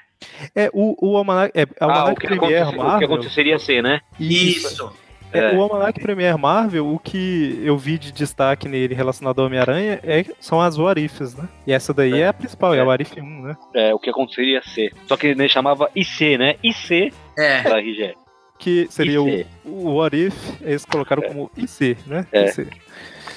[0.55, 3.07] É, o, o Almanac, é, ah, Almanac o, que Premier aconte- o que Marvel.
[3.09, 4.01] aconteceria ser, né?
[4.19, 4.93] Isso.
[5.33, 5.55] É, É.
[5.57, 10.25] O Almanac Premier Marvel, o que eu vi de destaque nele relacionado ao Homem-Aranha é,
[10.39, 11.49] são as Warifs, né?
[11.67, 12.85] E essa daí é, a principal, é, a É.
[12.85, 13.57] Warif 1, né?
[13.75, 14.93] É, o que aconteceria ser.
[15.07, 16.57] Só que ele chamava IC, né?
[16.63, 17.63] IC É.
[17.63, 18.15] da RG.
[18.59, 19.47] Que seria o, IC.
[19.65, 22.27] o What If, eles colocaram como IC, né?
[22.31, 22.45] É.
[22.45, 22.69] IC.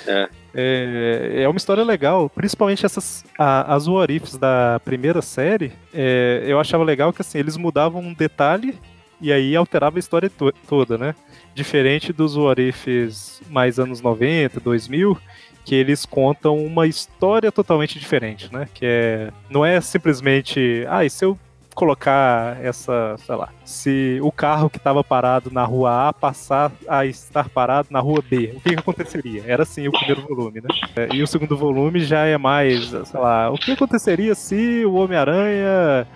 [0.08, 0.30] É.
[0.56, 5.74] É, é uma história legal, principalmente essas a- as What Ifs da primeira série.
[5.94, 8.78] é, eu achava legal que assim, eles mudavam um detalhe
[9.22, 11.14] e aí alterava a história to- toda, né?
[11.54, 15.18] Diferente dos What Ifs mais anos 90, 2000,
[15.66, 18.68] que eles contam uma história totalmente diferente, né?
[18.74, 21.38] Que é não é simplesmente, ah, e se eu
[21.76, 27.06] colocar essa, sei lá, se o carro que estava parado na rua A passar a
[27.06, 29.44] estar parado na rua B, o que, que aconteceria?
[29.46, 30.70] Era assim o primeiro volume, né?
[30.96, 34.94] É, E o segundo volume já é mais, sei lá, o que aconteceria se o
[34.94, 36.08] Homem-Aranha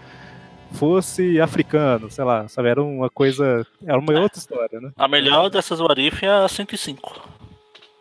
[0.72, 2.70] fosse africano, sei lá, sabe?
[2.70, 4.92] Era uma coisa, era uma outra história, né?
[4.98, 7.20] A melhor dessas Warif é a 105.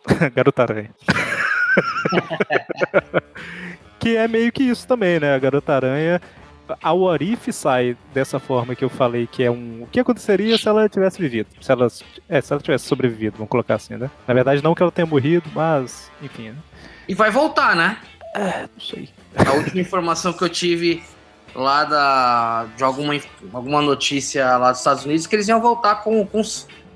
[0.33, 0.91] Garota Aranha.
[3.99, 5.35] que é meio que isso também, né?
[5.35, 6.21] A Garota Aranha.
[6.81, 9.83] A Warif sai dessa forma que eu falei, que é um.
[9.83, 11.47] O que aconteceria se ela tivesse vivido?
[11.61, 11.87] Se ela,
[12.27, 14.09] é, se ela tivesse sobrevivido, vamos colocar assim, né?
[14.27, 16.11] Na verdade, não que ela tenha morrido, mas.
[16.21, 16.55] Enfim, né?
[17.07, 17.97] E vai voltar, né?
[18.35, 19.09] Não sei.
[19.35, 21.03] A última informação que eu tive
[21.55, 23.19] lá da, de alguma,
[23.53, 26.41] alguma notícia lá dos Estados Unidos que eles iam voltar com, com,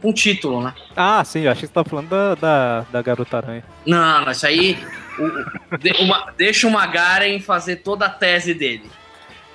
[0.01, 0.73] com título, né?
[0.95, 3.63] Ah, sim, eu achei que você tava falando da, da, da Garota Aranha.
[3.85, 4.77] Não, não, isso aí.
[5.17, 8.89] o- de- uma- deixa o Magaren fazer toda a tese dele.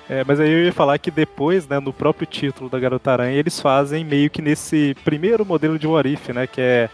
[0.09, 3.37] É, mas aí eu ia falar que depois, né, no próprio título da Garota Aranha,
[3.37, 6.89] eles fazem meio que nesse primeiro modelo de Warif, né, que é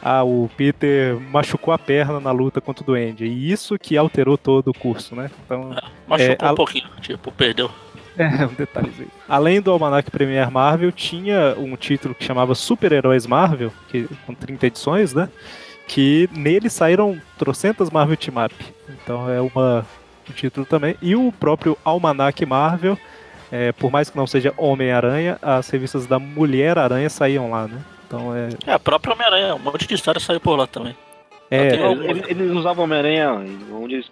[0.00, 3.24] ah, o Peter machucou a perna na luta contra o Duende.
[3.24, 5.30] E isso que alterou todo o curso, né?
[5.44, 5.70] Então,
[6.06, 7.70] Machucou É, a- um pouquinho, tipo, perdeu.
[8.18, 9.08] é, um detalhezinho.
[9.26, 14.66] Além do Almanac Premier Marvel, tinha um título que chamava Super-Heróis Marvel, que, com 30
[14.66, 15.28] edições, né?
[15.88, 18.54] Que nele saíram trocentas Marvel Team Up.
[19.02, 19.86] Então é uma,
[20.30, 20.96] um título também.
[21.02, 22.98] E o próprio Almanac Marvel,
[23.52, 27.80] é, por mais que não seja Homem-Aranha, as revistas da Mulher-Aranha saíam lá, né?
[28.06, 28.48] Então é.
[28.66, 30.96] É, a própria Homem-Aranha, um monte de história saiu por lá também.
[31.50, 33.32] é tem Eles, eles- eles usavam Homem-Aranha
[33.72, 34.10] onde, eles-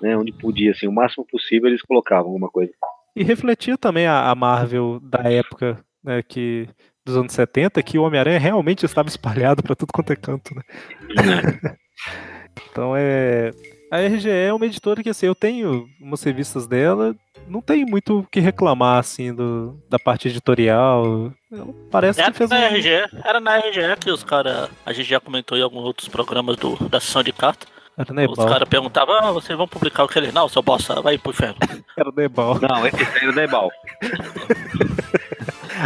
[0.00, 2.72] né, onde podia, assim, o máximo possível eles colocavam alguma coisa.
[3.14, 6.68] E refletia também a, a Marvel da época, né, que
[7.04, 10.62] dos anos 70, que o Homem-Aranha realmente estava espalhado para tudo quanto é canto, né?
[12.70, 13.50] então é
[13.92, 17.14] a RGE é uma editora que assim, eu tenho umas revistas dela,
[17.46, 21.30] não tem muito o que reclamar assim do, da parte editorial.
[21.90, 22.68] Parece Era que fez na um...
[22.74, 22.88] RGE,
[23.24, 24.70] era na RGE que os caras.
[24.86, 27.66] A gente já comentou em alguns outros programas do, da sessão de carta.
[27.98, 28.46] Era Os Nebal.
[28.48, 30.32] caras perguntavam, ah, vocês vão publicar o que ele?
[30.32, 31.56] Não, seu bosta, vai pro inferno.
[31.94, 32.58] Era Nebal.
[32.58, 33.68] Não, esse aí era o Nebal.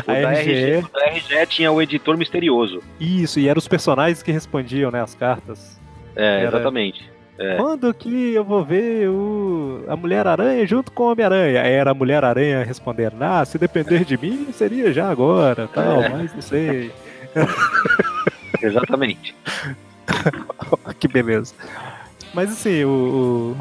[0.07, 0.53] O A da, RGE.
[0.53, 2.81] RGE, o da RGE tinha o editor misterioso.
[3.01, 5.81] Isso, e eram os personagens que respondiam, né, as cartas.
[6.15, 7.15] É, Era- exatamente.
[7.39, 7.57] É.
[7.57, 9.85] Quando que eu vou ver o...
[9.89, 11.61] a Mulher-Aranha junto com o Homem-Aranha?
[11.61, 16.09] Era a Mulher-Aranha respondendo, ah, se depender de mim, seria já agora, tal, É.
[16.09, 16.91] mas não sei.
[18.63, 19.35] Exatamente.
[20.99, 21.55] que beleza.
[22.33, 23.57] Mas assim, o,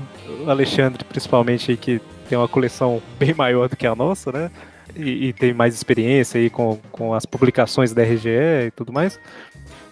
[0.46, 4.52] o Alexandre, principalmente, que tem uma coleção bem maior do que a nossa, né?
[4.96, 8.30] E, e tem mais experiência aí com, com as publicações da RGE
[8.68, 9.20] e tudo mais.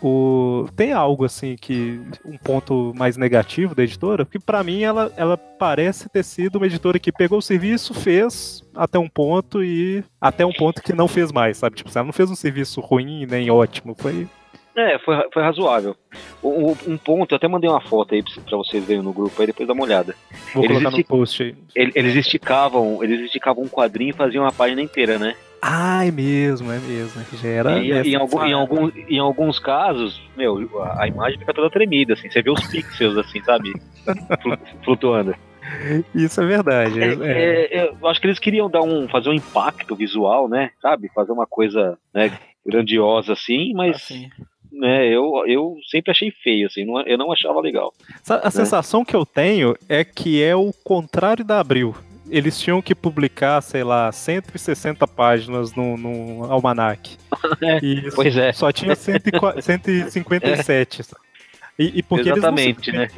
[0.05, 2.01] O, tem algo assim que.
[2.25, 4.25] um ponto mais negativo da editora?
[4.25, 8.61] Porque pra mim ela, ela parece ter sido uma editora que pegou o serviço, fez
[8.75, 10.03] até um ponto e.
[10.19, 11.77] até um ponto que não fez mais, sabe?
[11.77, 13.95] Tipo, ela não fez um serviço ruim nem ótimo.
[13.97, 14.27] Foi.
[14.75, 15.95] É, foi, foi razoável.
[16.43, 19.39] Um, um- ponto, eu até mandei uma foto aí pra pra vocês verem no grupo
[19.39, 20.15] aí, depois dá uma olhada.
[20.53, 21.55] Vou Eles colocar no post aí.
[21.75, 25.35] Ele- Eles esticavam, eles esticavam um quadrinho e faziam uma página inteira, né?
[25.65, 27.21] Ah, é mesmo, é mesmo.
[27.41, 27.79] Já era.
[27.79, 32.13] E, em, algum- em, algum- em alguns casos, meu, a, a imagem fica toda tremida,
[32.13, 32.29] assim.
[32.29, 33.71] Você vê os pixels, assim, sabe?
[34.41, 35.33] Flu- Flutuando.
[36.13, 36.99] Isso é verdade.
[37.01, 40.71] É, é- é, eu acho que eles queriam dar um, fazer um impacto visual, né?
[40.81, 41.09] Sabe?
[41.15, 44.27] Fazer uma coisa né, grandiosa assim, mas Assim.
[44.69, 47.93] né, eu, eu sempre achei feio, assim, não- eu não achava legal.
[48.27, 51.95] A sensação que eu tenho é que é o contrário da Abril.
[52.29, 57.17] Eles tinham que publicar, sei lá, 160 páginas no, no almanac.
[57.61, 58.51] É, E Pois é.
[58.53, 61.03] só tinha 104 157.
[61.03, 61.21] sabe?
[61.77, 63.09] E, e porque eles não Exatamente, né?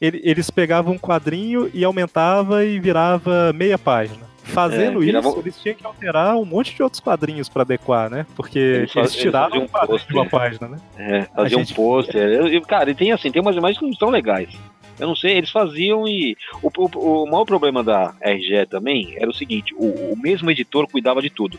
[0.00, 4.26] Ele- Eles pegavam um quadrinho e aumentava e virava meia página.
[4.42, 8.08] Fazendo É, virava- isso, eles tinham que alterar um monte de outros quadrinhos para adequar,
[8.08, 8.24] né?
[8.36, 10.78] Porque Eles eles, eles um quadrinho um de uma página, né?
[10.96, 12.62] É, faziam gente- um pôster.
[12.66, 14.50] Cara, e tem assim, tem umas imagens que não estão legais.
[14.98, 16.36] Eu não sei, eles faziam e.
[16.62, 20.86] O, o, o maior problema da RGE também era o seguinte: o, o mesmo editor
[20.88, 21.58] cuidava de tudo.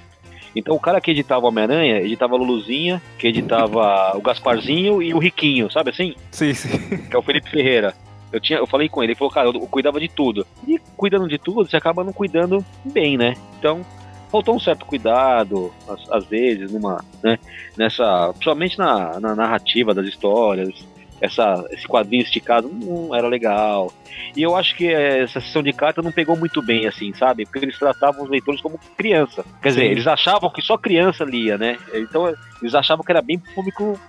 [0.56, 5.14] Então o cara que editava o Homem-Aranha, editava a Luluzinha, que editava o Gasparzinho e
[5.14, 6.16] o Riquinho, sabe assim?
[6.32, 6.98] Sim, sim.
[7.10, 7.94] Que é o Felipe Ferreira.
[8.32, 10.46] Eu, tinha, eu falei com ele, ele falou, cara, eu, eu cuidava de tudo.
[10.68, 13.36] E cuidando de tudo, você acaba não cuidando bem, né?
[13.58, 13.86] Então,
[14.30, 17.40] faltou um certo cuidado, às, às vezes, numa, né,
[17.78, 18.30] nessa.
[18.34, 20.86] Principalmente na, na narrativa das histórias.
[21.22, 23.92] Essa, esse quadrinho esticado não era legal.
[24.36, 27.46] E eu acho que eh, essa sessão de carta não pegou muito bem, assim, sabe?
[27.46, 29.44] Porque eles tratavam os leitores como criança.
[29.62, 29.92] Quer dizer, Sim.
[29.92, 31.78] eles achavam que só criança lia, né?
[31.94, 34.00] Então eles achavam que era bem público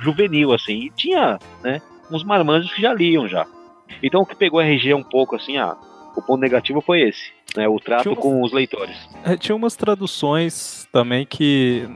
[0.00, 0.86] juvenil, assim.
[0.86, 3.46] E tinha, né, uns marmanjos que já liam já.
[4.02, 5.76] Então o que pegou a RG um pouco, assim, ah,
[6.16, 7.68] o ponto negativo foi esse, né?
[7.68, 8.96] O trato com os leitores.
[9.24, 11.88] É, tinha umas traduções também que.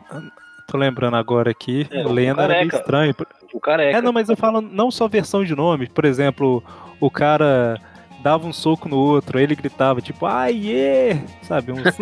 [0.67, 1.87] Tô lembrando agora aqui.
[1.91, 3.15] É, Lendo era meio estranho.
[3.59, 3.99] O careca.
[3.99, 5.89] É, não, mas eu falo não só versão de nome.
[5.89, 6.63] Por exemplo,
[7.01, 7.77] o cara
[8.23, 11.21] dava um soco no outro, aí ele gritava, tipo, ai, yeah!
[11.43, 11.73] Sabe?
[11.73, 11.83] Uns...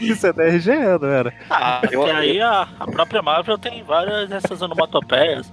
[0.00, 0.70] Isso é da RGE,
[1.00, 1.32] não era?
[1.50, 5.52] Ah, Eu- e aí a, a própria Marvel tem várias dessas onomatopeias.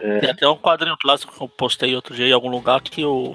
[0.00, 0.18] É.
[0.20, 3.34] Tem até um quadrinho clássico que eu postei outro dia em algum lugar que o,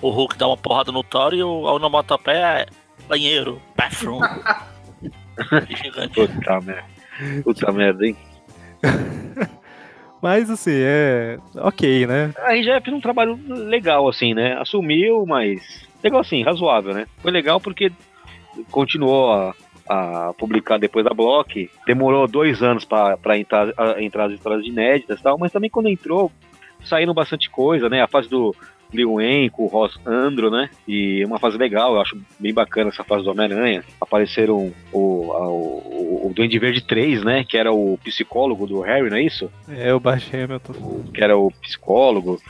[0.00, 2.66] o Hulk dá uma porrada no Thor e o, a onomatopeia é
[3.08, 4.20] banheiro, bathroom.
[5.02, 6.14] E gigante.
[6.14, 6.84] Puta merda.
[7.42, 8.16] Puta merda, hein?
[10.20, 11.38] Mas assim, é.
[11.56, 12.32] Ok, né?
[12.38, 14.56] A RGE fez um trabalho legal, assim, né?
[14.58, 15.86] Assumiu, mas.
[16.02, 17.06] Legal assim, razoável, né?
[17.18, 17.92] Foi legal porque
[18.70, 19.54] continuou a,
[19.88, 21.70] a publicar depois da Block.
[21.86, 23.68] Demorou dois anos para entrar,
[23.98, 26.32] entrar as histórias inéditas e tal, mas também quando entrou,
[26.84, 28.02] saíram bastante coisa, né?
[28.02, 28.54] A fase do
[28.92, 30.70] Lil Wayne com o Ross Andro, né?
[30.86, 33.84] E uma fase legal, eu acho bem bacana essa fase do Homem-Aranha.
[34.00, 37.44] Apareceram o, o, o Duende Verde 3, né?
[37.44, 39.50] Que era o psicólogo do Harry, não é isso?
[39.68, 41.04] É o Hamilton.
[41.12, 42.40] que era o psicólogo,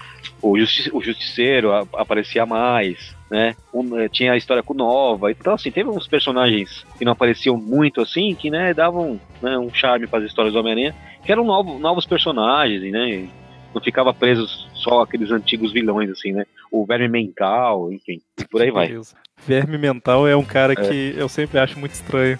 [0.40, 3.54] o, justi o justiceiro a- aparecia mais, né?
[3.74, 5.30] Um, eh, tinha a história com Nova.
[5.30, 9.72] Então, assim, teve uns personagens que não apareciam muito assim, que, né, davam né, um
[9.72, 10.94] charme para as histórias do Homem-Aranha,
[11.24, 13.28] que eram novo, novos personagens, né?
[13.74, 16.46] Não ficava presos só aqueles antigos vilões, assim, né?
[16.70, 18.88] O Verme Mental, enfim, e por aí vai.
[18.88, 19.14] Beleza.
[19.46, 22.38] Verme mental é um cara que eu sempre acho muito estranho.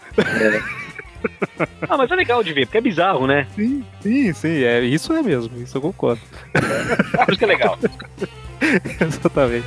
[1.89, 3.47] Ah, mas é legal de ver, porque é bizarro, né?
[3.55, 4.63] Sim, sim, sim.
[4.63, 6.21] É, isso é mesmo, isso eu concordo.
[6.53, 7.79] Por isso que é legal.
[9.01, 9.67] Exatamente.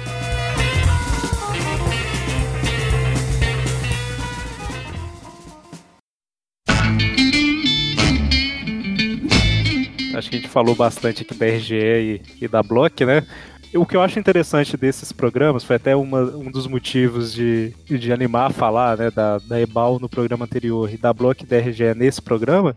[10.22, 13.26] Acho que a gente falou bastante aqui da RGE e, e da Block, né?
[13.74, 18.14] O que eu acho interessante desses programas foi até uma- um dos motivos de, de
[18.14, 21.96] animar a falar né, da, da EBAL no programa anterior e da Block da RGE
[21.96, 22.76] nesse programa,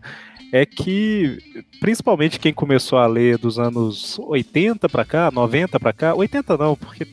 [0.51, 1.37] é que
[1.79, 6.75] principalmente quem começou a ler dos anos 80 pra cá, 90 pra cá, 80 não,
[6.75, 7.05] porque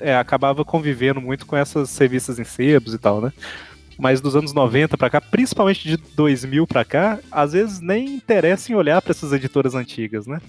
[0.00, 3.32] é, acabava convivendo muito com essas revistas em sebos e tal, né?
[3.98, 8.72] Mas dos anos 90 pra cá, principalmente de 2000 pra cá, às vezes nem interessa
[8.72, 10.40] em olhar pra essas editoras antigas, né?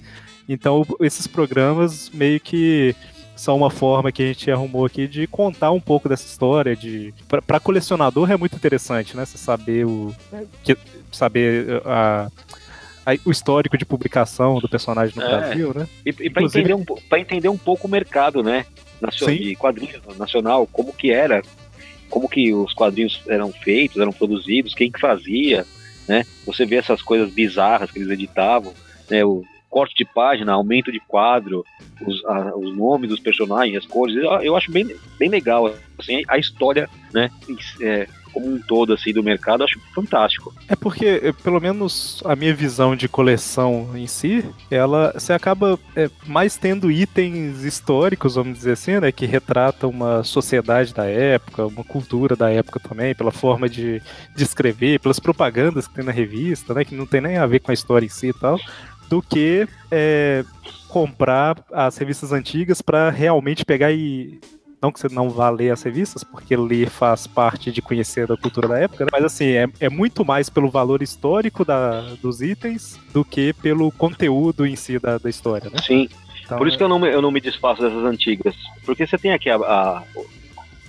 [0.48, 2.96] Então esses programas meio que
[3.36, 7.14] são uma forma que a gente arrumou aqui de contar um pouco dessa história de
[7.48, 9.26] pra colecionador é muito interessante, né?
[9.26, 10.16] Você saber o
[10.64, 10.78] que-
[11.12, 12.30] saber a,
[13.26, 15.28] o histórico de publicação do personagem no É.
[15.28, 15.88] Brasil, né?
[16.06, 16.86] E, e para entender, um,
[17.18, 18.66] entender um pouco o mercado, né?
[19.02, 19.36] nacio- Sim.
[19.36, 21.42] De quadrinhos nacional, como que era,
[22.10, 25.66] como que os quadrinhos eram feitos, eram produzidos, quem que fazia,
[26.08, 26.24] né?
[26.46, 28.74] Você vê essas coisas bizarras que eles editavam,
[29.10, 29.24] né?
[29.26, 31.66] O corte de página, aumento de quadro,
[32.00, 34.86] os, a- os nomes dos personagens, as cores, eu, eu acho bem,
[35.20, 37.30] bem legal, assim, a história, né?
[37.82, 40.54] é, como um todo, assim, do mercado, acho fantástico.
[40.68, 45.80] É porque, eh, pelo menos a minha visão de coleção em si, ela você acaba
[45.96, 51.66] eh, mais tendo itens históricos, vamos dizer assim, né, que retratam uma sociedade da época,
[51.66, 54.02] uma cultura da época também, pela forma de,
[54.36, 57.60] de escrever, pelas propagandas que tem na revista, né, que não tem nem a ver
[57.60, 58.60] com a história em si e tal,
[59.10, 60.44] do que eh,
[60.90, 64.42] comprar as revistas antigas para realmente pegar e
[64.86, 68.38] não que você não vá ler as revistas, porque ler faz parte de conhecer a
[68.38, 69.10] cultura da época, né?
[69.12, 73.92] mas assim, é, é muito mais pelo valor histórico da, dos itens do que pelo
[73.92, 75.80] conteúdo em si da, da história, né?
[75.82, 76.08] Sim,
[76.44, 78.54] Então, Por isso que eu não, me- eu não me desfaço dessas antigas.
[78.86, 80.04] Porque você tem aqui a, a,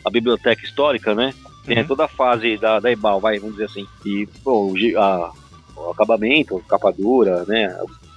[0.05, 1.33] a biblioteca histórica, né?
[1.65, 1.87] Tem Uhum.
[1.87, 3.87] toda a fase da, da Ebal, vai, vamos dizer assim.
[4.05, 5.31] E pô, a-
[5.75, 7.75] o acabamento, capa dura, né?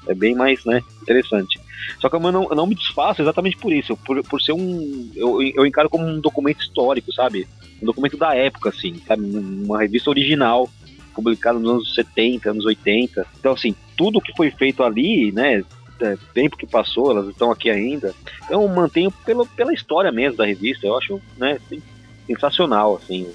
[0.08, 1.58] É bem mais né, interessante.
[2.00, 3.96] Só que eu não, eu não me desfaço exatamente por isso.
[3.98, 5.12] Por, por ser um.
[5.16, 7.48] Eu, eu encaro como um documento histórico, sabe?
[7.82, 9.24] Um documento da época, assim, sabe?
[9.24, 10.70] Uma revista original,
[11.14, 13.26] publicada nos anos 70, anos 80.
[13.40, 15.64] Então, assim, tudo que foi feito ali, né?
[16.02, 18.14] é, tempo que passou, elas estão aqui ainda.
[18.50, 20.88] Eu mantenho pelo, pela história mesmo da revista.
[20.88, 21.84] Eu acho né, sen-
[22.26, 23.28] sensacional, assim,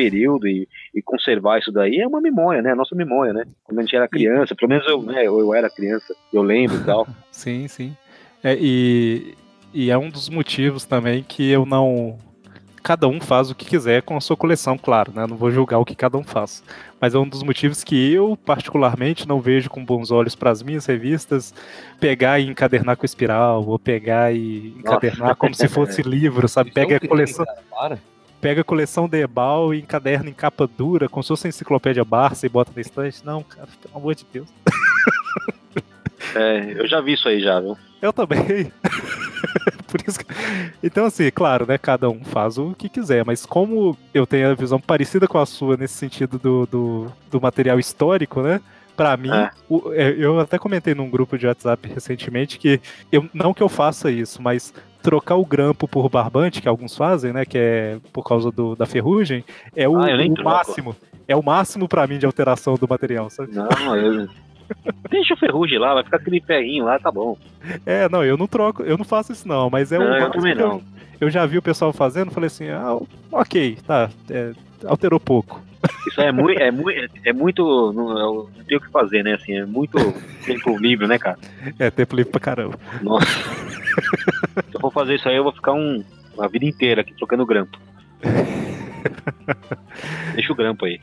[0.00, 2.72] período e, e conservar isso daí é uma memória, né?
[2.72, 3.44] A nossa memória, né?
[3.62, 6.84] Quando a gente era criança, pelo menos eu, né, eu, era criança, eu lembro e
[6.84, 7.06] tal.
[7.30, 7.96] Sim, sim.
[8.42, 9.34] É, e,
[9.72, 12.18] e é um dos motivos também que eu não
[12.82, 15.26] cada um faz o que quiser com a sua coleção, claro, né?
[15.26, 16.64] Não vou julgar o que cada um faz.
[16.98, 20.62] Mas é um dos motivos que eu, particularmente, não vejo com bons olhos para as
[20.62, 21.54] minhas revistas
[22.00, 25.34] pegar e encadernar com espiral, ou pegar e encadernar Nossa.
[25.34, 26.70] como se fosse livro, sabe?
[26.70, 27.98] Pega a coleção, cara.
[28.40, 32.04] Pega a coleção de Ebal e encaderna em capa dura, como se fosse a enciclopédia
[32.04, 33.24] Barça e bota na estante.
[33.24, 34.48] Não, cara, pelo amor de Deus.
[36.34, 37.76] É, eu já vi isso aí já, viu?
[38.00, 38.70] Eu também.
[39.88, 40.26] Por isso que...
[40.82, 41.76] Então, assim, claro, né?
[41.76, 45.46] Cada um faz o que quiser, mas como eu tenho a visão parecida com a
[45.46, 48.60] sua nesse sentido do, do, do material histórico, né?
[48.96, 49.50] Pra mim, É.
[49.94, 52.80] é, eu até comentei num grupo de WhatsApp recentemente que
[53.10, 54.72] eu, não que eu faça isso, mas
[55.02, 57.44] trocar o grampo por barbante, que alguns fazem, né?
[57.44, 59.44] Que é por causa do, da ferrugem,
[59.74, 60.96] é o, Ah, o máximo.
[61.28, 63.52] É o máximo pra mim de alteração do material, sabe?
[63.54, 64.28] Não, eu.
[65.10, 67.36] Deixa o ferrugem lá, vai ficar aquele ferrinho lá, tá bom.
[67.84, 70.30] É, não, eu não troco, eu não faço isso não, mas é o Não, eu
[70.30, 70.82] também que eu- não.
[71.20, 72.96] eu já vi o pessoal fazendo, falei assim, ah,
[73.32, 74.52] ok, tá, é,
[74.86, 75.60] alterou pouco.
[76.06, 76.60] Isso é muito.
[76.60, 76.90] É muito,
[77.24, 79.32] é muito não, eu não tem o que fazer, né?
[79.34, 79.96] Assim, é muito
[80.44, 81.38] tempo livre, né, cara?
[81.78, 82.78] É, tempo livre pra caramba.
[83.02, 83.26] Nossa.
[84.68, 86.04] Se eu for fazer isso aí, eu vou ficar um,
[86.34, 87.78] uma vida inteira aqui trocando grampo.
[90.34, 91.00] Deixa o grampo aí.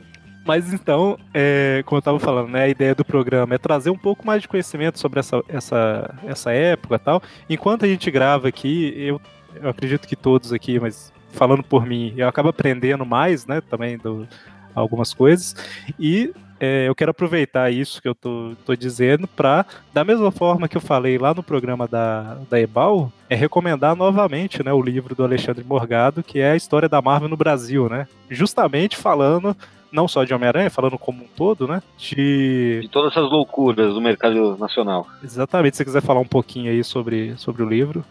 [0.48, 3.98] Mas então, é, como eu tava falando, né, a ideia do programa é trazer um
[3.98, 7.22] pouco mais de conhecimento sobre essa, essa, essa época e tal.
[7.50, 9.20] Enquanto a gente grava aqui, eu,
[9.54, 13.98] eu acredito que todos aqui, mas falando por mim, eu acabo aprendendo mais, né, também
[13.98, 14.26] do,
[14.74, 15.54] algumas coisas.
[16.00, 20.68] E é, eu quero aproveitar isso que eu tô, tô dizendo para, da mesma forma
[20.68, 25.14] que eu falei lá no programa da, da Ebal, é recomendar novamente né, o livro
[25.14, 28.06] do Alexandre Morgado, que é a história da Marvel no Brasil, né?
[28.28, 29.56] Justamente falando
[29.90, 31.82] não só de Homem-Aranha, falando como um todo, né?
[31.96, 32.80] De.
[32.82, 35.06] De todas essas loucuras do mercado nacional.
[35.22, 38.04] Exatamente, se você quiser falar um pouquinho aí sobre, sobre o livro.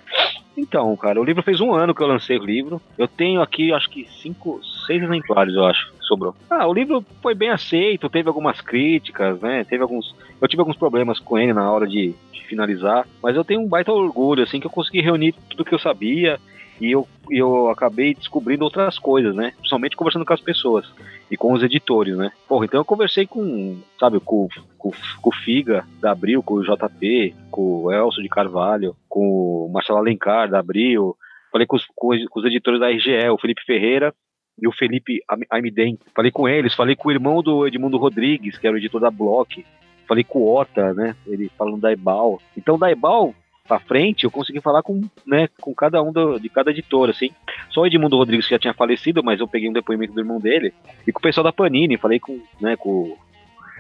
[0.57, 2.81] Então, cara, o livro fez um ano que eu lancei o livro.
[2.97, 6.35] Eu tenho aqui, acho que cinco, seis exemplares, eu acho, que sobrou.
[6.49, 9.63] Ah, o livro foi bem aceito, teve algumas críticas, né?
[9.63, 10.15] Teve alguns.
[10.41, 13.67] Eu tive alguns problemas com ele na hora de, de finalizar, mas eu tenho um
[13.67, 16.39] baita orgulho, assim, que eu consegui reunir tudo que eu sabia
[16.81, 19.53] e eu, e eu acabei descobrindo outras coisas, né?
[19.57, 20.87] Principalmente conversando com as pessoas
[21.29, 22.31] e com os editores, né?
[22.47, 24.47] Porra, então eu conversei com, sabe, com,
[24.77, 24.91] com,
[25.21, 29.69] com o Figa da Abril, com o JP, com o Elcio de Carvalho, com o
[29.71, 31.15] Marcelo Alencar da Abril,
[31.51, 34.13] falei com os, com os, editores da RGE, o Felipe Ferreira
[34.59, 35.99] e o Felipe Amiden.
[36.15, 39.11] Falei com eles, falei com o irmão do Edmundo Rodrigues, que era o editor da
[39.11, 39.65] Block,
[40.07, 41.15] falei com o Ota, né?
[41.25, 42.41] Ele falando da Ebal.
[42.55, 43.35] Então da Ebal
[43.68, 47.30] pra frente, eu consegui falar com, né, com cada um do- de cada editor, assim.
[47.69, 50.39] Só o Edmundo Rodrigues que já tinha falecido, mas eu peguei um depoimento do irmão
[50.39, 50.73] dele.
[51.06, 53.15] E com o pessoal da Panini, falei com, né, com,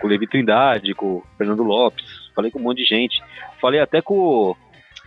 [0.01, 2.05] com o Levi Trindade, com o Fernando Lopes,
[2.35, 3.21] falei com um monte de gente.
[3.61, 4.55] Falei até com, o-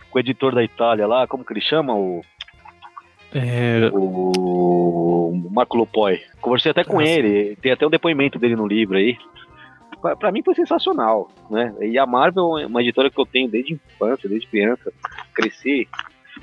[0.09, 1.93] com o editor da Itália lá, como que ele chama?
[1.95, 2.21] O,
[3.33, 6.19] É, o Marco Lopoi.
[6.41, 7.07] Conversei até com Nossa.
[7.07, 9.17] ele, tem até o depoimento dele no livro aí.
[10.01, 11.73] Pra, pra mim foi sensacional, né?
[11.81, 14.91] E a Marvel é uma editora que eu tenho desde infância, desde criança.
[15.33, 15.87] Cresci,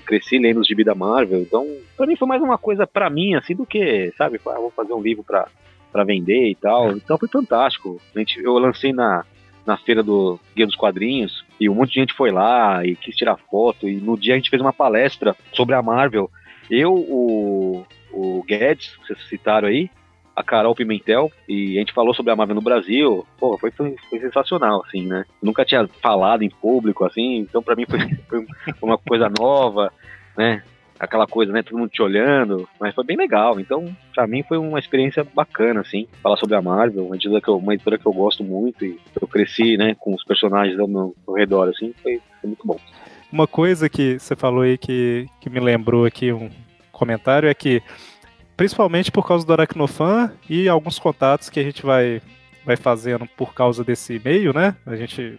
[0.07, 1.67] cresci lendo os gibi da Marvel, então
[1.97, 4.93] pra mim foi mais uma coisa pra mim, assim, do que, sabe, ah, vou fazer
[4.93, 5.49] um livro pra,
[5.91, 6.93] pra vender e tal.
[6.93, 8.01] Então foi fantástico.
[8.15, 9.25] A gente, eu lancei na,
[9.67, 13.17] na feira do Guia dos Quadrinhos e um monte de gente foi lá e quis
[13.17, 13.89] tirar foto.
[13.89, 16.31] E no dia a gente fez uma palestra sobre a Marvel.
[16.71, 19.91] Eu, o, o Guedes, que vocês citaram aí,
[20.39, 23.27] a Carol Pimentel, e a gente falou sobre a Marvel no Brasil.
[23.41, 25.25] Pô, foi, foi, sensacional, assim, né?
[25.43, 27.99] Nunca tinha falado em público, assim, então pra mim foi,
[28.31, 28.47] foi
[28.81, 29.93] uma coisa nova,
[30.37, 30.63] né?
[30.97, 31.65] Aquela coisa, né?
[31.65, 33.59] Todo mundo te olhando, mas foi bem legal.
[33.59, 33.85] Então,
[34.15, 37.57] pra mim foi uma experiência bacana, assim, falar sobre a Marvel, uma editora que eu,
[37.57, 41.17] uma editora que eu gosto muito e eu cresci, né, com os personagens ao meu,
[41.27, 42.79] ao redor, assim, foi, foi muito bom.
[43.33, 46.49] uma coisa que você falou aí que, que me lembrou aqui um
[46.93, 47.83] comentário é que,
[48.59, 52.21] principalmente por causa do Aracnofan e alguns contatos que a gente vai,
[52.67, 54.75] vai fazendo por causa desse e-mail, né?
[54.85, 55.39] A gente,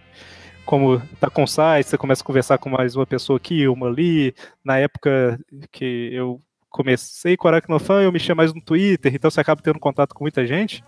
[0.66, 4.34] como tá com site, você começa a conversar com mais uma pessoa aqui, uma ali.
[4.64, 5.38] Na época
[5.70, 9.80] que eu comecei com o Aracnofan, eu mexia mais no Twitter, então você acaba tendo
[9.80, 10.82] contato com muita gente.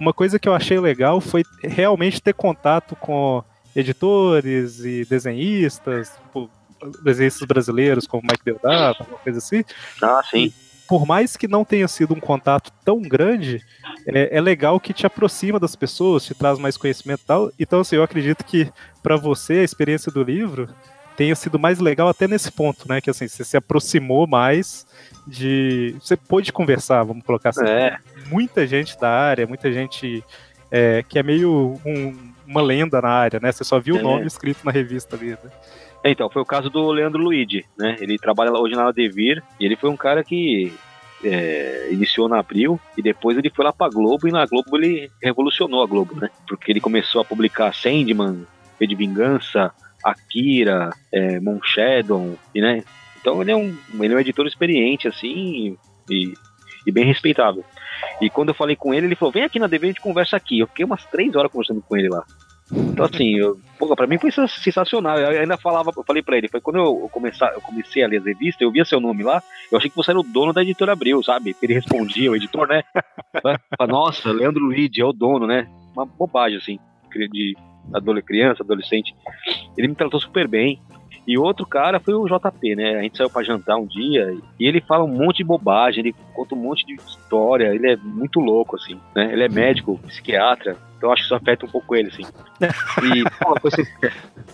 [0.00, 3.44] Uma coisa que eu achei legal foi realmente ter contato com
[3.76, 6.50] editores e desenhistas, tipo,
[7.04, 9.62] desenhistas brasileiros como Mike Deodato, alguma coisa assim.
[10.02, 10.52] Ah, sim.
[10.88, 13.64] Por mais que não tenha sido um contato tão grande,
[14.06, 17.52] é, é legal que te aproxima das pessoas, te traz mais conhecimento e tal.
[17.58, 18.70] Então, assim, eu acredito que
[19.02, 20.68] para você a experiência do livro
[21.16, 23.00] tenha sido mais legal até nesse ponto, né?
[23.00, 24.86] Que assim, você se aproximou mais
[25.26, 25.96] de.
[26.00, 27.64] Você pôde conversar, vamos colocar assim.
[27.66, 27.96] É.
[28.28, 30.22] Muita gente da área, muita gente
[30.70, 33.50] é, que é meio um- uma lenda na área, né?
[33.50, 34.02] Você só viu o É.
[34.02, 35.30] nome escrito na revista ali.
[35.30, 35.38] Né?
[36.10, 37.96] Então, foi o caso do Leandro Luigi, né?
[38.00, 40.72] Ele trabalha hoje na Devir e ele foi um cara que
[41.24, 45.10] é, iniciou na Abril e depois ele foi lá pra Globo e na Globo ele
[45.22, 46.30] revolucionou a Globo, né?
[46.46, 48.46] Porque ele começou a publicar Sandman,
[48.78, 49.72] V de Vingança,
[50.04, 52.84] Akira, é, Mon Shadow, e, né?
[53.20, 55.76] Então ele é um, ele é um editor experiente, assim,
[56.08, 56.34] e,
[56.86, 57.64] e bem respeitável.
[58.20, 60.36] E quando eu falei com ele, ele falou: vem aqui na DV, a gente conversa
[60.36, 60.60] aqui.
[60.60, 62.24] Eu fiquei umas três horas conversando com ele lá.
[62.72, 65.18] Então, assim, eu, pô, pra mim foi sens- sensacional.
[65.18, 68.18] Eu ainda falava, eu falei pra ele, foi quando eu, começar, eu comecei a ler
[68.18, 70.62] as revistas, eu via seu nome lá, eu achei que você era o dono da
[70.62, 71.54] editora Abril, sabe?
[71.62, 72.82] Ele respondia, o editor, né?
[73.40, 75.68] Falei, Nossa, Leandro Luiz é o dono, né?
[75.94, 76.78] Uma bobagem, assim,
[77.30, 77.56] de
[77.94, 79.14] adole- criança, adolescente.
[79.76, 80.80] Ele me tratou super bem.
[81.26, 82.98] E outro cara foi o JP, né?
[82.98, 86.14] A gente saiu pra jantar um dia e ele fala um monte de bobagem, ele
[86.32, 89.32] conta um monte de história, ele é muito louco, assim, né?
[89.32, 92.22] Ele é médico, psiquiatra, então acho que isso afeta um pouco ele, assim.
[93.02, 93.70] E, pô, foi,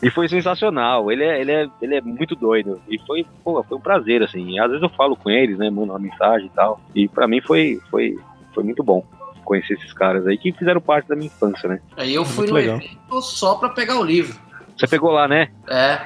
[0.02, 2.80] e foi sensacional, ele é, ele, é, ele é muito doido.
[2.88, 4.52] E foi, pô, foi um prazer, assim.
[4.52, 5.70] E às vezes eu falo com eles, né?
[5.70, 6.80] Mando uma mensagem e tal.
[6.94, 8.16] E pra mim foi, foi,
[8.54, 9.04] foi muito bom
[9.44, 11.80] conhecer esses caras aí que fizeram parte da minha infância, né?
[11.96, 12.76] Aí eu fui Muito no legal.
[12.76, 14.36] evento só pra pegar o livro.
[14.76, 15.48] Você pegou lá, né?
[15.68, 16.00] É,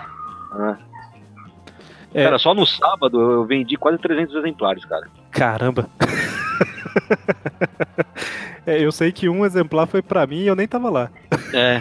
[0.59, 0.77] Ah.
[2.15, 2.25] É.
[2.25, 5.07] Cara, só no sábado eu vendi quase 300 exemplares, cara.
[5.31, 5.89] Caramba.
[8.67, 11.09] É, eu sei que um exemplar foi pra mim e eu nem tava lá.
[11.55, 11.81] É.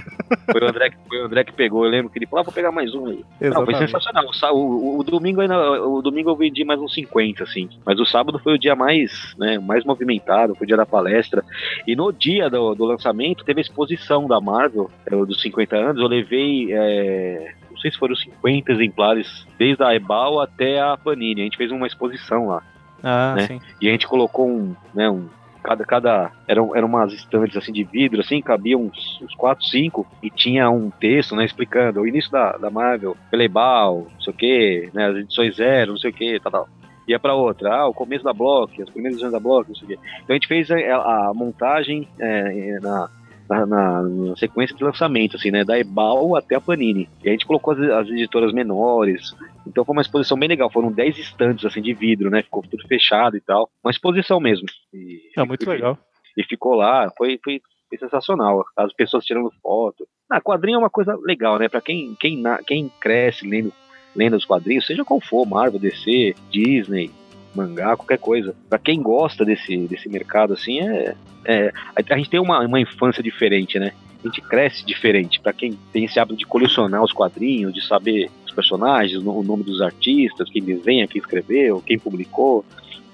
[0.52, 1.84] Foi o André, que- foi o André que pegou.
[1.84, 3.26] Eu lembro que ele falou, ah, vou pegar mais um aí.
[3.42, 4.24] Não, foi sensacional.
[4.54, 7.68] O, o- o- domingo ainda, o domingo eu vendi mais uns 50, assim.
[7.84, 11.44] Mas o sábado foi o dia mais, né, mais movimentado, foi o dia da palestra.
[11.88, 16.00] E no dia do, do lançamento teve a exposição da Marvel, é, dos 50 anos.
[16.00, 21.42] Eu levei, é, sei se foram 50 exemplares, desde a Ebal até a Panini.
[21.42, 22.64] A gente fez uma exposição lá.
[23.04, 23.48] Ah, né?
[23.48, 23.62] sim.
[23.80, 25.28] E a gente colocou um, né, um
[25.64, 30.06] cada cada eram, eram umas estantes assim de vidro assim, cabia uns, uns 4, 5
[30.22, 34.38] e tinha um texto, né, explicando o início da, da Marvel, Peleibal, não sei o
[34.38, 36.70] que, né, as edições zero, não sei o que, tal, tal.
[37.08, 39.86] Ia pra outra, ah, o começo da Block, as primeiras edições da Block, não sei
[39.86, 40.00] o quê.
[40.24, 43.10] Então a gente fez a, a montagem é, na,
[43.50, 47.08] na, na- na sequência de lançamento, assim, né, da Ebal até a Panini.
[47.24, 49.36] E a gente colocou as, as editoras menores,
[49.68, 50.70] então foi uma exposição bem legal.
[50.72, 52.42] Foram 10 estantes assim de vidro, né?
[52.44, 53.70] Ficou tudo fechado e tal.
[53.84, 54.68] Uma exposição mesmo.
[54.94, 55.98] E, É muito legal.
[56.38, 57.10] E ficou lá.
[57.18, 58.64] Foi, foi, foi sensacional.
[58.76, 60.08] As pessoas tirando foto.
[60.30, 61.68] Ah, quadrinho é uma coisa legal, né?
[61.70, 63.72] Pra quem, quem, quem cresce lendo,
[64.16, 67.10] lendo os quadrinhos, seja qual for, Marvel, DC, Disney,
[67.56, 68.56] mangá, qualquer coisa.
[68.70, 71.16] Pra quem gosta desse, desse mercado, assim, é.
[71.46, 73.92] é a, gente tem uma, uma infância diferente, né?
[74.24, 75.40] A gente cresce diferente.
[75.40, 79.64] Pra quem tem esse hábito de colecionar os quadrinhos, de saber os personagens, o nome
[79.64, 82.66] dos artistas, quem desenha, quem escreveu, quem publicou.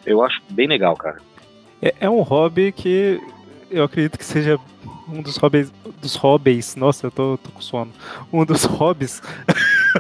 [0.06, 1.18] Eu acho bem legal, cara.
[1.82, 3.20] É, é um hobby que
[3.70, 4.60] eu acredito que seja
[5.08, 5.72] um dos hobbies.
[6.02, 6.76] Dos hobbies.
[6.76, 7.92] Nossa, eu tô, tô com sono.
[8.32, 9.22] Um dos hobbies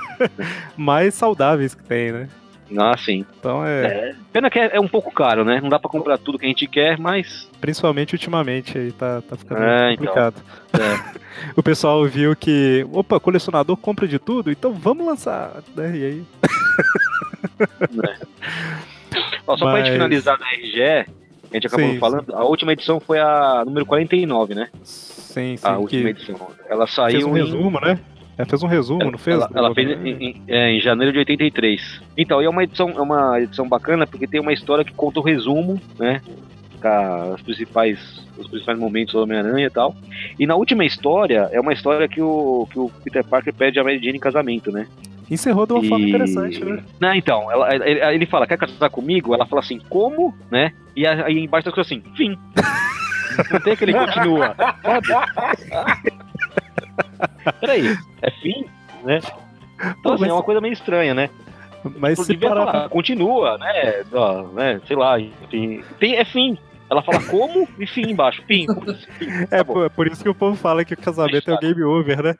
[0.78, 2.30] mais saudáveis que tem, né?
[2.77, 3.26] Ah, sim.
[3.39, 4.15] Então é.
[4.31, 5.60] Pena que é, é um pouco caro, né?
[5.61, 7.49] Não dá pra comprar tudo que a gente quer, mas.
[7.60, 10.06] Principalmente ultimamente aí tá, tá ficando É, então.
[10.07, 10.41] complicado.
[11.56, 15.95] o pessoal viu que, opa, colecionador compra de tudo, então vamos lançar, né?
[15.98, 16.23] E aí.
[19.48, 20.81] Ó, só pra Mas- gente finalizar na RGE,
[21.52, 24.69] a gente acabou Sim, falando, a última edição foi a número 49, né?
[24.84, 25.68] Sim, sim.
[25.68, 26.35] a última edição.
[26.69, 27.99] Ela fez saiu um em- resumo, né?
[28.42, 29.36] Ela fez um resumo, não fez?
[29.38, 32.02] Ela, ela fez em, em- é, em janeiro de 83.
[32.18, 35.20] Então, e é uma edição, é uma edição bacana porque tem uma história que conta
[35.20, 36.22] o resumo, né?
[36.84, 39.96] As principais, os principais momentos do Homem-Aranha e tal.
[40.40, 43.84] E na última história, é uma história que o, que o Peter Parker pede a
[43.84, 44.88] Mary Jane em casamento, né?
[45.30, 46.84] Encerrou de uma forma E- interessante, né?
[47.00, 49.34] Não, então, ela- ele, ele fala, quer casar comigo?
[49.36, 50.34] Ela fala assim, como?
[50.50, 50.72] Né?
[50.96, 52.36] E aí embaixo tá assim, fim.
[53.52, 55.08] Não tem aquele continua, sabe?
[57.60, 58.66] Peraí, é fim?
[59.04, 59.20] Né?
[60.00, 61.30] Então, assim, é uma coisa meio estranha, né?
[61.84, 64.04] Mas se parar falar, continua, né?
[64.14, 64.80] Ó, né?
[64.88, 65.84] Sei lá, enfim.
[66.00, 66.58] Tem, é fim.
[66.90, 68.44] Ela fala como e fim embaixo.
[68.46, 68.68] Fim.
[69.18, 69.28] fim.
[69.50, 72.22] É Tá por, isso que o povo fala que o casamento é o game over,
[72.22, 72.36] né?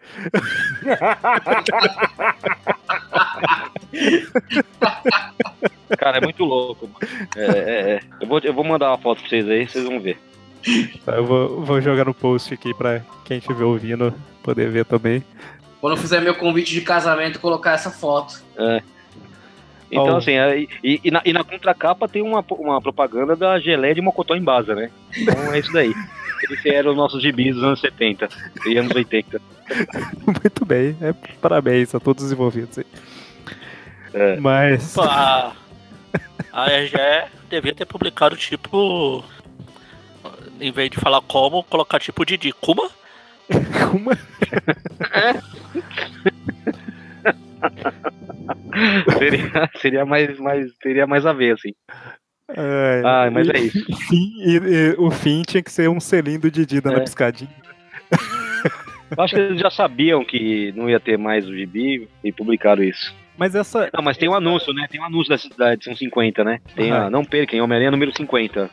[5.98, 6.90] Cara, é muito louco.
[7.36, 8.02] É, é, é.
[8.20, 10.20] Eu, vou, eu vou mandar uma foto pra vocês aí, vocês vão ver.
[11.06, 15.24] Tá, Eu vou, vou jogar no post aqui pra quem estiver ouvindo poder ver também.
[15.80, 18.42] Quando eu fizer meu convite de casamento, colocar essa foto.
[19.92, 20.18] Então, Oh.
[20.18, 24.02] assim, é, e, e na, e na contracapa tem uma, uma propaganda da Gelé de
[24.02, 24.90] Mocotó em Baza, né?
[25.18, 25.94] Então é isso daí.
[26.50, 28.28] Esses eram os nossos gibis dos anos 70
[28.66, 29.40] e anos 80.
[30.26, 32.86] Muito bem, é, parabéns a todos os envolvidos aí.
[34.14, 34.36] É.
[34.38, 34.94] Mas.
[34.94, 35.54] Pô, A,
[36.54, 39.24] RGE devia ter publicado tipo.
[40.60, 42.52] Em vez de falar como, colocar tipo Didi.
[42.54, 42.90] Kuma?
[43.94, 44.18] Uma...
[49.18, 51.74] seria, seria mais, mais, teria mais a ver, assim.
[52.50, 53.86] É, Ah, mas e- é isso.
[54.08, 57.02] Fim, e, e o fim tinha que ser um selinho do Didi dando É.
[57.02, 57.50] piscadinha.
[59.16, 62.84] Eu acho que eles já sabiam que não ia ter mais o gibi e publicaram
[62.84, 63.14] isso.
[63.38, 63.90] Mas essa.
[63.94, 64.88] Não, mas tem um anúncio, né?
[64.90, 66.60] Tem um anúncio da, da edição 50, né?
[66.76, 67.10] Tem a Ah.
[67.10, 68.70] Não Perquem, Homem-Aranha número 50.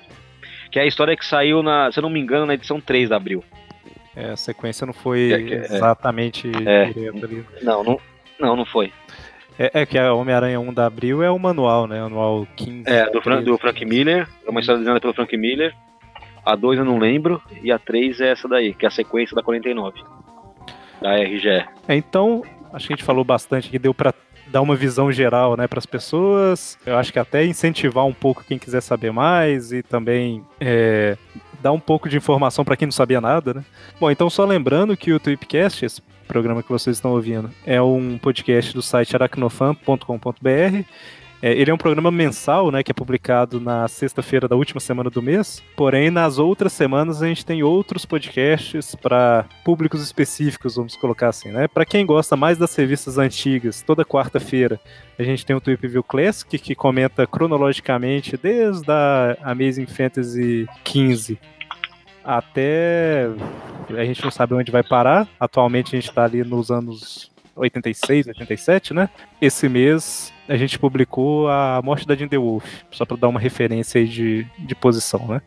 [0.71, 3.09] Que é a história que saiu, na, se eu não me engano, na edição 3
[3.09, 3.43] de abril.
[4.19, 5.59] É, a sequência não foi É que- é.
[5.77, 6.85] exatamente É.
[6.85, 7.45] ali.
[7.62, 8.01] Não, não,
[8.40, 8.93] não, não foi.
[9.59, 11.99] É, é que a Homem-Aranha 1 da Abril é o manual, né?
[12.01, 12.82] O manual 15.
[12.89, 13.45] É, do, Fran- 13.
[13.51, 15.74] do Frank Miller, é uma história desenhada pelo Frank Miller.
[16.45, 19.35] A 2 eu não lembro, e a 3 é essa daí, que é a sequência
[19.35, 20.01] da 49.
[21.03, 21.49] Da RGE.
[21.86, 22.43] É, então,
[22.73, 24.15] acho que a gente falou bastante que deu pra
[24.47, 26.78] dar uma visão geral, né, para as pessoas.
[26.86, 31.16] Eu acho que até incentivar um pouco quem quiser saber mais e também é,
[31.60, 33.64] dar um pouco de informação para quem não sabia nada, né?
[34.01, 38.18] Bom, então só lembrando que o Tweepcast, esse programa que vocês estão ouvindo, é um
[38.18, 40.85] podcast do site aracnofan.com.br.
[41.40, 45.09] É, ele é um programa mensal, né, que é publicado na sexta-feira da última semana
[45.09, 45.62] do mês.
[45.77, 51.51] Porém, nas outras semanas a gente tem outros podcasts para públicos específicos, vamos colocar assim,
[51.51, 51.69] né?
[51.69, 54.81] Para quem gosta mais das revistas antigas, toda quarta-feira
[55.19, 61.39] a gente tem o Tweep View Classic que comenta cronologicamente desde a Amazing Fantasy XV
[62.28, 63.27] até
[63.97, 65.27] a gente não sabe onde vai parar.
[65.40, 69.09] Atualmente a gente está ali nos anos 86, 87, né?
[69.40, 74.01] Esse mês a gente publicou a morte da Jane Wolf, só para dar uma referência
[74.01, 75.43] aí de, de posição, né?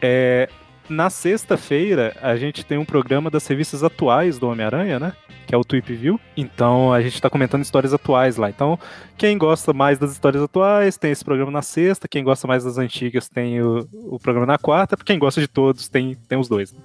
[0.00, 0.48] É,
[0.88, 5.12] na sexta-feira a gente tem um programa das revistas atuais do Homem-Aranha, né?
[5.46, 6.20] Que é o Tweep View.
[6.36, 8.48] Então a gente está comentando histórias atuais lá.
[8.48, 8.78] Então
[9.16, 12.08] quem gosta mais das histórias atuais tem esse programa na sexta.
[12.08, 14.96] Quem gosta mais das antigas tem o, o programa na quarta.
[14.96, 16.72] Quem gosta de todos tem, tem os dois.
[16.72, 16.80] né?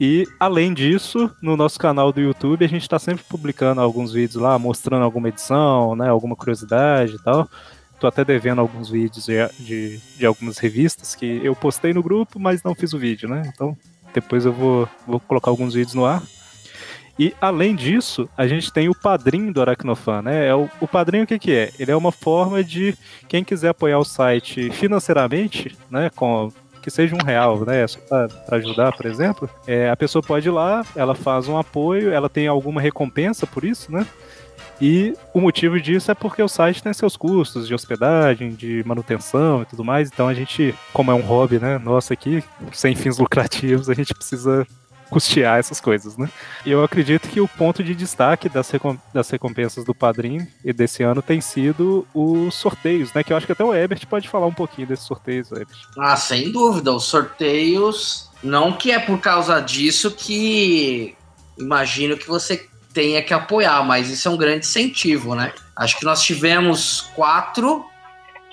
[0.00, 4.42] E além disso, no nosso canal do YouTube a gente está sempre publicando alguns vídeos
[4.42, 7.48] lá, mostrando alguma edição, né, alguma curiosidade e tal.
[8.00, 12.40] Tô até devendo alguns vídeos de, de, de algumas revistas que eu postei no grupo,
[12.40, 13.42] mas não fiz o vídeo, né?
[13.54, 13.76] Então
[14.12, 16.22] depois eu vou, vou colocar alguns vídeos no ar.
[17.18, 20.48] E além disso, a gente tem o padrinho do Aracnofan, né?
[20.48, 21.70] É o, o padrinho o que, que é?
[21.78, 22.96] Ele é uma forma de
[23.28, 26.10] quem quiser apoiar o site financeiramente, né?
[26.10, 26.52] Com
[26.84, 27.86] que seja um real, né?
[27.86, 29.48] Só para ajudar, por exemplo.
[29.66, 33.64] É, a pessoa pode ir lá, ela faz um apoio, ela tem alguma recompensa por
[33.64, 34.06] isso, né?
[34.78, 39.62] E o motivo disso é porque o site tem seus custos de hospedagem, de manutenção
[39.62, 40.10] e tudo mais.
[40.12, 44.12] Então a gente, como é um hobby, né, nosso aqui, sem fins lucrativos, a gente
[44.12, 44.66] precisa
[45.14, 46.28] custear essas coisas, né?
[46.66, 51.04] Eu acredito que o ponto de destaque das, recom das recompensas do padrinho e desse
[51.04, 53.22] ano tem sido os sorteios, né?
[53.22, 55.78] Que eu acho que até o Ebert pode falar um pouquinho desses sorteios, Ebert.
[55.96, 56.92] Ah, sem dúvida.
[56.92, 58.28] Os sorteios.
[58.42, 61.14] Não que é por causa disso que
[61.56, 65.52] imagino que você tenha que apoiar, mas isso é um grande incentivo, né?
[65.76, 67.84] Acho que nós tivemos quatro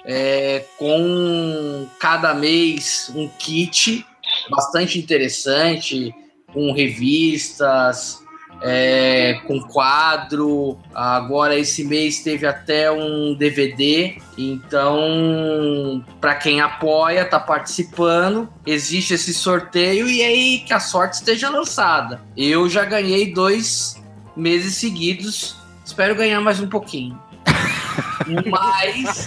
[0.06, 4.06] é, com cada mês um kit
[4.50, 6.14] bastante interessante,
[6.54, 8.22] com revistas,
[8.62, 10.78] é, com quadro.
[10.94, 14.18] Agora esse mês teve até um DVD.
[14.38, 21.50] Então, para quem apoia, tá participando, existe esse sorteio e aí que a sorte esteja
[21.50, 22.22] lançada.
[22.38, 24.02] Eu já ganhei dois
[24.36, 25.58] meses seguidos.
[25.86, 27.20] Espero ganhar mais um pouquinho.
[28.50, 29.26] Mas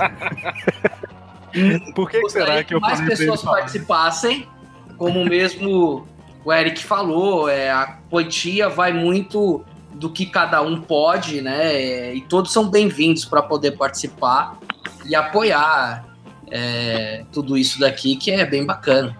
[1.94, 4.48] Por que, que será que eu mais pessoas participassem,
[4.96, 6.06] como mesmo
[6.44, 9.64] o Eric falou, é, a quantia vai muito
[9.94, 11.72] do que cada um pode, né?
[11.72, 14.58] é, E todos são bem-vindos para poder participar
[15.06, 16.04] e apoiar
[16.50, 19.16] é, tudo isso daqui, que é bem bacana.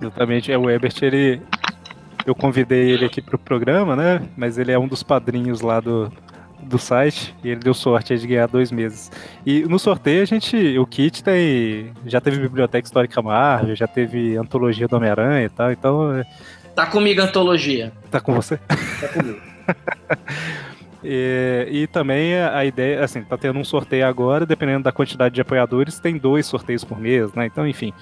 [0.00, 1.42] Exatamente, é o Ebert, ele.
[2.26, 4.22] Eu convidei ele aqui pro programa, né?
[4.36, 6.12] Mas ele é um dos padrinhos lá do,
[6.62, 9.10] do site e ele deu sorte de ganhar dois meses.
[9.44, 10.78] E no sorteio a gente.
[10.78, 11.92] O kit tem.
[12.06, 16.24] Já teve Biblioteca Histórica Marvel, já teve Antologia do Homem-Aranha e tal, então.
[16.74, 17.92] Tá comigo a antologia.
[18.10, 18.56] Tá com você?
[18.56, 19.40] Tá comigo.
[21.02, 25.34] E, e também a a ideia, assim, tá tendo um sorteio agora, dependendo da quantidade
[25.34, 27.46] de apoiadores, tem dois sorteios por mês, né?
[27.46, 27.92] Então, enfim.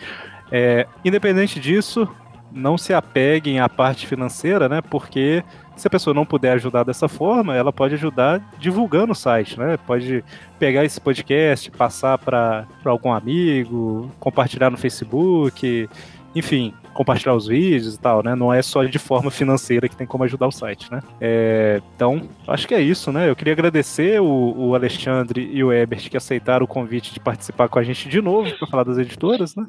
[0.51, 2.09] É, independente disso,
[2.51, 4.81] não se apeguem à parte financeira, né?
[4.81, 5.45] Porque
[5.77, 9.77] se a pessoa não puder ajudar dessa forma, ela pode ajudar divulgando o site, né?
[9.87, 10.25] Pode
[10.59, 15.89] pegar esse podcast, passar para algum amigo, compartilhar no Facebook,
[16.35, 18.35] enfim, compartilhar os vídeos e tal, né?
[18.35, 21.01] Não é só de forma financeira que tem como ajudar o site, né?
[21.21, 23.31] É, então, acho que é isso, né?
[23.31, 27.69] Eu queria agradecer o, o Alexandre e o Ebert que aceitaram o convite de participar
[27.69, 29.65] com a gente de novo para falar das editoras, né?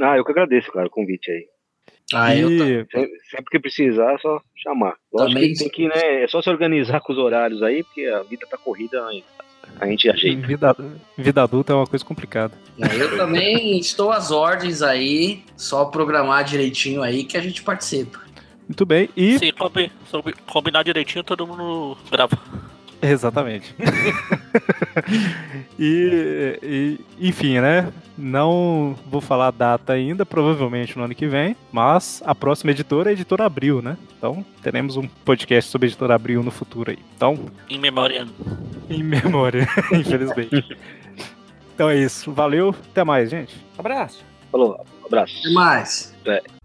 [0.00, 1.46] Ah, eu que agradeço, cara, o convite aí.
[2.14, 4.94] Ah, e Sempre, sempre que precisar, é só chamar.
[5.12, 6.22] Lógico Também- que tem que, né?
[6.22, 9.04] É só se organizar com os horários aí, porque a vida tá corrida.
[9.08, 9.24] Aí.
[9.80, 10.46] A gente ajeita.
[10.46, 10.76] Vida,
[11.18, 12.54] vida adulta é uma coisa complicada.
[12.78, 18.20] Eu também estou às ordens aí, só programar direitinho aí que a gente participa.
[18.68, 19.38] Muito bem, e.
[19.38, 22.38] Se combi- se combinar direitinho, todo mundo grava.
[23.10, 23.74] Exatamente.
[25.78, 27.92] e, e, enfim, né?
[28.18, 33.08] Não vou falar a data ainda, provavelmente no ano que vem, mas a próxima editora
[33.08, 33.96] é a editora Abril, né?
[34.16, 36.98] Então teremos um podcast sobre a editora Abril no futuro aí.
[37.16, 37.38] Então,
[37.68, 38.26] Em memória.
[38.88, 40.76] em memória, infelizmente.
[41.74, 42.32] Então é isso.
[42.32, 43.54] Valeu, até mais, gente.
[43.76, 44.24] Abraço.
[44.50, 45.38] Falou, abraço.
[45.40, 46.14] Até mais.
[46.24, 46.55] É.